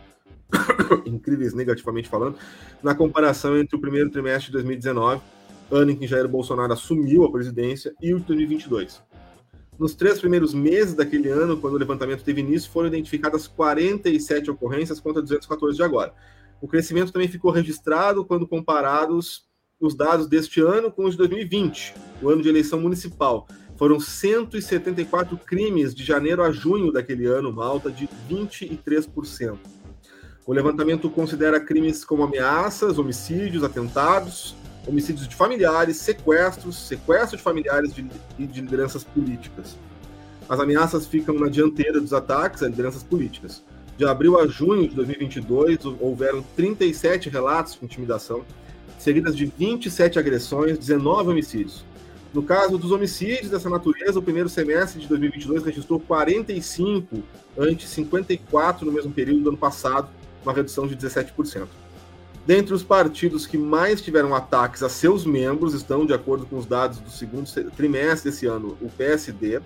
incríveis 1.07 1.55
negativamente 1.55 2.09
falando, 2.09 2.37
na 2.83 2.95
comparação 2.95 3.59
entre 3.59 3.77
o 3.77 3.81
primeiro 3.81 4.11
trimestre 4.11 4.47
de 4.47 4.53
2019, 4.53 5.21
ano 5.71 5.91
em 5.91 5.97
que 5.97 6.07
Jair 6.07 6.29
Bolsonaro 6.29 6.73
assumiu 6.73 7.25
a 7.25 7.31
presidência, 7.31 7.95
e 8.01 8.15
o 8.15 8.21
de 8.21 8.27
2022. 8.27 9.03
Nos 9.79 9.95
três 9.95 10.19
primeiros 10.19 10.55
meses 10.55 10.95
daquele 10.95 11.29
ano, 11.29 11.59
quando 11.59 11.75
o 11.75 11.79
levantamento 11.79 12.25
teve 12.25 12.41
início, 12.41 12.71
foram 12.71 12.89
identificadas 12.89 13.47
47 13.47 14.51
ocorrências 14.51 15.01
contra 15.01 15.21
214 15.21 15.77
de 15.77 15.83
agora. 15.83 16.15
O 16.63 16.69
crescimento 16.69 17.13
também 17.13 17.29
ficou 17.29 17.51
registrado 17.51 18.25
quando 18.25 18.47
comparados 18.47 19.45
os 19.79 19.95
dados 19.95 20.27
deste 20.27 20.63
ano 20.63 20.91
com 20.91 21.05
os 21.05 21.11
de 21.11 21.19
2020, 21.19 21.95
o 22.23 22.31
ano 22.31 22.43
de 22.43 22.49
eleição 22.49 22.81
municipal. 22.81 23.47
Foram 23.77 24.01
174 24.01 25.37
crimes 25.37 25.95
de 25.95 26.03
janeiro 26.03 26.43
a 26.43 26.51
junho 26.51 26.91
daquele 26.91 27.27
ano, 27.27 27.51
uma 27.51 27.67
alta 27.67 27.91
de 27.91 28.09
23%. 28.29 29.59
O 30.47 30.53
levantamento 30.53 31.11
considera 31.11 31.61
crimes 31.61 32.05
como 32.05 32.23
ameaças, 32.23 32.99
homicídios, 32.99 33.63
atentados, 33.63 34.55
homicídios 34.87 35.29
de 35.29 35.35
familiares, 35.35 35.99
sequestros, 35.99 36.87
sequestro 36.87 37.37
de 37.37 37.43
familiares 37.43 37.93
e 38.39 38.47
de 38.47 38.61
lideranças 38.61 39.05
políticas. 39.05 39.77
As 40.49 40.61
ameaças 40.61 41.07
ficam 41.07 41.35
na 41.39 41.49
dianteira 41.49 42.01
dos 42.01 42.13
ataques 42.13 42.63
a 42.63 42.69
lideranças 42.69 43.03
políticas. 43.03 43.63
De 43.99 44.07
abril 44.07 44.39
a 44.39 44.47
junho 44.47 44.89
de 44.89 44.95
2022, 44.95 45.85
houveram 46.01 46.43
37 46.55 47.29
relatos 47.29 47.75
de 47.75 47.85
intimidação, 47.85 48.43
seguidas 48.99 49.37
de 49.37 49.47
27 49.47 50.19
agressões, 50.19 50.79
19 50.79 51.31
homicídios. 51.31 51.85
No 52.37 52.43
caso 52.43 52.77
dos 52.77 52.91
homicídios 52.91 53.49
dessa 53.49 53.71
natureza, 53.71 54.19
o 54.19 54.23
primeiro 54.23 54.47
semestre 54.51 55.01
de 55.01 55.09
2022 55.09 55.65
registrou 55.65 55.99
45, 55.99 57.23
ante 57.57 57.89
54 57.89 58.85
no 58.85 58.93
mesmo 58.93 59.11
período 59.11 59.45
do 59.45 59.49
ano 59.49 59.57
passado, 59.57 60.11
uma 60.45 60.53
redução 60.53 60.87
de 60.87 60.95
17%. 60.95 61.67
Dentre 62.47 62.75
os 62.75 62.83
partidos 62.83 63.47
que 63.47 63.57
mais 63.57 64.03
tiveram 64.03 64.35
ataques 64.35 64.83
a 64.83 64.91
seus 64.91 65.25
membros 65.25 65.73
estão, 65.73 66.05
de 66.05 66.13
acordo 66.13 66.45
com 66.45 66.59
os 66.59 66.67
dados 66.67 66.99
do 66.99 67.09
segundo 67.09 67.49
trimestre 67.71 68.31
desse 68.31 68.45
ano, 68.45 68.77
o 68.83 68.91
PSD, 68.91 69.63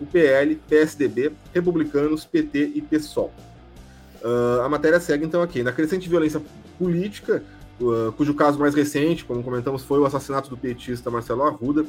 o 0.00 0.06
PL, 0.06 0.58
PSDB, 0.66 1.30
Republicanos, 1.52 2.24
PT 2.24 2.72
e 2.74 2.80
PSOL. 2.80 3.34
Uh, 4.22 4.62
a 4.62 4.68
matéria 4.70 4.98
segue 4.98 5.26
então 5.26 5.42
aqui. 5.42 5.62
Na 5.62 5.72
crescente 5.72 6.08
violência 6.08 6.40
política, 6.78 7.44
uh, 7.78 8.10
cujo 8.12 8.32
caso 8.32 8.58
mais 8.58 8.74
recente, 8.74 9.26
como 9.26 9.42
comentamos, 9.42 9.82
foi 9.82 9.98
o 9.98 10.06
assassinato 10.06 10.48
do 10.48 10.56
petista 10.56 11.10
Marcelo 11.10 11.42
Arruda, 11.42 11.84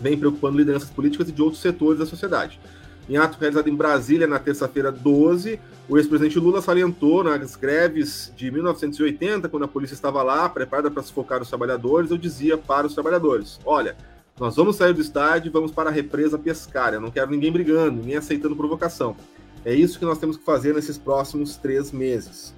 vem 0.00 0.18
preocupando 0.18 0.58
lideranças 0.58 0.90
políticas 0.90 1.28
e 1.28 1.32
de 1.32 1.42
outros 1.42 1.60
setores 1.60 1.98
da 1.98 2.06
sociedade. 2.06 2.60
Em 3.08 3.16
ato 3.16 3.38
realizado 3.38 3.68
em 3.68 3.74
Brasília 3.74 4.26
na 4.26 4.38
terça-feira 4.38 4.92
12, 4.92 5.58
o 5.88 5.96
ex-presidente 5.96 6.38
Lula 6.38 6.60
salientou 6.60 7.24
nas 7.24 7.56
greves 7.56 8.30
de 8.36 8.50
1980, 8.50 9.48
quando 9.48 9.62
a 9.62 9.68
polícia 9.68 9.94
estava 9.94 10.22
lá, 10.22 10.46
preparada 10.48 10.90
para 10.90 11.02
sufocar 11.02 11.40
os 11.40 11.48
trabalhadores, 11.48 12.10
eu 12.10 12.18
dizia 12.18 12.58
para 12.58 12.86
os 12.86 12.92
trabalhadores: 12.92 13.58
olha, 13.64 13.96
nós 14.38 14.54
vamos 14.54 14.76
sair 14.76 14.92
do 14.92 15.00
estádio 15.00 15.48
e 15.48 15.52
vamos 15.52 15.72
para 15.72 15.88
a 15.88 15.92
represa 15.92 16.38
pescar. 16.38 16.92
Eu 16.92 17.00
não 17.00 17.10
quero 17.10 17.30
ninguém 17.30 17.50
brigando, 17.50 18.02
ninguém 18.02 18.16
aceitando 18.16 18.54
provocação. 18.54 19.16
É 19.64 19.74
isso 19.74 19.98
que 19.98 20.04
nós 20.04 20.18
temos 20.18 20.36
que 20.36 20.44
fazer 20.44 20.74
nesses 20.74 20.98
próximos 20.98 21.56
três 21.56 21.90
meses. 21.90 22.54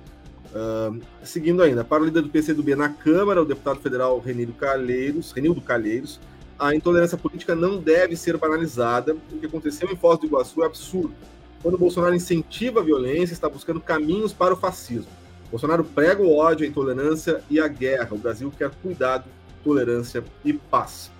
Uh, 0.52 1.00
seguindo 1.22 1.62
ainda, 1.62 1.84
para 1.84 2.02
o 2.02 2.06
líder 2.06 2.22
do 2.22 2.28
PCdoB 2.28 2.74
na 2.74 2.88
Câmara, 2.88 3.40
o 3.40 3.44
deputado 3.44 3.78
federal 3.78 4.18
Renildo 4.18 4.52
Calheiros, 4.54 5.30
Renildo 5.30 5.60
Calheiros, 5.60 6.18
a 6.60 6.74
intolerância 6.74 7.16
política 7.16 7.54
não 7.54 7.78
deve 7.78 8.14
ser 8.14 8.36
banalizada. 8.36 9.16
O 9.32 9.38
que 9.38 9.46
aconteceu 9.46 9.90
em 9.90 9.96
Foz 9.96 10.20
do 10.20 10.26
Iguaçu 10.26 10.62
é 10.62 10.66
absurdo. 10.66 11.14
Quando 11.62 11.78
Bolsonaro 11.78 12.14
incentiva 12.14 12.80
a 12.80 12.82
violência, 12.82 13.32
está 13.32 13.48
buscando 13.48 13.80
caminhos 13.80 14.34
para 14.34 14.52
o 14.52 14.56
fascismo. 14.56 15.10
Bolsonaro 15.50 15.82
prega 15.82 16.22
o 16.22 16.36
ódio, 16.36 16.66
a 16.66 16.68
intolerância 16.68 17.42
e 17.48 17.58
a 17.58 17.66
guerra. 17.66 18.10
O 18.12 18.18
Brasil 18.18 18.52
quer 18.56 18.70
cuidado, 18.82 19.24
tolerância 19.64 20.22
e 20.44 20.52
paz. 20.52 21.10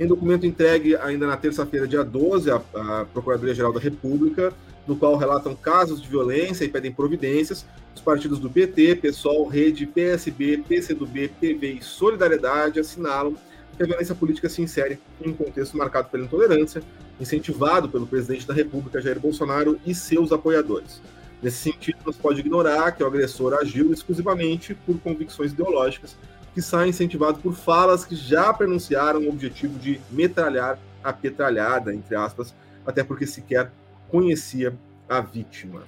Em 0.00 0.06
documento 0.06 0.46
entregue 0.46 0.96
ainda 0.96 1.26
na 1.26 1.36
terça-feira, 1.36 1.86
dia 1.86 2.02
12, 2.02 2.50
à, 2.50 3.06
Procuradoria-Geral 3.12 3.72
da 3.74 3.80
República, 3.80 4.54
no 4.86 4.96
qual 4.96 5.16
relatam 5.16 5.54
casos 5.54 6.00
de 6.00 6.08
violência 6.08 6.64
e 6.64 6.68
pedem 6.68 6.92
providências, 6.92 7.66
os 7.94 8.00
partidos 8.00 8.38
do 8.38 8.48
PT, 8.48 8.96
PSOL, 8.96 9.46
Rede, 9.46 9.86
PSB, 9.86 10.64
PCdoB, 10.66 11.28
PV 11.28 11.72
e 11.72 11.82
Solidariedade 11.82 12.80
assinalam 12.80 13.36
que 13.78 13.84
a 13.84 13.86
violência 13.86 14.14
política 14.14 14.48
se 14.48 14.60
insere 14.60 14.98
em 15.24 15.30
um 15.30 15.34
contexto 15.34 15.76
marcado 15.76 16.08
pela 16.08 16.24
intolerância, 16.24 16.82
incentivado 17.20 17.88
pelo 17.88 18.08
presidente 18.08 18.46
da 18.46 18.52
República, 18.52 19.00
Jair 19.00 19.20
Bolsonaro, 19.20 19.78
e 19.86 19.94
seus 19.94 20.32
apoiadores. 20.32 21.00
Nesse 21.40 21.58
sentido, 21.58 21.98
não 22.04 22.12
se 22.12 22.18
pode 22.18 22.40
ignorar 22.40 22.90
que 22.90 23.04
o 23.04 23.06
agressor 23.06 23.54
agiu 23.54 23.92
exclusivamente 23.92 24.74
por 24.74 24.98
convicções 24.98 25.52
ideológicas, 25.52 26.16
que 26.52 26.60
saem 26.60 26.90
incentivados 26.90 27.40
por 27.40 27.54
falas 27.54 28.04
que 28.04 28.16
já 28.16 28.52
pronunciaram 28.52 29.20
o 29.20 29.28
objetivo 29.28 29.78
de 29.78 30.00
metralhar 30.10 30.76
a 31.04 31.12
petralhada, 31.12 31.94
entre 31.94 32.16
aspas, 32.16 32.52
até 32.84 33.04
porque 33.04 33.28
sequer 33.28 33.70
conhecia 34.08 34.76
a 35.08 35.20
vítima. 35.20 35.84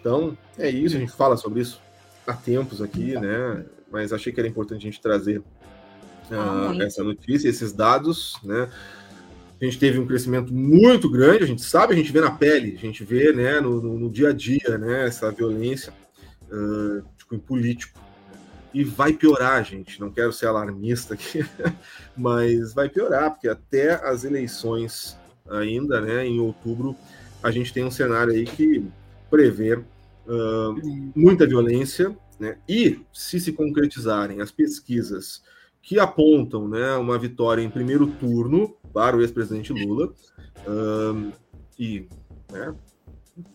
Então, 0.00 0.36
é 0.58 0.68
isso, 0.68 0.96
a 0.96 0.98
gente 0.98 1.12
fala 1.12 1.36
sobre 1.36 1.60
isso 1.60 1.80
há 2.26 2.32
tempos 2.32 2.82
aqui, 2.82 3.14
né? 3.14 3.64
Mas 3.92 4.12
achei 4.12 4.32
que 4.32 4.40
era 4.40 4.48
importante 4.48 4.80
a 4.80 4.90
gente 4.90 5.00
trazer 5.00 5.40
uh, 6.36 6.82
essa 6.82 7.02
notícia, 7.02 7.48
esses 7.48 7.72
dados, 7.72 8.36
né? 8.42 8.68
A 9.60 9.64
gente 9.64 9.78
teve 9.78 9.98
um 9.98 10.06
crescimento 10.06 10.52
muito 10.52 11.08
grande, 11.08 11.44
a 11.44 11.46
gente 11.46 11.62
sabe, 11.62 11.94
a 11.94 11.96
gente 11.96 12.10
vê 12.10 12.20
na 12.20 12.32
pele, 12.32 12.74
a 12.76 12.80
gente 12.80 13.04
vê 13.04 13.32
né, 13.32 13.60
no, 13.60 13.80
no, 13.80 13.96
no 13.96 14.10
dia 14.10 14.30
a 14.30 14.32
dia 14.32 14.76
né, 14.76 15.06
essa 15.06 15.30
violência 15.30 15.92
uh, 16.50 17.00
tipo, 17.16 17.36
em 17.36 17.38
político. 17.38 18.00
E 18.74 18.82
vai 18.82 19.12
piorar, 19.12 19.64
gente. 19.64 20.00
Não 20.00 20.10
quero 20.10 20.32
ser 20.32 20.46
alarmista 20.46 21.14
aqui, 21.14 21.46
mas 22.16 22.74
vai 22.74 22.88
piorar, 22.88 23.30
porque 23.30 23.46
até 23.46 23.92
as 24.04 24.24
eleições 24.24 25.16
ainda, 25.48 26.00
né, 26.00 26.26
em 26.26 26.40
outubro, 26.40 26.96
a 27.40 27.50
gente 27.52 27.72
tem 27.72 27.84
um 27.84 27.90
cenário 27.90 28.32
aí 28.32 28.44
que 28.44 28.84
prevê 29.30 29.74
uh, 29.74 31.12
muita 31.14 31.46
violência, 31.46 32.16
né? 32.38 32.58
E 32.68 33.00
se 33.12 33.38
se 33.38 33.52
concretizarem 33.52 34.40
as 34.40 34.50
pesquisas 34.50 35.42
que 35.82 35.98
apontam, 35.98 36.68
né, 36.68 36.94
uma 36.94 37.18
vitória 37.18 37.60
em 37.60 37.68
primeiro 37.68 38.06
turno 38.06 38.74
para 38.92 39.16
o 39.16 39.20
ex-presidente 39.20 39.72
Lula, 39.72 40.12
uh, 40.66 41.32
e, 41.78 42.06
né, 42.50 42.74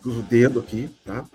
o 0.05 0.21
dedo 0.23 0.59
aqui, 0.59 0.89
tá? 1.05 1.25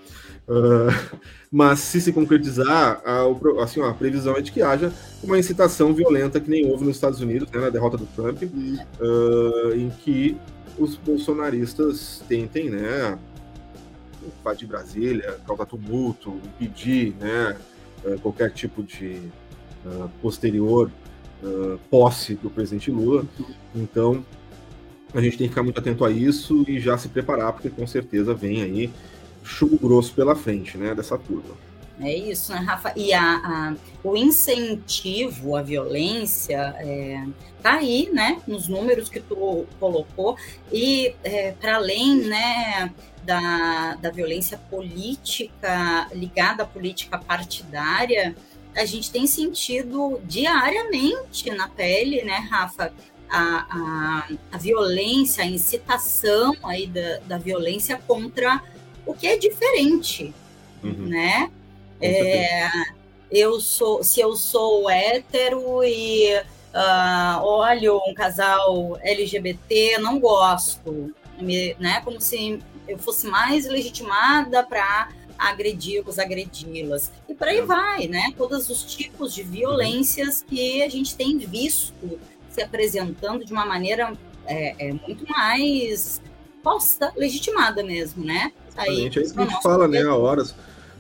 Uh, 0.49 1.19
mas 1.51 1.79
se 1.79 2.01
se 2.01 2.13
concretizar, 2.13 3.01
a, 3.05 3.63
assim, 3.63 3.81
a 3.81 3.95
previsão 3.95 4.37
é 4.37 4.43
de 4.43 4.51
que 4.53 4.61
haja 4.61 4.93
uma 5.23 5.39
incitação 5.39 5.95
violenta 5.95 6.41
que 6.41 6.51
nem 6.51 6.67
houve 6.67 6.85
nos 6.85 6.97
Estados 6.97 7.21
Unidos, 7.21 7.51
né, 7.51 7.61
na 7.61 7.71
derrota 7.71 7.97
do 7.97 8.07
Trump, 8.07 8.43
uh, 8.43 9.75
em 9.75 9.89
que 9.89 10.37
os 10.79 10.97
bolsonaristas 10.97 12.23
tentem, 12.29 12.69
né, 12.69 13.19
invadir 14.41 14.67
Brasília, 14.69 15.39
causar 15.47 15.67
tumulto, 15.67 16.41
impedir, 16.61 17.15
né, 17.21 17.57
eh, 18.05 18.17
qualquer 18.23 18.51
tipo 18.53 18.83
de 18.83 19.21
uh, 19.85 20.09
posterior 20.21 20.91
uh, 21.43 21.79
posse 21.91 22.35
do 22.35 22.51
presidente 22.51 22.91
Lula. 22.91 23.25
Então, 23.75 24.25
a 25.15 25.21
gente 25.21 25.37
tem 25.37 25.47
que 25.47 25.53
ficar 25.53 25.63
muito 25.63 25.79
atento 25.79 26.05
a 26.05 26.11
isso 26.11 26.65
e 26.69 26.81
já 26.81 26.97
se 26.97 27.09
preparar, 27.09 27.53
porque 27.53 27.69
com 27.69 27.87
certeza 27.87 28.35
vem 28.35 28.63
aí 28.63 28.91
chumbo 29.45 29.79
grosso 29.79 30.15
pela 30.15 30.35
frente, 30.35 30.79
né, 30.79 30.95
dessa 30.95 31.19
turma. 31.19 31.55
É 32.01 32.17
isso, 32.17 32.53
né, 32.53 32.59
Rafa? 32.59 32.93
E 32.97 33.13
a, 33.13 33.23
a 33.23 33.75
o 34.03 34.17
incentivo 34.17 35.55
à 35.55 35.63
violência 35.63 36.75
é, 36.79 37.25
tá 37.63 37.75
aí, 37.75 38.09
né, 38.13 38.41
nos 38.47 38.67
números 38.67 39.09
que 39.09 39.21
tu 39.21 39.67
colocou, 39.79 40.37
e 40.73 41.15
é, 41.23 41.53
para 41.53 41.77
além, 41.77 42.17
né, 42.23 42.93
da, 43.25 43.95
da 43.97 44.11
violência 44.11 44.59
política 44.59 46.09
ligada 46.13 46.65
à 46.65 46.67
política 46.67 47.19
partidária, 47.19 48.35
a 48.75 48.85
gente 48.85 49.11
tem 49.11 49.27
sentido 49.27 50.21
diariamente 50.25 51.51
na 51.51 51.69
pele, 51.69 52.23
né, 52.23 52.47
Rafa, 52.51 52.93
a, 53.29 53.67
a, 53.71 54.29
a 54.53 54.59
violência, 54.59 55.43
a 55.43 55.47
incitação 55.47 56.55
aí 56.63 56.87
da, 56.87 57.19
da 57.27 57.39
violência 57.39 58.01
contra 58.07 58.63
o 59.07 59.15
que 59.15 59.27
é 59.27 59.37
diferente, 59.37 60.35
uhum. 60.83 61.09
né? 61.09 61.51
É, 62.01 62.69
eu 63.31 63.59
sou, 63.61 64.05
se 64.05 64.21
eu 64.21 64.37
sou 64.37 64.91
hétero 64.91 65.83
e 65.83 66.37
uh, 66.37 67.43
olho 67.43 68.01
um 68.07 68.13
casal 68.13 68.99
LGBT, 69.03 69.99
não 69.99 70.19
gosto, 70.19 71.15
me, 71.41 71.75
né? 71.79 72.03
Como 72.05 72.21
se 72.21 72.59
eu 72.87 72.99
fosse 72.99 73.27
mais 73.27 73.67
legitimada 73.67 74.63
para 74.63 75.09
agredi-los, 75.39 76.19
agredi-las. 76.19 77.11
E 77.29 77.35
por 77.35 77.49
aí 77.49 77.61
vai, 77.61 78.07
né? 78.07 78.33
Todos 78.37 78.69
os 78.69 78.83
tipos 78.85 79.35
de 79.35 79.43
violências 79.43 80.43
que 80.43 80.83
a 80.83 80.89
gente 80.89 81.15
tem 81.17 81.39
visto 81.39 82.19
se 82.51 82.63
apresentando 82.63 83.45
de 83.45 83.53
uma 83.53 83.65
maneira 83.65 84.13
é, 84.47 84.89
é 84.89 84.93
muito 84.93 85.29
mais 85.31 86.21
posta, 86.63 87.13
legitimada 87.17 87.83
mesmo, 87.83 88.25
né? 88.25 88.53
Aí, 88.77 89.07
é 89.07 89.21
isso 89.21 89.35
que 89.35 89.41
a 89.41 89.45
gente 89.45 89.63
fala, 89.63 89.89
né, 89.89 90.03
há 90.03 90.15
horas. 90.15 90.55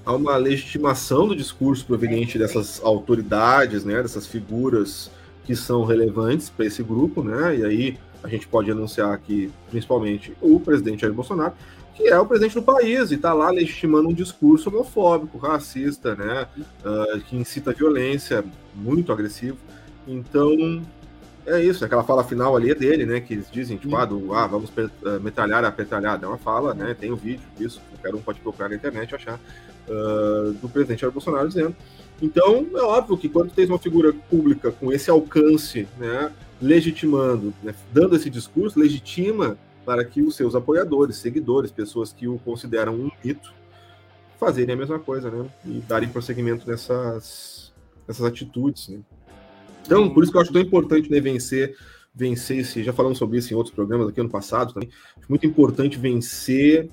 Há 0.04 0.14
uma 0.14 0.36
legitimação 0.36 1.28
do 1.28 1.36
discurso 1.36 1.86
proveniente 1.86 2.36
é, 2.36 2.40
dessas 2.40 2.82
autoridades, 2.82 3.84
né, 3.84 4.02
dessas 4.02 4.26
figuras 4.26 5.10
que 5.44 5.54
são 5.54 5.84
relevantes 5.84 6.50
para 6.50 6.66
esse 6.66 6.82
grupo, 6.82 7.22
né? 7.22 7.56
E 7.56 7.64
aí 7.64 7.98
a 8.22 8.28
gente 8.28 8.46
pode 8.46 8.70
anunciar 8.70 9.12
aqui, 9.12 9.50
principalmente, 9.70 10.32
o 10.40 10.60
presidente 10.60 11.00
Jair 11.02 11.12
Bolsonaro, 11.12 11.54
que 11.94 12.08
é 12.08 12.18
o 12.18 12.26
presidente 12.26 12.54
do 12.54 12.62
país 12.62 13.10
e 13.10 13.14
está 13.14 13.32
lá 13.32 13.50
legitimando 13.50 14.08
um 14.08 14.14
discurso 14.14 14.68
homofóbico, 14.68 15.38
racista, 15.38 16.14
né, 16.14 16.46
uh, 16.84 17.20
que 17.20 17.36
incita 17.36 17.72
violência, 17.72 18.44
muito 18.74 19.12
agressivo. 19.12 19.58
Então, 20.06 20.82
é 21.46 21.60
isso, 21.62 21.84
aquela 21.84 22.02
fala 22.02 22.24
final 22.24 22.56
ali 22.56 22.70
é 22.70 22.74
dele, 22.74 23.04
né, 23.04 23.20
que 23.20 23.34
eles 23.34 23.50
dizem, 23.50 23.76
tipo, 23.76 23.94
ah, 23.96 24.04
do, 24.04 24.32
ah 24.32 24.46
vamos 24.46 24.70
uh, 24.70 25.20
metralhar 25.20 25.64
a 25.64 25.72
petralhada, 25.72 26.26
é 26.26 26.28
uma 26.28 26.38
fala, 26.38 26.72
né, 26.72 26.96
tem 26.98 27.10
o 27.10 27.14
um 27.14 27.16
vídeo 27.16 27.44
disso, 27.58 27.80
qualquer 27.90 28.14
um 28.14 28.22
pode 28.22 28.40
procurar 28.40 28.68
na 28.68 28.76
internet 28.76 29.14
achar, 29.14 29.38
uh, 29.88 30.52
do 30.54 30.68
presidente 30.68 31.00
Jair 31.00 31.12
Bolsonaro 31.12 31.48
dizendo. 31.48 31.74
Então, 32.20 32.66
é 32.74 32.82
óbvio 32.82 33.18
que 33.18 33.28
quando 33.28 33.50
tem 33.50 33.66
uma 33.66 33.78
figura 33.78 34.14
pública 34.30 34.70
com 34.70 34.92
esse 34.92 35.10
alcance, 35.10 35.88
né, 35.98 36.30
legitimando, 36.60 37.52
né, 37.62 37.74
dando 37.92 38.14
esse 38.14 38.30
discurso, 38.30 38.78
legitima 38.78 39.58
para 39.84 40.04
que 40.04 40.22
os 40.22 40.36
seus 40.36 40.54
apoiadores, 40.54 41.16
seguidores, 41.16 41.70
pessoas 41.70 42.12
que 42.12 42.28
o 42.28 42.38
consideram 42.38 42.94
um 42.94 43.10
mito, 43.24 43.52
fazerem 44.38 44.74
a 44.74 44.78
mesma 44.78 44.98
coisa, 44.98 45.30
né? 45.30 45.48
E 45.64 45.80
darem 45.80 46.08
prosseguimento 46.08 46.68
nessas, 46.68 47.72
nessas 48.06 48.24
atitudes, 48.24 48.88
né? 48.88 49.00
Então, 49.84 50.08
por 50.10 50.22
isso 50.22 50.30
que 50.30 50.38
eu 50.38 50.42
acho 50.42 50.52
tão 50.52 50.62
importante 50.62 51.10
né, 51.10 51.20
vencer, 51.20 51.76
vencer 52.14 52.58
esse. 52.58 52.82
Já 52.82 52.92
falamos 52.92 53.18
sobre 53.18 53.38
isso 53.38 53.52
em 53.52 53.56
outros 53.56 53.74
programas 53.74 54.08
aqui 54.08 54.20
ano 54.20 54.30
passado 54.30 54.72
também. 54.72 54.88
Acho 55.18 55.26
muito 55.28 55.46
importante 55.46 55.98
vencer 55.98 56.88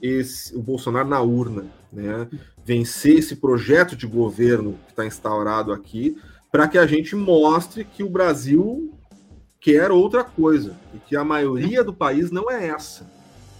esse, 0.00 0.54
o 0.56 0.60
Bolsonaro 0.60 1.08
na 1.08 1.20
urna, 1.20 1.66
né? 1.92 2.28
Vencer 2.64 3.18
esse 3.18 3.36
projeto 3.36 3.96
de 3.96 4.06
governo 4.06 4.78
que 4.86 4.92
está 4.92 5.06
instaurado 5.06 5.72
aqui, 5.72 6.16
para 6.50 6.68
que 6.68 6.78
a 6.78 6.86
gente 6.86 7.14
mostre 7.14 7.84
que 7.84 8.02
o 8.02 8.10
Brasil 8.10 8.92
quer 9.62 9.92
outra 9.92 10.24
coisa 10.24 10.76
e 10.92 10.98
que 10.98 11.16
a 11.16 11.24
maioria 11.24 11.84
do 11.84 11.94
país 11.94 12.32
não 12.32 12.50
é 12.50 12.66
essa. 12.66 13.08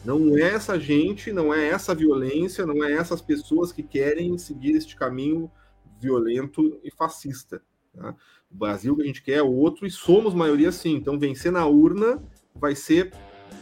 Não 0.04 0.36
é 0.36 0.40
essa 0.40 0.78
gente, 0.78 1.32
não 1.32 1.54
é 1.54 1.68
essa 1.68 1.94
violência, 1.94 2.66
não 2.66 2.82
é 2.82 2.92
essas 2.92 3.22
pessoas 3.22 3.70
que 3.70 3.84
querem 3.84 4.36
seguir 4.36 4.72
este 4.72 4.96
caminho 4.96 5.48
violento 6.00 6.80
e 6.82 6.90
fascista. 6.90 7.62
Tá? 7.96 8.16
O 8.50 8.56
Brasil 8.56 8.96
que 8.96 9.02
a 9.02 9.06
gente 9.06 9.22
quer 9.22 9.38
é 9.38 9.42
outro 9.42 9.86
e 9.86 9.90
somos 9.90 10.34
maioria 10.34 10.72
sim. 10.72 10.96
Então, 10.96 11.20
vencer 11.20 11.52
na 11.52 11.64
urna 11.66 12.20
vai 12.52 12.74
ser 12.74 13.12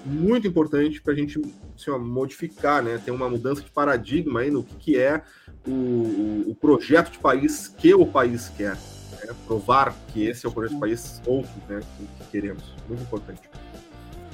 muito 0.07 0.49
importante 0.49 1.03
para 1.03 1.13
a 1.13 1.17
gente 1.17 1.39
assim, 1.77 1.91
modificar, 1.99 2.83
né? 2.83 2.97
Ter 2.97 3.11
uma 3.11 3.29
mudança 3.29 3.61
de 3.61 3.71
paradigma 3.71 4.41
aí 4.41 4.51
no 4.51 4.65
que, 4.65 4.77
que 4.77 4.99
é 4.99 5.23
o, 5.69 6.51
o 6.51 6.57
projeto 6.59 7.11
de 7.11 7.19
país 7.19 7.69
que 7.69 7.93
o 7.93 8.07
país 8.07 8.49
quer 8.49 8.79
né? 9.27 9.35
provar 9.47 9.95
que 10.09 10.27
esse 10.27 10.47
é 10.47 10.49
o 10.49 10.53
projeto 10.53 10.75
do 10.75 10.81
país 10.81 11.21
outro 11.27 11.51
né? 11.69 11.81
que, 11.97 12.07
que 12.07 12.31
queremos. 12.31 12.63
Muito 12.89 13.03
importante. 13.03 13.41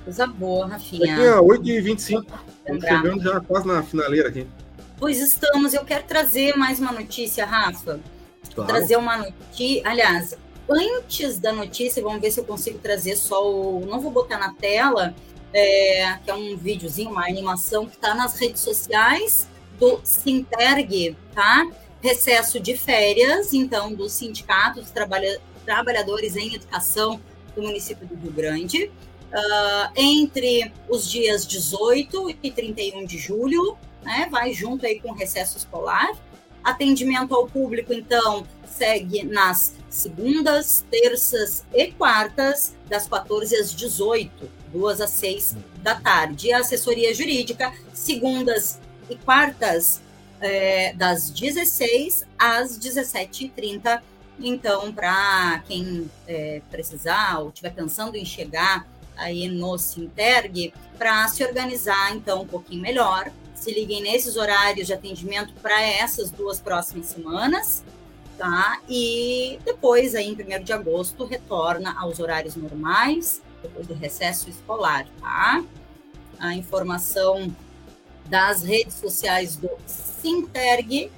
Coisa 0.05 0.27
boa, 0.27 0.69
Rafinha. 0.69 1.15
Aqui 1.15 1.25
é 1.25 1.35
8h25. 1.35 2.25
Estamos 2.59 2.85
chegando 2.85 3.23
já 3.23 3.41
quase 3.41 3.67
na 3.67 3.83
finaleira 3.83 4.29
aqui. 4.29 4.47
Pois 4.99 5.19
estamos. 5.19 5.75
Eu 5.75 5.85
quero 5.85 6.05
trazer 6.05 6.57
mais 6.57 6.79
uma 6.79 6.93
notícia, 6.93 7.45
Rafa. 7.45 8.01
Claro. 8.55 8.71
Trazer 8.71 8.97
uma 8.97 9.17
notícia. 9.19 9.83
Aliás, 9.85 10.39
antes 10.69 11.39
da 11.39 11.53
notícia, 11.53 12.03
vamos 12.03 12.21
ver 12.21 12.31
se 12.31 12.39
eu 12.39 12.45
consigo 12.45 12.79
trazer 12.79 13.17
só 13.17 13.45
o. 13.51 13.85
Não 13.85 14.01
vou 14.01 14.13
botar 14.13 14.39
na 14.39 14.55
tela, 14.55 15.13
é... 15.53 16.19
que 16.25 16.31
é 16.31 16.35
um 16.35 16.57
videozinho, 16.57 17.11
uma 17.11 17.27
animação 17.27 17.87
que 17.87 17.97
está 17.97 18.15
nas 18.15 18.39
redes 18.39 18.63
sociais 18.63 19.49
do 19.79 20.01
Sinterg, 20.05 21.17
tá? 21.35 21.67
Recesso 22.07 22.61
de 22.61 22.77
férias, 22.77 23.53
então, 23.53 23.93
do 23.93 24.09
Sindicato 24.09 24.81
dos 24.81 24.91
Trabalha 24.91 25.41
Trabalhadores 25.65 26.37
em 26.37 26.55
Educação 26.55 27.21
do 27.57 27.63
município 27.63 28.07
do 28.07 28.15
Rio 28.15 28.31
Grande, 28.31 28.85
uh, 28.85 29.91
entre 29.97 30.73
os 30.89 31.11
dias 31.11 31.45
18 31.45 32.37
e 32.41 32.51
31 32.53 33.05
de 33.05 33.19
julho, 33.19 33.77
né, 34.05 34.29
vai 34.31 34.53
junto 34.53 34.87
aí 34.87 35.01
com 35.01 35.11
o 35.11 35.15
recesso 35.15 35.59
escolar. 35.59 36.09
Atendimento 36.63 37.35
ao 37.35 37.49
público, 37.49 37.93
então, 37.93 38.47
segue 38.65 39.25
nas 39.25 39.75
segundas, 39.91 40.85
terças 40.89 41.65
e 41.75 41.91
quartas, 41.91 42.77
das 42.89 43.09
14 43.09 43.57
às 43.57 43.75
18, 43.75 44.49
duas 44.73 45.01
às 45.01 45.11
6 45.11 45.57
da 45.83 45.97
tarde. 45.97 46.49
E 46.49 46.53
a 46.53 46.59
assessoria 46.59 47.13
jurídica, 47.13 47.73
segundas 47.93 48.79
e 49.11 49.17
quartas, 49.17 50.01
é, 50.41 50.93
das 50.95 51.31
16 51.31 52.27
às 52.39 52.79
17h30. 52.79 54.03
Então, 54.39 54.93
para 54.93 55.63
quem 55.67 56.11
é, 56.27 56.61
precisar 56.71 57.39
ou 57.41 57.49
estiver 57.49 57.73
pensando 57.73 58.17
em 58.17 58.25
chegar 58.25 58.87
aí 59.17 59.49
no 59.49 59.79
Sinterg, 59.79 60.75
para 60.99 61.27
se 61.29 61.43
organizar 61.43 62.15
então 62.15 62.43
um 62.43 62.47
pouquinho 62.47 62.83
melhor, 62.83 63.31
se 63.55 63.73
liguem 63.73 64.03
nesses 64.03 64.37
horários 64.37 64.87
de 64.87 64.93
atendimento 64.93 65.55
para 65.55 65.81
essas 65.83 66.31
duas 66.31 66.61
próximas 66.61 67.07
semanas, 67.07 67.83
tá? 68.37 68.81
E 68.89 69.59
depois, 69.65 70.15
aí, 70.15 70.29
em 70.29 70.33
1 70.33 70.63
de 70.63 70.73
agosto, 70.73 71.25
retorna 71.25 71.99
aos 71.99 72.21
horários 72.21 72.55
normais, 72.55 73.41
depois 73.63 73.87
do 73.87 73.95
recesso 73.95 74.51
escolar, 74.51 75.07
tá? 75.21 75.65
A 76.39 76.55
informação 76.55 77.51
das 78.27 78.63
redes 78.63 78.97
sociais 78.97 79.57
do 79.57 79.71
Sinterg, 80.27 81.13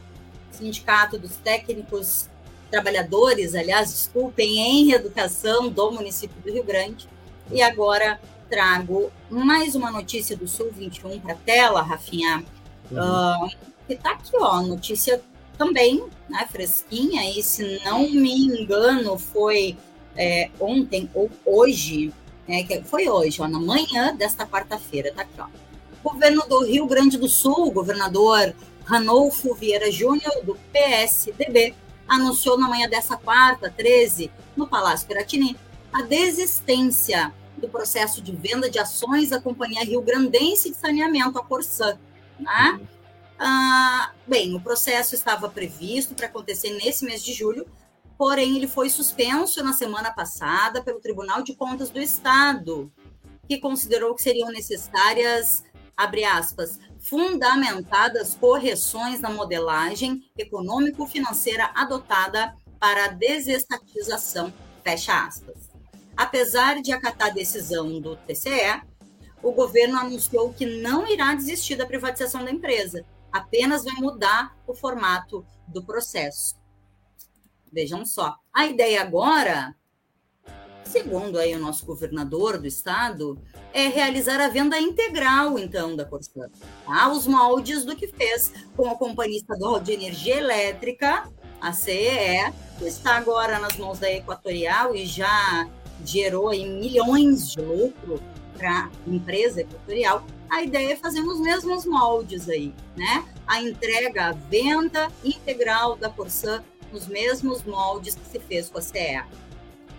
Sindicato 0.51 1.19
dos 1.19 1.37
Técnicos 1.37 2.29
Trabalhadores, 2.71 3.55
aliás, 3.55 3.91
desculpem, 3.91 4.59
em 4.59 4.93
Educação 4.93 5.71
do 5.71 5.91
município 5.91 6.37
do 6.43 6.53
Rio 6.53 6.63
Grande. 6.63 7.09
E 7.51 7.63
agora 7.63 8.21
trago 8.51 9.11
mais 9.31 9.75
uma 9.75 9.91
notícia 9.91 10.37
do 10.37 10.47
Sul 10.47 10.71
21 10.71 11.21
para 11.21 11.33
a 11.33 11.37
tela, 11.37 11.81
Rafinha, 11.81 12.45
uhum. 12.91 13.47
uh, 13.47 13.51
que 13.87 13.95
está 13.95 14.11
aqui, 14.11 14.33
ó, 14.35 14.61
notícia 14.61 15.23
também, 15.57 16.05
né, 16.29 16.47
fresquinha, 16.51 17.31
e 17.31 17.43
se 17.43 17.81
não 17.85 18.11
me 18.11 18.35
engano, 18.35 19.19
foi 19.19 19.77
é, 20.15 20.51
ontem 20.61 21.09
ou 21.15 21.31
hoje, 21.47 22.13
é, 22.47 22.83
foi 22.83 23.09
hoje, 23.09 23.41
ó, 23.41 23.49
na 23.49 23.59
manhã 23.59 24.15
desta 24.15 24.47
quarta-feira, 24.47 25.11
tá 25.15 25.23
aqui, 25.23 25.41
ó. 25.41 25.47
Governo 26.05 26.47
do 26.47 26.65
Rio 26.65 26.87
Grande 26.87 27.17
do 27.17 27.29
Sul, 27.29 27.71
governador 27.71 28.55
Ranolfo 28.89 29.53
Vieira 29.55 29.93
Júnior, 29.93 30.43
do 30.43 30.55
PSDB, 30.73 31.75
anunciou 32.09 32.57
na 32.59 32.67
manhã 32.67 32.89
dessa 32.89 33.19
quarta, 33.19 33.71
13, 33.71 34.31
no 34.57 34.67
Palácio 34.67 35.07
Piratini, 35.07 35.59
a 35.93 36.01
desistência 36.01 37.31
do 37.59 37.69
processo 37.69 38.23
de 38.23 38.35
venda 38.35 38.71
de 38.71 38.79
ações 38.79 39.29
da 39.29 39.39
Companhia 39.39 39.85
Rio 39.85 40.01
Grandense 40.01 40.71
de 40.71 40.77
Saneamento, 40.77 41.39
a 41.39 41.45
Corsã. 41.45 41.99
Né? 42.41 42.81
Ah, 43.39 44.13
bem, 44.27 44.55
o 44.55 44.61
processo 44.61 45.15
estava 45.15 45.51
previsto 45.51 46.15
para 46.15 46.27
acontecer 46.27 46.71
nesse 46.71 47.05
mês 47.05 47.23
de 47.23 47.35
julho, 47.35 47.67
porém 48.17 48.57
ele 48.57 48.67
foi 48.67 48.89
suspenso 48.89 49.63
na 49.63 49.75
semana 49.75 50.11
passada 50.11 50.83
pelo 50.83 50.99
Tribunal 50.99 51.43
de 51.43 51.55
Contas 51.55 51.91
do 51.91 52.01
Estado, 52.01 52.91
que 53.47 53.59
considerou 53.59 54.15
que 54.15 54.23
seriam 54.23 54.49
necessárias, 54.49 55.63
abre 55.95 56.25
aspas, 56.25 56.79
fundamentadas 57.01 58.35
correções 58.35 59.21
na 59.21 59.31
modelagem 59.31 60.23
econômico-financeira 60.37 61.71
adotada 61.75 62.55
para 62.79 63.07
a 63.07 63.09
desestatização, 63.09 64.53
fecha 64.83 65.27
aspas. 65.27 65.69
Apesar 66.17 66.81
de 66.83 66.93
acatar 66.93 67.29
a 67.29 67.33
decisão 67.33 68.01
do 68.01 68.17
TCE, 68.17 68.83
o 69.43 69.53
governo 69.53 69.99
anunciou 69.99 70.53
que 70.53 70.67
não 70.67 71.07
irá 71.07 71.35
desistir 71.35 71.77
da 71.77 71.87
privatização 71.87 72.45
da 72.45 72.51
empresa, 72.51 73.05
apenas 73.31 73.85
vai 73.85 73.95
mudar 73.95 74.57
o 74.67 74.75
formato 74.75 75.47
do 75.67 75.83
processo. 75.85 76.57
Vejam 77.73 78.05
só, 78.05 78.37
a 78.53 78.67
ideia 78.67 79.03
agora, 79.03 79.77
segundo 80.89 81.39
aí 81.39 81.55
o 81.55 81.59
nosso 81.59 81.85
governador 81.85 82.59
do 82.59 82.67
estado, 82.67 83.39
é 83.73 83.89
realizar 83.89 84.41
a 84.41 84.49
venda 84.49 84.79
integral, 84.79 85.59
então, 85.59 85.95
da 85.95 86.05
Corsã, 86.05 86.49
tá? 86.85 87.13
os 87.13 87.27
moldes 87.27 87.85
do 87.85 87.95
que 87.95 88.07
fez 88.07 88.53
com 88.77 88.89
a 88.89 88.97
Companhia 88.97 89.39
Estadual 89.39 89.81
de 89.81 89.93
Energia 89.93 90.37
Elétrica, 90.37 91.29
a 91.61 91.73
CEE, 91.73 92.53
que 92.79 92.87
está 92.87 93.17
agora 93.17 93.59
nas 93.59 93.77
mãos 93.77 93.99
da 93.99 94.11
Equatorial 94.11 94.95
e 94.95 95.05
já 95.05 95.69
gerou 96.05 96.49
aí 96.49 96.67
milhões 96.69 97.53
de 97.53 97.61
lucro 97.61 98.21
para 98.57 98.87
a 98.87 98.91
empresa 99.07 99.61
equatorial, 99.61 100.25
a 100.51 100.63
ideia 100.63 100.93
é 100.93 100.97
fazer 100.97 101.21
os 101.21 101.41
mesmos 101.41 101.85
moldes 101.85 102.49
aí, 102.49 102.75
né? 102.97 103.25
A 103.47 103.63
entrega, 103.63 104.27
a 104.27 104.33
venda 104.33 105.09
integral 105.25 105.97
da 105.97 106.09
Corsã 106.09 106.63
nos 106.93 107.07
mesmos 107.07 107.63
moldes 107.65 108.15
que 108.15 108.27
se 108.27 108.39
fez 108.41 108.69
com 108.69 108.79
a 108.79 108.83
CE. 108.83 109.23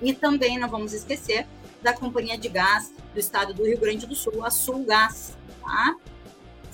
E 0.01 0.13
também 0.13 0.57
não 0.57 0.69
vamos 0.69 0.93
esquecer 0.93 1.45
da 1.81 1.93
Companhia 1.93 2.37
de 2.37 2.49
Gás 2.49 2.93
do 3.13 3.19
Estado 3.19 3.53
do 3.53 3.65
Rio 3.65 3.79
Grande 3.79 4.05
do 4.05 4.15
Sul, 4.15 4.43
a 4.43 4.49
Sulgás, 4.49 5.37
tá? 5.61 5.95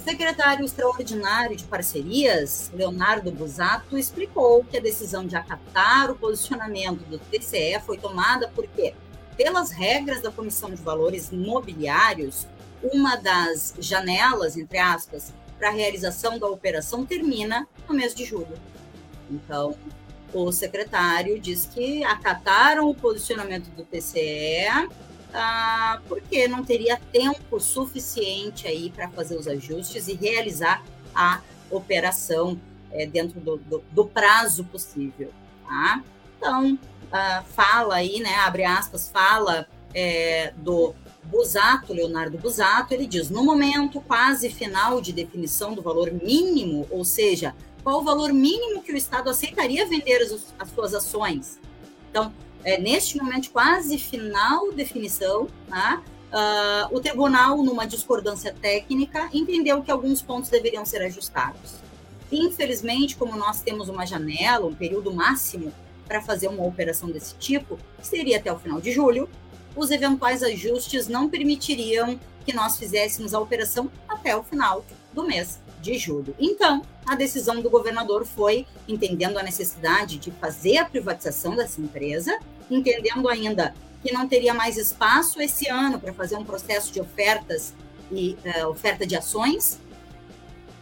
secretário 0.06 0.64
extraordinário 0.64 1.58
de 1.58 1.64
parcerias, 1.64 2.72
Leonardo 2.76 3.32
Busato, 3.32 3.98
explicou 3.98 4.64
que 4.64 4.78
a 4.78 4.80
decisão 4.80 5.26
de 5.26 5.36
acatar 5.36 6.12
o 6.12 6.16
posicionamento 6.16 7.04
do 7.06 7.18
TCE 7.18 7.80
foi 7.84 7.98
tomada 7.98 8.48
porque 8.54 8.94
pelas 9.36 9.72
regras 9.72 10.22
da 10.22 10.32
Comissão 10.32 10.70
de 10.70 10.82
Valores 10.82 11.32
Mobiliários, 11.32 12.46
uma 12.84 13.16
das 13.16 13.74
janelas, 13.80 14.56
entre 14.56 14.78
aspas, 14.78 15.34
para 15.58 15.70
a 15.70 15.72
realização 15.72 16.38
da 16.38 16.48
operação 16.48 17.04
termina 17.04 17.68
no 17.90 17.96
mês 17.96 18.14
de 18.14 18.26
julho. 18.26 18.56
Então, 19.30 19.76
o 20.34 20.52
secretário 20.52 21.40
diz 21.40 21.66
que 21.66 22.04
acataram 22.04 22.90
o 22.90 22.96
posicionamento 22.96 23.70
do 23.70 23.84
TCE 23.84 24.90
ah, 25.34 26.00
porque 26.08 26.48
não 26.48 26.64
teria 26.64 26.98
tempo 27.12 27.60
suficiente 27.60 28.68
aí 28.68 28.90
para 28.90 29.10
fazer 29.10 29.36
os 29.38 29.48
ajustes 29.48 30.08
e 30.08 30.14
realizar 30.14 30.82
a 31.14 31.42
operação 31.70 32.60
é, 32.90 33.06
dentro 33.06 33.42
do, 33.42 33.58
do, 33.58 33.84
do 33.92 34.06
prazo 34.06 34.64
possível. 34.64 35.32
Tá? 35.68 36.02
Então, 36.38 36.74
uh, 36.74 37.44
fala 37.54 37.96
aí, 37.96 38.22
né, 38.22 38.36
abre 38.36 38.64
aspas, 38.64 39.10
fala 39.10 39.68
é, 39.94 40.54
do 40.58 40.96
Busato, 41.24 41.92
Leonardo 41.92 42.38
Busato, 42.38 42.94
ele 42.94 43.06
diz: 43.06 43.30
no 43.30 43.44
momento 43.44 44.00
quase 44.02 44.50
final 44.50 45.02
de 45.02 45.12
definição 45.12 45.74
do 45.74 45.82
valor 45.82 46.12
mínimo, 46.12 46.88
ou 46.90 47.04
seja, 47.04 47.54
qual 47.86 48.00
o 48.00 48.04
valor 48.04 48.34
mínimo 48.34 48.82
que 48.82 48.92
o 48.92 48.98
Estado 48.98 49.30
aceitaria 49.30 49.86
vender 49.86 50.18
as, 50.18 50.56
as 50.58 50.70
suas 50.72 50.96
ações. 50.96 51.60
Então, 52.10 52.34
é, 52.64 52.80
neste 52.80 53.16
momento 53.16 53.52
quase 53.52 54.00
final 54.00 54.72
definição, 54.72 55.48
tá? 55.70 56.02
uh, 56.32 56.96
o 56.96 57.00
tribunal, 57.00 57.58
numa 57.62 57.86
discordância 57.86 58.52
técnica, 58.60 59.30
entendeu 59.32 59.84
que 59.84 59.92
alguns 59.92 60.20
pontos 60.20 60.50
deveriam 60.50 60.84
ser 60.84 61.04
ajustados. 61.04 61.76
Infelizmente, 62.32 63.16
como 63.16 63.38
nós 63.38 63.62
temos 63.62 63.88
uma 63.88 64.04
janela, 64.04 64.66
um 64.66 64.74
período 64.74 65.14
máximo 65.14 65.72
para 66.08 66.24
fazer 66.24 66.48
uma 66.48 66.66
operação 66.66 67.12
desse 67.12 67.36
tipo, 67.36 67.78
que 68.00 68.08
seria 68.08 68.38
até 68.38 68.52
o 68.52 68.58
final 68.58 68.82
de 68.82 68.92
julho, 68.92 69.30
os 69.76 69.92
eventuais 69.92 70.42
ajustes 70.42 71.08
não 71.08 71.30
permitiriam 71.30 72.20
que 72.44 72.52
nós 72.52 72.80
fizéssemos 72.80 73.36
a 73.36 73.40
operação 73.40 73.92
até 74.10 74.36
o 74.36 74.44
final 74.44 74.84
do 75.14 75.24
mês 75.24 75.60
de 75.82 76.00
julho. 76.00 76.36
Então, 76.40 76.82
a 77.08 77.16
decisão 77.16 77.62
do 77.62 77.70
governador 77.70 78.26
foi, 78.26 78.66
entendendo 78.88 79.38
a 79.38 79.44
necessidade 79.44 80.18
de 80.18 80.32
fazer 80.32 80.78
a 80.78 80.86
privatização 80.86 81.56
dessa 81.56 81.80
empresa, 81.80 82.38
entendendo 82.70 83.30
ainda 83.30 83.74
que 84.02 84.12
não 84.12 84.28
teria 84.28 84.54
mais 84.54 84.78
espaço 84.78 85.42
esse 85.42 85.70
ano 85.70 86.00
para 86.00 86.14
fazer 86.14 86.36
um 86.36 86.44
processo 86.44 86.92
de 86.92 87.02
ofertas 87.02 87.74
e 88.12 88.38
uh, 88.46 88.68
oferta 88.68 89.06
de 89.06 89.16
ações, 89.16 89.80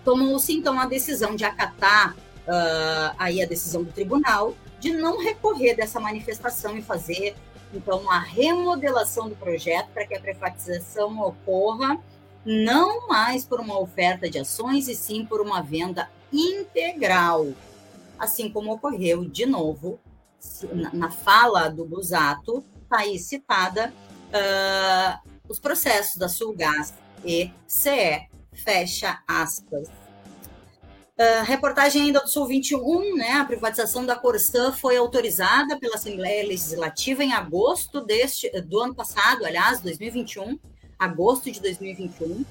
tomou-se 0.03 0.53
então 0.53 0.79
a 0.79 0.85
decisão 0.85 1.35
de 1.35 1.45
acatar 1.45 2.13
uh, 2.13 3.15
aí 3.17 3.41
a 3.41 3.45
decisão 3.45 3.83
do 3.83 3.91
tribunal 3.91 4.53
de 4.79 4.91
não 4.91 5.21
recorrer 5.21 5.75
dessa 5.75 5.99
manifestação 5.99 6.77
e 6.77 6.81
fazer, 6.81 7.35
então, 7.73 7.99
uma 7.99 8.19
remodelação 8.19 9.29
do 9.29 9.35
projeto 9.35 9.87
para 9.93 10.05
que 10.05 10.13
a 10.13 10.19
privatização 10.19 11.19
ocorra 11.21 11.97
não 12.45 13.07
mais 13.07 13.45
por 13.45 13.59
uma 13.59 13.79
oferta 13.79 14.29
de 14.29 14.39
ações, 14.39 14.87
e 14.87 14.95
sim 14.95 15.25
por 15.25 15.41
uma 15.41 15.61
venda 15.61 16.09
integral. 16.31 17.47
Assim 18.17 18.49
como 18.49 18.73
ocorreu, 18.73 19.25
de 19.25 19.45
novo, 19.45 19.99
na 20.93 21.09
fala 21.09 21.69
do 21.69 21.85
Busato, 21.85 22.63
está 22.83 22.99
aí 22.99 23.17
citada, 23.17 23.93
uh, 24.29 25.29
os 25.47 25.59
processos 25.59 26.17
da 26.17 26.27
Sulgás 26.27 26.93
e 27.23 27.51
CE, 27.67 28.27
fecha 28.53 29.21
aspas. 29.27 29.87
Uh, 31.15 31.43
reportagem 31.45 32.01
ainda 32.01 32.21
do 32.21 32.27
Sul 32.27 32.47
21, 32.47 33.15
né? 33.15 33.33
A 33.33 33.45
privatização 33.45 34.03
da 34.05 34.15
Corsã 34.15 34.71
foi 34.71 34.97
autorizada 34.97 35.77
pela 35.77 35.95
Assembleia 35.95 36.47
Legislativa 36.47 37.23
em 37.23 37.33
agosto 37.33 38.01
deste, 38.01 38.49
do 38.61 38.79
ano 38.79 38.95
passado, 38.95 39.45
aliás, 39.45 39.79
2021, 39.79 40.59
agosto 41.03 41.51
de 41.51 41.59
2021, 41.59 42.25
uh, 42.25 42.45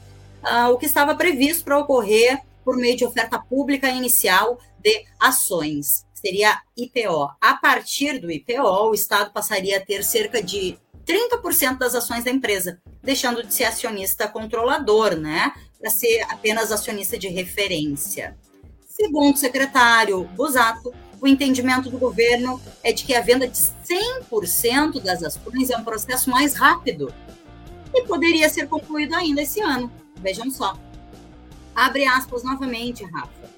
o 0.73 0.79
que 0.79 0.87
estava 0.87 1.15
previsto 1.15 1.65
para 1.65 1.79
ocorrer 1.79 2.41
por 2.65 2.77
meio 2.77 2.97
de 2.97 3.05
oferta 3.05 3.39
pública 3.39 3.89
inicial 3.89 4.59
de 4.79 5.05
ações. 5.19 6.05
Seria 6.15 6.61
IPO. 6.77 7.31
A 7.41 7.55
partir 7.55 8.21
do 8.21 8.31
IPO, 8.31 8.91
o 8.91 8.95
Estado 8.95 9.33
passaria 9.33 9.79
a 9.79 9.85
ter 9.85 10.05
cerca 10.05 10.43
de 10.43 10.79
30% 11.05 11.79
das 11.79 11.95
ações 11.95 12.25
da 12.25 12.31
empresa, 12.31 12.81
deixando 13.03 13.43
de 13.43 13.53
ser 13.53 13.65
acionista 13.65 14.29
controlador, 14.29 15.17
né? 15.17 15.53
Para 15.81 15.91
ser 15.91 16.21
apenas 16.31 16.71
acionista 16.71 17.19
de 17.19 17.27
referência. 17.27 18.37
Segundo 18.87 19.35
o 19.35 19.39
secretário 19.39 20.23
Busato, 20.37 20.95
o 21.21 21.27
entendimento 21.27 21.91
do 21.91 21.99
governo 21.99 22.61
é 22.85 22.93
de 22.93 23.05
que 23.05 23.15
a 23.15 23.21
venda 23.21 23.49
de 23.49 23.57
100% 23.57 25.01
das 25.01 25.23
ações 25.23 25.71
é 25.71 25.77
um 25.77 25.85
processo 25.85 26.31
mais 26.31 26.55
rápido 26.55 27.13
e 27.95 28.03
poderia 28.03 28.49
ser 28.49 28.69
concluído 28.69 29.15
ainda 29.15 29.43
esse 29.43 29.61
ano. 29.61 29.91
Vejam 30.17 30.51
só. 30.51 30.77
Abre 31.75 32.05
aspas 32.05 32.43
novamente, 32.43 33.05
Rafa. 33.05 33.51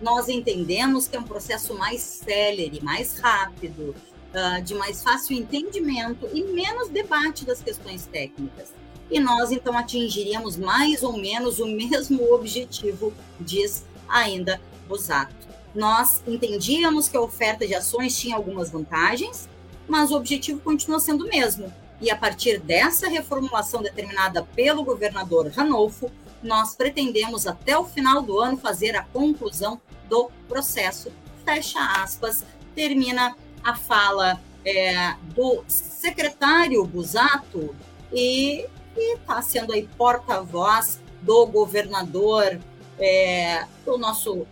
Nós 0.00 0.28
entendemos 0.28 1.06
que 1.06 1.16
é 1.16 1.20
um 1.20 1.24
processo 1.24 1.74
mais 1.74 2.00
célere, 2.00 2.80
mais 2.82 3.18
rápido, 3.18 3.94
uh, 4.34 4.62
de 4.62 4.74
mais 4.74 5.02
fácil 5.02 5.36
entendimento 5.36 6.28
e 6.32 6.42
menos 6.42 6.88
debate 6.88 7.44
das 7.44 7.62
questões 7.62 8.06
técnicas. 8.06 8.72
E 9.10 9.20
nós, 9.20 9.52
então, 9.52 9.76
atingiríamos 9.76 10.56
mais 10.56 11.02
ou 11.02 11.16
menos 11.16 11.60
o 11.60 11.66
mesmo 11.66 12.32
objetivo, 12.32 13.12
diz 13.38 13.84
ainda 14.08 14.60
Busato. 14.88 15.34
Nós 15.74 16.22
entendíamos 16.26 17.08
que 17.08 17.16
a 17.16 17.20
oferta 17.20 17.66
de 17.66 17.74
ações 17.74 18.18
tinha 18.18 18.36
algumas 18.36 18.70
vantagens, 18.70 19.48
mas 19.86 20.10
o 20.10 20.16
objetivo 20.16 20.60
continua 20.60 20.98
sendo 20.98 21.24
o 21.24 21.28
mesmo. 21.28 21.72
E 22.02 22.10
a 22.10 22.16
partir 22.16 22.58
dessa 22.58 23.08
reformulação 23.08 23.80
determinada 23.80 24.42
pelo 24.56 24.82
governador 24.82 25.46
Ranolfo, 25.46 26.10
nós 26.42 26.74
pretendemos 26.74 27.46
até 27.46 27.78
o 27.78 27.84
final 27.84 28.20
do 28.20 28.40
ano 28.40 28.58
fazer 28.58 28.96
a 28.96 29.04
conclusão 29.04 29.80
do 30.08 30.28
processo. 30.48 31.12
Fecha 31.44 31.78
aspas, 32.02 32.44
termina 32.74 33.36
a 33.62 33.76
fala 33.76 34.40
é, 34.64 35.14
do 35.32 35.62
secretário 35.68 36.84
Busato 36.84 37.72
e 38.12 38.66
está 38.96 39.40
sendo 39.40 39.72
aí 39.72 39.88
porta-voz 39.96 41.00
do 41.20 41.46
governador, 41.46 42.58
é, 42.98 43.64
do 43.84 43.96
nosso, 43.96 44.44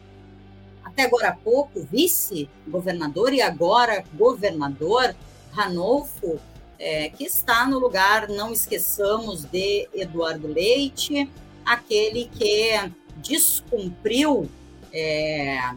até 0.84 1.02
agora 1.02 1.30
há 1.30 1.36
pouco, 1.36 1.82
vice-governador 1.90 3.32
e 3.32 3.42
agora 3.42 4.04
governador, 4.14 5.16
Ranolfo, 5.50 6.38
é, 6.80 7.10
que 7.10 7.24
está 7.24 7.68
no 7.68 7.78
lugar, 7.78 8.26
não 8.30 8.52
esqueçamos, 8.52 9.44
de 9.44 9.86
Eduardo 9.92 10.48
Leite, 10.48 11.30
aquele 11.64 12.24
que 12.24 12.90
descumpriu 13.16 14.50
é, 14.90 15.74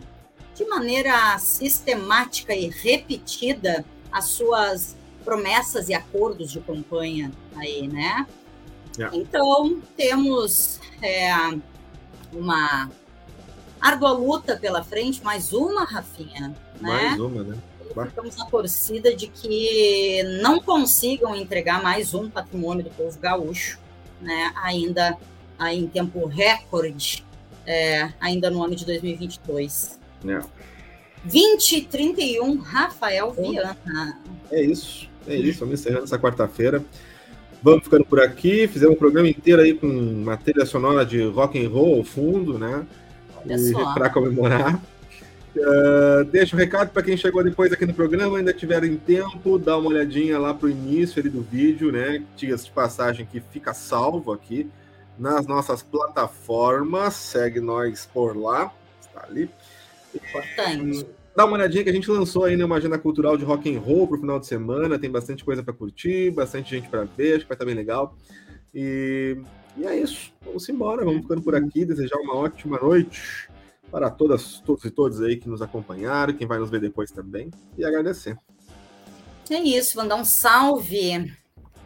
de 0.55 0.63
maneira 0.65 1.37
sistemática 1.39 2.55
e 2.55 2.69
repetida 2.69 3.83
as 4.09 4.25
suas 4.25 4.95
promessas 5.25 5.89
e 5.89 5.93
acordos 5.93 6.51
de 6.51 6.61
campanha 6.61 7.31
aí, 7.57 7.85
né? 7.85 8.25
Yeah. 8.97 9.17
Então, 9.17 9.81
temos 9.97 10.79
é, 11.01 11.33
uma 12.31 12.89
árdua 13.81 14.11
luta 14.11 14.55
pela 14.55 14.83
frente, 14.83 15.21
mais 15.21 15.51
uma, 15.51 15.83
Rafinha, 15.83 16.55
né? 16.79 17.09
Mais 17.09 17.19
uma, 17.19 17.43
né? 17.43 17.57
Ficamos 18.07 18.35
na 18.35 18.45
torcida 18.45 19.15
de 19.15 19.27
que 19.27 20.23
não 20.41 20.59
consigam 20.59 21.35
entregar 21.35 21.81
mais 21.81 22.13
um 22.13 22.29
patrimônio 22.29 22.83
do 22.83 22.89
povo 22.89 23.17
gaúcho, 23.19 23.79
né? 24.21 24.51
Ainda 24.63 25.17
aí 25.57 25.79
em 25.79 25.87
tempo 25.87 26.25
recorde, 26.25 27.25
é, 27.65 28.11
ainda 28.19 28.49
no 28.49 28.63
ano 28.63 28.75
de 28.75 28.85
2022. 28.85 29.99
É. 30.27 30.41
20 31.25 31.77
e 31.77 31.81
31, 31.83 32.57
Rafael 32.57 33.31
Viana. 33.31 33.77
É 34.51 34.61
isso, 34.61 35.09
é 35.27 35.35
isso. 35.35 35.59
Vamos 35.59 35.79
encerrando 35.79 36.03
essa 36.03 36.19
quarta-feira. 36.19 36.83
Vamos 37.61 37.85
ficando 37.85 38.03
por 38.03 38.19
aqui. 38.19 38.67
Fizemos 38.67 38.95
um 38.95 38.99
programa 38.99 39.29
inteiro 39.29 39.61
aí 39.61 39.73
com 39.73 39.87
matéria 39.87 40.65
sonora 40.65 41.05
de 41.05 41.23
rock 41.23 41.63
and 41.63 41.69
roll 41.69 41.99
ao 41.99 42.03
fundo, 42.03 42.59
né? 42.59 42.85
Para 43.93 44.09
comemorar. 44.09 44.81
Uh, 45.55 46.23
deixa 46.25 46.55
o 46.55 46.57
um 46.57 46.59
recado 46.59 46.89
para 46.89 47.03
quem 47.03 47.15
chegou 47.15 47.43
depois 47.43 47.71
aqui 47.71 47.85
no 47.85 47.93
programa, 47.93 48.39
ainda 48.39 48.51
tiverem 48.51 48.97
tempo, 48.97 49.59
dá 49.59 49.77
uma 49.77 49.89
olhadinha 49.89 50.39
lá 50.39 50.51
para 50.51 50.65
o 50.65 50.69
início 50.69 51.19
ali 51.19 51.29
do 51.29 51.41
vídeo, 51.41 51.91
né? 51.91 52.23
Diga-se 52.35 52.65
de 52.65 52.71
passagem 52.71 53.25
que 53.25 53.39
fica 53.39 53.71
salvo 53.73 54.31
aqui 54.31 54.67
nas 55.17 55.45
nossas 55.45 55.83
plataformas. 55.83 57.13
Segue 57.13 57.59
nós 57.59 58.09
por 58.11 58.35
lá, 58.35 58.73
está 58.99 59.25
ali. 59.25 59.47
Importante. 60.13 61.05
Dá 61.35 61.45
uma 61.45 61.55
olhadinha 61.55 61.83
que 61.83 61.89
a 61.89 61.93
gente 61.93 62.09
lançou 62.09 62.45
aí 62.45 62.61
uma 62.63 62.75
agenda 62.75 62.97
cultural 62.97 63.37
de 63.37 63.45
rock 63.45 63.75
and 63.75 63.79
roll 63.79 64.07
para 64.07 64.17
o 64.17 64.19
final 64.19 64.39
de 64.39 64.47
semana. 64.47 64.97
Tem 64.97 65.09
bastante 65.09 65.43
coisa 65.43 65.61
para 65.61 65.73
curtir, 65.73 66.31
bastante 66.31 66.71
gente 66.71 66.89
para 66.89 67.03
ver, 67.03 67.35
acho 67.35 67.45
que 67.45 67.49
vai 67.49 67.55
estar 67.55 67.65
bem 67.65 67.75
legal. 67.75 68.15
E, 68.73 69.37
e 69.77 69.85
é 69.85 69.95
isso. 69.99 70.31
Vamos 70.43 70.67
embora, 70.67 71.05
vamos 71.05 71.21
ficando 71.21 71.41
por 71.43 71.55
aqui. 71.55 71.85
Desejar 71.85 72.17
uma 72.17 72.35
ótima 72.35 72.79
noite 72.79 73.52
para 73.93 74.09
todas, 74.09 74.59
todos 74.65 74.83
e 74.85 74.89
todos 74.89 75.21
aí 75.21 75.37
que 75.37 75.47
nos 75.47 75.61
acompanharam, 75.61 76.33
quem 76.33 76.47
vai 76.47 76.57
nos 76.57 76.71
ver 76.71 76.81
depois 76.81 77.11
também, 77.11 77.51
e 77.77 77.85
agradecer. 77.85 78.35
É 79.51 79.59
isso, 79.59 79.97
mandar 79.97 80.15
um 80.15 80.25
salve 80.25 81.31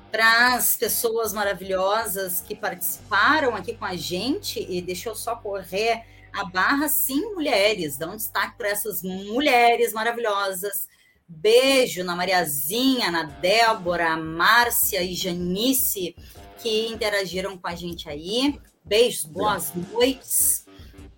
para 0.09 0.53
as 0.53 0.77
pessoas 0.77 1.33
maravilhosas 1.33 2.39
que 2.39 2.55
participaram 2.55 3.57
aqui 3.57 3.73
com 3.73 3.83
a 3.83 3.97
gente 3.97 4.65
e 4.69 4.81
deixou 4.81 5.13
só 5.15 5.35
correr 5.35 6.05
a 6.31 6.45
barra 6.45 6.87
sim 6.87 7.33
mulheres, 7.33 7.97
dá 7.97 8.09
um 8.09 8.15
destaque 8.15 8.57
para 8.57 8.69
essas 8.69 9.03
mulheres 9.03 9.91
maravilhosas. 9.91 10.87
Beijo 11.27 12.05
na 12.05 12.15
Mariazinha, 12.15 13.11
na 13.11 13.23
Débora, 13.23 14.15
Márcia 14.15 15.03
e 15.03 15.13
Janice 15.13 16.15
que 16.59 16.87
interagiram 16.87 17.57
com 17.57 17.67
a 17.67 17.75
gente 17.75 18.07
aí. 18.07 18.57
Beijos, 18.85 19.25
boas 19.25 19.73
noites. 19.75 20.65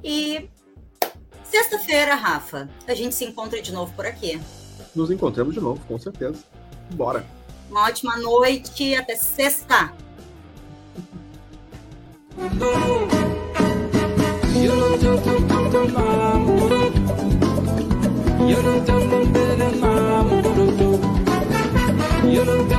E 0.03 0.49
sexta-feira, 1.49 2.15
Rafa, 2.15 2.69
a 2.87 2.93
gente 2.93 3.15
se 3.15 3.25
encontra 3.25 3.61
de 3.61 3.71
novo 3.71 3.91
por 3.93 4.05
aqui. 4.05 4.39
Nos 4.95 5.11
encontramos 5.11 5.53
de 5.53 5.59
novo, 5.59 5.81
com 5.87 5.97
certeza. 5.97 6.43
Bora. 6.91 7.25
Uma 7.69 7.85
ótima 7.85 8.17
noite, 8.17 8.95
até 8.95 9.15
sexta. 9.15 9.91
You 22.29 22.69